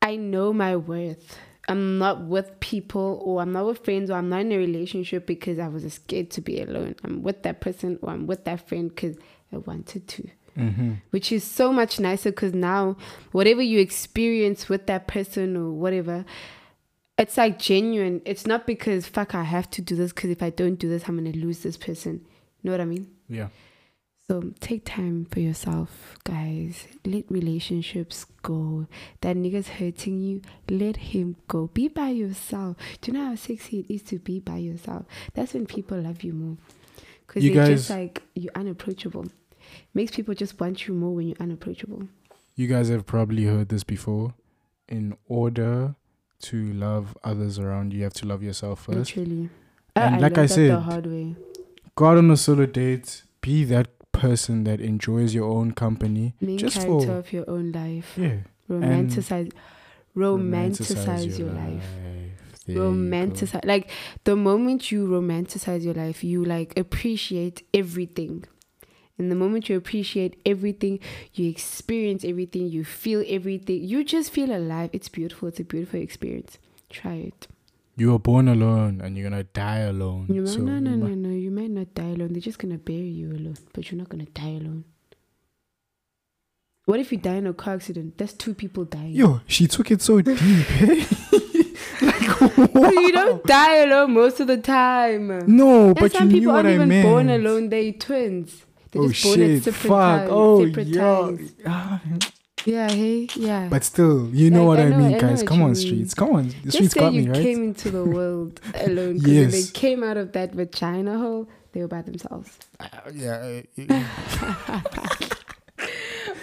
I 0.02 0.16
know 0.16 0.54
my 0.54 0.76
worth. 0.76 1.38
I'm 1.70 1.98
not 1.98 2.22
with 2.22 2.60
people 2.62 3.22
or 3.26 3.42
I'm 3.42 3.52
not 3.52 3.66
with 3.66 3.84
friends 3.84 4.10
or 4.10 4.14
I'm 4.14 4.30
not 4.30 4.42
in 4.42 4.52
a 4.54 4.58
relationship 4.58 5.26
because 5.26 5.60
I 5.60 5.68
was 5.68 5.92
scared 5.92 6.30
to 6.32 6.42
be 6.42 6.62
alone. 6.62 6.96
I'm 7.04 7.24
with 7.24 7.44
that 7.44 7.60
person 7.60 8.00
or 8.02 8.12
I'm 8.12 8.26
with 8.26 8.46
that 8.46 8.66
friend 8.70 8.88
because 8.90 9.18
I 9.52 9.58
wanted 9.58 10.08
to. 10.08 10.30
Mm-hmm. 10.58 10.94
Which 11.12 11.32
is 11.32 11.44
so 11.44 11.72
much 11.72 12.00
nicer 12.00 12.32
because 12.32 12.54
now, 12.54 12.98
whatever 13.32 13.62
you 13.62 13.80
experience 13.80 14.68
with 14.68 14.88
that 14.88 15.08
person 15.08 15.56
or 15.56 15.72
whatever, 15.72 16.26
it's 17.18 17.38
like 17.38 17.60
genuine. 17.60 18.22
It's 18.26 18.48
not 18.48 18.66
because 18.66 19.08
fuck 19.08 19.36
I 19.36 19.44
have 19.44 19.70
to 19.72 19.82
do 19.82 19.96
this 19.96 20.12
because 20.14 20.32
if 20.32 20.42
I 20.42 20.50
don't 20.50 20.76
do 20.76 20.90
this, 20.90 21.08
I'm 21.08 21.18
gonna 21.18 21.36
lose 21.36 21.60
this 21.60 21.78
person. 21.78 22.26
You 22.62 22.70
know 22.70 22.72
what 22.72 22.82
I 22.82 22.86
mean? 22.86 23.08
Yeah. 23.30 23.50
So 24.28 24.52
take 24.60 24.84
time 24.84 25.26
for 25.32 25.40
yourself, 25.40 26.18
guys. 26.26 26.86
Let 27.06 27.32
relationships 27.32 28.26
go. 28.42 28.88
That 29.22 29.38
nigga's 29.38 29.70
hurting 29.70 30.20
you. 30.20 30.42
Let 30.70 30.98
him 30.98 31.38
go. 31.48 31.68
Be 31.68 31.88
by 31.88 32.10
yourself. 32.10 32.76
Do 33.00 33.12
you 33.12 33.18
know 33.18 33.28
how 33.28 33.36
sexy 33.36 33.86
it 33.88 33.94
is 33.94 34.02
to 34.04 34.20
be 34.20 34.42
by 34.42 34.58
yourself? 34.58 35.06
That's 35.34 35.54
when 35.54 35.66
people 35.66 36.02
love 36.02 36.24
you 36.24 36.34
more. 36.34 36.58
Because 37.26 37.44
You 37.44 37.54
you're 37.54 37.68
just 37.68 37.90
like 37.90 38.22
you're 38.36 38.52
unapproachable. 38.54 39.28
Makes 39.94 40.16
people 40.16 40.34
just 40.34 40.60
want 40.60 40.88
you 40.88 40.94
more 40.94 41.14
when 41.16 41.28
you're 41.28 41.38
unapproachable. 41.40 42.08
You 42.56 42.68
guys 42.68 42.90
have 42.90 43.06
probably 43.06 43.46
heard 43.46 43.70
this 43.70 43.84
before. 43.84 44.34
In 44.88 45.16
order 45.28 45.96
to 46.44 46.74
love 46.74 47.18
others 47.24 47.60
around 47.60 47.92
you, 47.94 48.00
you 48.00 48.04
have 48.04 48.14
to 48.16 48.26
love 48.26 48.42
yourself 48.42 48.86
first. 48.86 49.16
Literally. 49.16 49.50
And 49.96 50.16
I, 50.16 50.18
I 50.18 50.22
like 50.22 50.38
I 50.38 50.46
said- 50.46 50.72
the 50.72 50.80
hard 50.80 51.06
way. 51.08 51.36
Go 51.96 52.06
out 52.06 52.18
on 52.18 52.30
a 52.32 52.38
solo 52.38 52.66
date. 52.68 53.24
Be 53.42 53.64
that 53.66 53.88
person 54.12 54.64
that 54.66 54.80
enjoys 54.82 55.34
your 55.34 55.50
own 55.50 55.72
company. 55.72 56.36
Main 56.42 56.58
just 56.58 56.78
character 56.78 57.06
for 57.08 57.18
of 57.18 57.34
your 57.34 57.50
own 57.50 57.72
life. 57.72 58.14
yeah. 58.18 58.38
Romanticize, 58.70 59.52
romanticize, 60.16 61.38
your, 61.40 61.50
life. 61.52 61.86
There 62.66 62.74
you 62.74 62.76
go. 62.76 62.92
romanticize 62.92 63.66
like 63.66 63.90
the 64.26 64.36
moment 64.36 64.92
you 64.92 65.08
romanticize 65.08 65.84
your 65.84 65.94
life 65.94 66.24
you 66.24 66.44
like 66.44 66.78
appreciate 66.78 67.66
everything 67.74 68.44
and 69.18 69.32
the 69.32 69.36
moment 69.36 69.68
you 69.70 69.76
appreciate 69.78 70.40
everything 70.46 71.00
you 71.34 71.50
experience 71.50 72.24
everything 72.24 72.68
you 72.70 72.84
feel 72.86 73.24
everything 73.28 73.84
you 73.84 74.04
just 74.04 74.32
feel 74.32 74.52
alive. 74.56 74.90
It's 74.94 75.10
beautiful. 75.10 75.48
It's 75.48 75.60
a 75.60 75.64
beautiful 75.64 76.00
experience. 76.00 76.58
Try 76.90 77.16
it. 77.16 77.48
You 77.96 78.12
were 78.12 78.20
born 78.20 78.48
alone 78.48 79.02
and 79.02 79.18
you're 79.18 79.28
gonna 79.30 79.44
die 79.44 79.80
alone. 79.80 80.28
you 80.30 80.42
might, 80.44 80.50
so 80.50 80.60
no 80.60 80.78
no 80.80 80.96
no 80.96 81.08
no. 81.08 81.30
You 81.30 81.50
might 81.52 81.72
not 81.72 81.94
die 81.96 82.12
alone. 82.12 82.34
They're 82.34 82.42
just 82.42 82.60
gonna 82.60 82.78
bury 82.78 83.10
you 83.10 83.30
alone 83.32 83.58
but 83.74 83.90
you're 83.92 83.98
not 83.98 84.10
gonna 84.10 84.26
die 84.26 84.56
alone. 84.62 84.84
What 86.86 87.00
if 87.02 87.12
you 87.12 87.18
die 87.18 87.36
in 87.36 87.48
a 87.48 87.54
car 87.54 87.74
accident? 87.74 88.18
That's 88.18 88.32
two 88.34 88.54
people 88.54 88.86
dying. 88.86 89.12
Yo, 89.12 89.42
she 89.46 89.68
took 89.68 89.92
it 89.92 90.02
so 90.02 90.22
deep. 90.22 90.38
eh? 90.40 91.06
like 92.02 92.22
you 92.94 93.12
don't 93.12 93.44
die 93.46 93.78
alone 93.78 94.14
most 94.14 94.40
of 94.40 94.48
the 94.48 94.58
time. 94.58 95.44
No, 95.54 95.94
but 95.94 96.14
you 96.14 96.20
some 96.20 96.28
knew 96.30 96.36
people 96.40 96.54
what 96.54 96.66
aren't 96.66 96.70
I 96.70 96.74
even 96.76 96.88
meant. 96.90 97.06
born 97.08 97.30
alone, 97.30 97.70
they're 97.70 97.92
twins. 97.92 98.64
They're 98.92 99.02
oh 99.02 99.10
just 99.10 99.24
born 99.24 99.42
at 99.42 99.46
shit! 99.48 99.64
separate 99.64 99.90
Fuck! 99.90 100.20
times. 100.20 100.30
oh 100.32 100.66
separate 100.66 100.88
yeah. 100.96 101.02
times. 101.02 101.54
Ah, 101.66 102.02
Yeah, 102.66 102.90
hey, 102.92 103.28
yeah. 103.36 103.68
But 103.70 103.84
still, 103.86 104.30
you 104.34 104.50
know 104.52 104.66
Like, 104.66 104.68
what 104.68 104.80
I 104.80 104.84
I, 104.84 104.90
know- 104.90 104.98
mean, 104.98 105.08
I 105.08 105.12
know 105.12 105.20
guys. 105.22 105.40
what 105.40 105.48
Come 105.48 105.58
you 105.60 105.64
on, 105.66 105.72
mean. 105.72 105.76
streets. 105.76 106.14
Come 106.14 106.30
on, 106.36 106.48
the 106.50 106.54
just 106.64 106.74
streets 106.78 106.94
say 106.94 107.00
got 107.00 107.14
you 107.14 107.22
me 107.24 107.30
right. 107.30 107.42
came 107.42 107.64
into 107.64 107.90
the 107.92 108.04
world 108.18 108.60
alone. 108.76 109.20
'cause 109.20 109.28
Yes. 109.30 109.52
they 109.54 109.72
came 109.80 110.04
out 110.04 110.18
of 110.18 110.32
that 110.34 110.54
vagina 110.54 111.18
hole, 111.18 111.48
they 111.72 111.82
were 111.82 111.88
by 111.88 112.02
themselves. 112.02 112.58
yeah. 113.14 113.62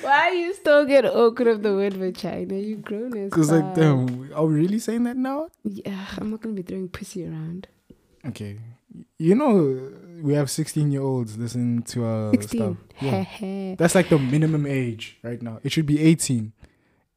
Why 0.01 0.33
you 0.33 0.55
still 0.55 0.85
get 0.85 1.05
awkward 1.07 1.49
of 1.49 1.63
the 1.63 1.73
word 1.75 1.95
vagina? 1.95 2.55
You 2.55 2.77
grown 2.77 3.17
as 3.17 3.31
Because 3.31 3.51
like, 3.51 3.65
fuck. 3.65 3.75
damn, 3.75 4.33
are 4.35 4.45
we 4.47 4.55
really 4.55 4.79
saying 4.79 5.05
that 5.05 5.17
now? 5.17 5.49
Yeah, 5.65 6.07
I'm 6.19 6.31
not 6.31 6.41
gonna 6.43 6.55
be 6.55 6.63
throwing 6.63 6.89
pussy 6.89 7.25
around. 7.27 7.67
Okay. 8.27 8.59
You 9.19 9.35
know, 9.35 9.91
we 10.25 10.33
have 10.35 10.51
16 10.51 10.91
year 10.91 11.03
olds 11.03 11.37
listening 11.37 11.83
to 11.83 12.05
our 12.05 12.31
Sixteen. 12.31 12.79
stuff. 12.99 13.03
Yeah. 13.41 13.75
That's 13.77 13.95
like 13.95 14.09
the 14.09 14.19
minimum 14.19 14.65
age 14.65 15.19
right 15.23 15.41
now. 15.43 15.61
It 15.63 15.71
should 15.71 15.85
be 15.85 16.01
18. 16.01 16.53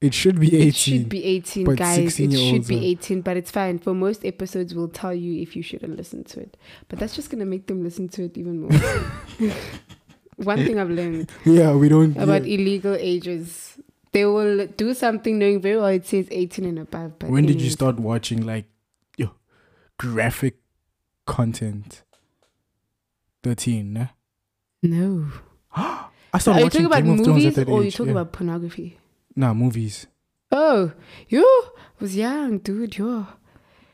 It 0.02 0.14
should 0.14 0.40
be 0.40 0.48
18. 0.48 0.68
It 0.68 0.76
should 0.76 1.10
be 1.10 1.24
18, 1.24 1.66
but 1.66 1.78
guys. 1.78 1.98
It 2.00 2.12
should 2.12 2.30
16-year-olds 2.32 2.68
be 2.68 2.78
are- 2.78 2.92
18, 3.00 3.22
but 3.22 3.38
it's 3.38 3.50
fine. 3.50 3.80
For 3.80 3.94
most 3.94 4.26
episodes, 4.26 4.76
we'll 4.76 4.90
tell 4.90 5.14
you 5.14 5.42
if 5.42 5.56
you 5.56 5.64
shouldn't 5.64 5.96
listen 5.96 6.26
to 6.26 6.42
it. 6.42 6.58
But 6.90 7.00
that's 7.00 7.16
just 7.16 7.30
going 7.32 7.40
to 7.40 7.46
make 7.46 7.68
them 7.68 7.82
listen 7.82 8.10
to 8.10 8.26
it 8.26 8.38
even 8.38 8.62
more. 8.62 8.72
One 10.36 10.58
thing 10.66 10.78
I've 10.80 10.92
learned 10.92 11.32
yeah, 11.46 11.74
we 11.74 11.90
don't. 11.90 12.16
about 12.16 12.46
yeah. 12.46 12.56
illegal 12.60 12.96
ages 13.00 13.80
they 14.12 14.26
will 14.26 14.68
do 14.68 14.94
something 14.94 15.40
knowing 15.40 15.62
very 15.62 15.78
well 15.78 15.88
it 15.88 16.06
says 16.06 16.28
18 16.30 16.66
and 16.66 16.80
above. 16.80 17.18
But 17.20 17.30
When 17.30 17.46
did 17.46 17.62
you 17.62 17.70
start 17.70 18.00
watching 18.00 18.46
like 18.46 18.66
yo, 19.18 19.32
graphic 19.98 20.58
content? 21.26 22.04
13, 23.48 23.94
nah? 23.94 24.07
No. 24.84 25.28
I 25.76 26.10
Are 26.34 26.40
started 26.40 26.60
you 26.60 26.65
watching 26.65 26.84
talking 26.84 26.86
about 26.86 27.03
Game 27.03 27.11
of 27.11 27.26
Thrones 27.26 27.28
movies 27.28 27.45
at 27.57 27.65
that 27.65 27.72
or 27.72 27.80
age. 27.80 27.86
you 27.86 27.91
talking 27.91 28.06
yeah. 28.07 28.22
about 28.22 28.32
pornography? 28.34 28.98
Nah, 29.38 29.53
movies. 29.53 30.07
Oh, 30.52 30.91
you 31.30 31.64
was 31.99 32.15
young, 32.18 32.57
dude. 32.60 32.98
Yo. 32.98 33.26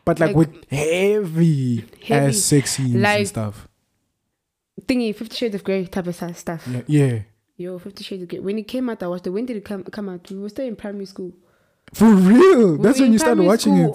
But 0.05 0.19
like, 0.19 0.29
Like- 0.29 0.35
with 0.35 0.71
heavy, 0.71 1.85
Heavy. 2.01 2.13
ass 2.29 2.37
sex 2.37 2.71
scenes 2.71 2.95
Like- 2.95 3.19
and 3.19 3.27
stuff. 3.27 3.67
Thingy, 4.87 5.15
Fifty 5.15 5.35
Shades 5.35 5.55
of 5.55 5.63
Grey 5.63 5.85
type 5.85 6.07
of 6.07 6.15
stuff. 6.15 6.67
Yeah, 6.67 6.81
yeah. 6.87 7.19
Yo, 7.55 7.77
Fifty 7.77 8.03
Shades 8.03 8.23
of 8.23 8.29
Grey. 8.29 8.39
When 8.39 8.57
it 8.57 8.67
came 8.67 8.89
out, 8.89 9.03
I 9.03 9.07
watched 9.07 9.27
it. 9.27 9.29
When 9.29 9.45
did 9.45 9.57
it 9.57 9.63
come 9.65 9.83
come 9.83 10.09
out? 10.09 10.29
We 10.31 10.39
were 10.39 10.49
still 10.49 10.65
in 10.65 10.75
primary 10.75 11.05
school. 11.05 11.31
For 11.93 12.05
real. 12.13 12.77
That's 12.77 12.99
when 12.99 13.13
you 13.13 13.19
started 13.19 13.43
watching 13.43 13.77
it. 13.77 13.91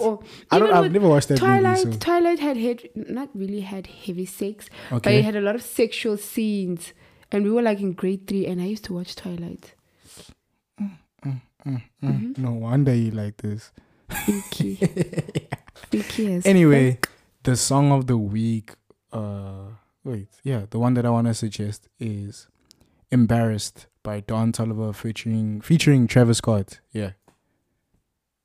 I 0.51 0.59
don't. 0.59 0.73
I've 0.73 0.93
never 0.93 1.09
watched 1.09 1.29
that 1.29 1.39
Twilight, 1.39 1.85
movie. 1.85 1.99
Twilight 1.99 2.39
had 2.39 2.57
head, 2.57 2.89
not 2.95 3.29
really 3.35 3.61
had 3.61 3.87
heavy 3.89 4.27
sex, 4.27 4.69
So 4.91 5.01
but 5.01 5.13
it 5.13 5.25
had 5.25 5.37
a 5.37 5.41
lot 5.41 5.55
of 5.55 5.63
sexual 5.63 6.17
scenes. 6.17 6.93
And 7.31 7.45
we 7.45 7.51
were 7.51 7.61
like 7.63 7.81
in 7.81 7.93
grade 7.93 8.27
three, 8.27 8.47
and 8.47 8.61
I 8.63 8.65
used 8.67 8.85
to 8.85 8.95
watch 8.95 9.15
Twilight. 9.17 9.75
Mm, 10.81 11.43
Mm-hmm. 11.67 12.43
No 12.43 12.53
wonder 12.53 12.95
you 12.95 13.11
like 13.11 13.39
this. 13.39 13.73
Freaky, 14.09 14.77
freaky 15.91 16.35
as 16.35 16.47
Anyway, 16.47 16.99
the 17.43 17.57
song 17.57 17.93
of 17.93 18.07
the 18.07 18.17
week. 18.17 18.73
Uh, 19.13 19.65
wait, 20.05 20.29
yeah, 20.45 20.63
the 20.71 20.79
one 20.79 20.95
that 20.95 21.05
I 21.05 21.11
want 21.11 21.27
to 21.27 21.35
suggest 21.35 21.89
is 22.01 22.47
"Embarrassed" 23.11 23.87
by 24.03 24.21
Don 24.21 24.53
Toliver 24.53 24.95
featuring 24.95 25.61
featuring 25.61 26.07
Travis 26.07 26.39
Scott. 26.39 26.81
Yeah, 26.93 27.11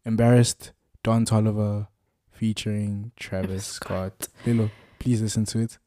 Embarrassed, 0.06 0.72
Don 1.04 1.26
Toliver, 1.26 1.88
featuring 2.32 3.12
Travis 3.16 3.66
Scott. 3.66 4.28
Lelo, 4.46 4.70
please 5.00 5.22
listen 5.22 5.46
to 5.46 5.60
it. 5.60 5.78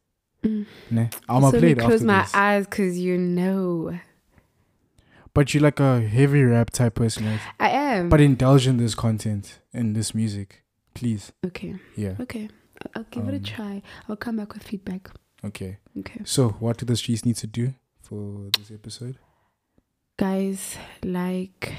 Mm. 0.42 0.66
Nah, 0.90 1.06
I'm 1.28 1.40
gonna 1.42 1.50
so 1.52 1.58
play 1.58 1.72
it 1.72 1.78
close 1.78 2.02
my 2.02 2.22
this. 2.22 2.34
eyes 2.34 2.66
because 2.66 2.98
you 2.98 3.18
know 3.18 3.98
But 5.34 5.52
you're 5.52 5.62
like 5.62 5.80
a 5.80 6.00
heavy 6.00 6.42
rap 6.42 6.70
type 6.70 6.94
person, 6.94 7.26
right? 7.26 7.40
I 7.60 7.70
am. 7.70 8.08
But 8.08 8.20
indulge 8.20 8.66
in 8.66 8.76
this 8.78 8.94
content 8.94 9.58
in 9.72 9.92
this 9.92 10.14
music, 10.14 10.62
please. 10.94 11.32
okay, 11.44 11.74
Yeah. 11.96 12.14
okay, 12.20 12.48
I'll, 12.94 13.04
give 13.10 13.24
it 13.24 13.28
Um, 13.28 13.34
a 13.34 13.40
try. 13.40 13.82
I'll 14.08 14.16
come 14.16 14.36
back 14.36 14.54
with 14.54 14.62
feedback. 14.62 15.10
Okay. 15.44 15.78
Okay, 15.98 16.20
So, 16.24 16.50
what 16.60 16.78
do 16.78 16.86
the 16.86 16.96
streets 16.96 17.24
need 17.24 17.36
to 17.36 17.46
do 17.46 17.74
for 18.02 18.48
this 18.58 18.70
episode? 18.70 19.18
guys, 20.18 20.76
like, 21.02 21.74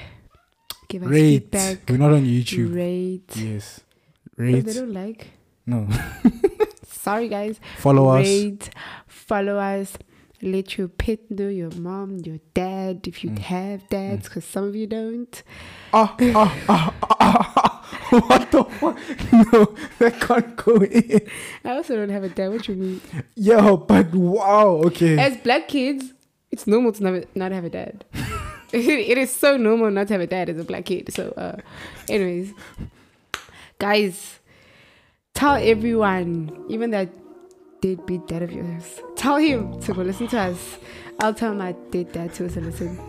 give 0.88 1.04
us 1.04 1.10
Rate. 1.10 1.52
feedback. 1.52 1.80
We're 1.90 1.98
not 1.98 2.14
on 2.14 2.24
YouTube. 2.26 2.76
Rate. 2.76 3.32
Yes. 3.36 3.82
If 4.38 4.66
they 4.66 4.74
don't 4.74 4.94
like. 4.94 5.28
No. 5.66 5.88
Sorry, 6.86 7.28
guys. 7.28 7.60
Follow 7.78 8.10
us. 8.10 8.26
Rate, 8.26 8.70
follow 9.08 9.58
us. 9.58 9.94
Let 10.42 10.78
your 10.78 10.88
pet 10.88 11.32
know 11.32 11.50
your 11.50 11.72
mom, 11.72 12.20
your 12.24 12.38
dad, 12.54 13.08
if 13.08 13.24
you 13.24 13.32
Mm. 13.32 13.40
have 13.40 13.90
dads, 13.90 14.28
because 14.30 14.46
some 14.46 14.66
of 14.66 14.76
you 14.76 14.86
don't. 14.86 15.42
Ah, 15.94 16.16
ah, 16.22 16.56
ah, 16.70 16.94
ah. 17.10 17.74
What 18.12 18.52
the 18.52 18.64
fuck? 18.64 18.98
No, 19.52 19.76
that 20.00 20.20
can't 20.22 20.56
go 20.56 20.76
in. 20.78 21.22
I 21.66 21.72
also 21.72 21.96
don't 21.96 22.10
have 22.10 22.24
a 22.24 22.30
dad. 22.30 22.50
What 22.52 22.68
you 22.68 22.76
mean? 22.76 23.02
Yo, 23.36 23.78
but 23.78 24.14
wow. 24.14 24.82
Okay. 24.86 25.18
As 25.18 25.38
black 25.38 25.68
kids, 25.70 26.14
it's 26.52 26.68
normal 26.68 26.92
to 26.94 27.04
not, 27.04 27.36
not 27.36 27.52
have 27.52 27.66
a 27.66 27.70
dad. 27.70 28.06
it 28.74 29.18
is 29.18 29.32
so 29.34 29.58
normal 29.58 29.92
not 29.92 30.08
to 30.08 30.14
have 30.14 30.22
a 30.22 30.28
dad 30.28 30.50
as 30.50 30.58
a 30.60 30.64
black 30.64 30.86
kid. 30.86 31.12
So, 31.14 31.30
uh, 31.38 31.58
anyways, 32.10 32.54
guys, 33.80 34.40
tell 35.34 35.56
everyone, 35.56 36.66
even 36.70 36.92
that 36.92 37.10
deadbeat 37.82 38.28
dad 38.28 38.42
of 38.44 38.52
yours, 38.52 39.02
tell 39.16 39.38
him 39.38 39.80
to 39.82 39.94
go 39.94 40.02
listen 40.02 40.28
to 40.30 40.40
us. 40.40 40.78
I'll 41.20 41.34
tell 41.34 41.54
my 41.54 41.72
dead 41.92 42.12
dad 42.12 42.34
to 42.36 42.44
also 42.44 42.62
listen. 42.62 43.00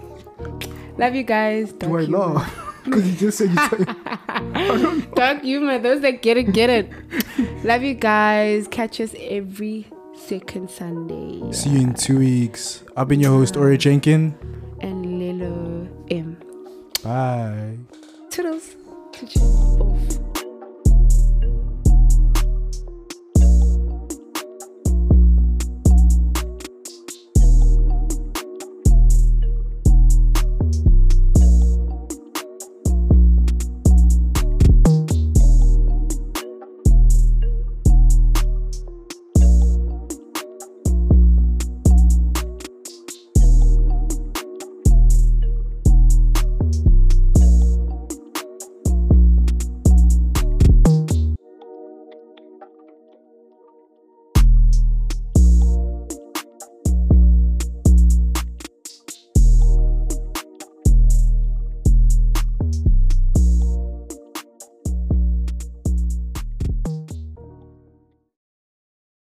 Love 0.96 1.14
you 1.14 1.22
guys. 1.24 1.72
do 1.72 1.86
Dark 1.88 2.00
I 2.00 2.04
humor. 2.04 2.18
laugh? 2.18 2.64
Because 2.84 3.08
you 3.10 3.16
just 3.30 3.38
said 3.38 3.50
you 3.50 3.56
tell 3.84 5.00
Dark 5.14 5.42
humor. 5.42 5.78
Those 5.78 6.00
that 6.02 6.22
get 6.22 6.36
it, 6.36 6.52
get 6.52 6.70
it. 6.70 6.90
Love 7.64 7.82
you 7.82 7.94
guys. 7.94 8.66
Catch 8.68 9.00
us 9.00 9.14
every 9.18 9.86
second 10.14 10.70
Sunday. 10.70 11.52
See 11.52 11.70
you 11.70 11.80
in 11.80 11.94
two 11.94 12.18
weeks. 12.18 12.82
I've 12.96 13.08
been 13.08 13.20
your 13.20 13.32
host, 13.32 13.56
Ori 13.56 13.76
Jenkin. 13.78 14.34
And 14.80 15.04
Lelo 15.20 15.88
M. 16.10 16.36
Bye. 17.02 17.78
Toodles. 18.30 18.76
Toodles. 19.12 20.18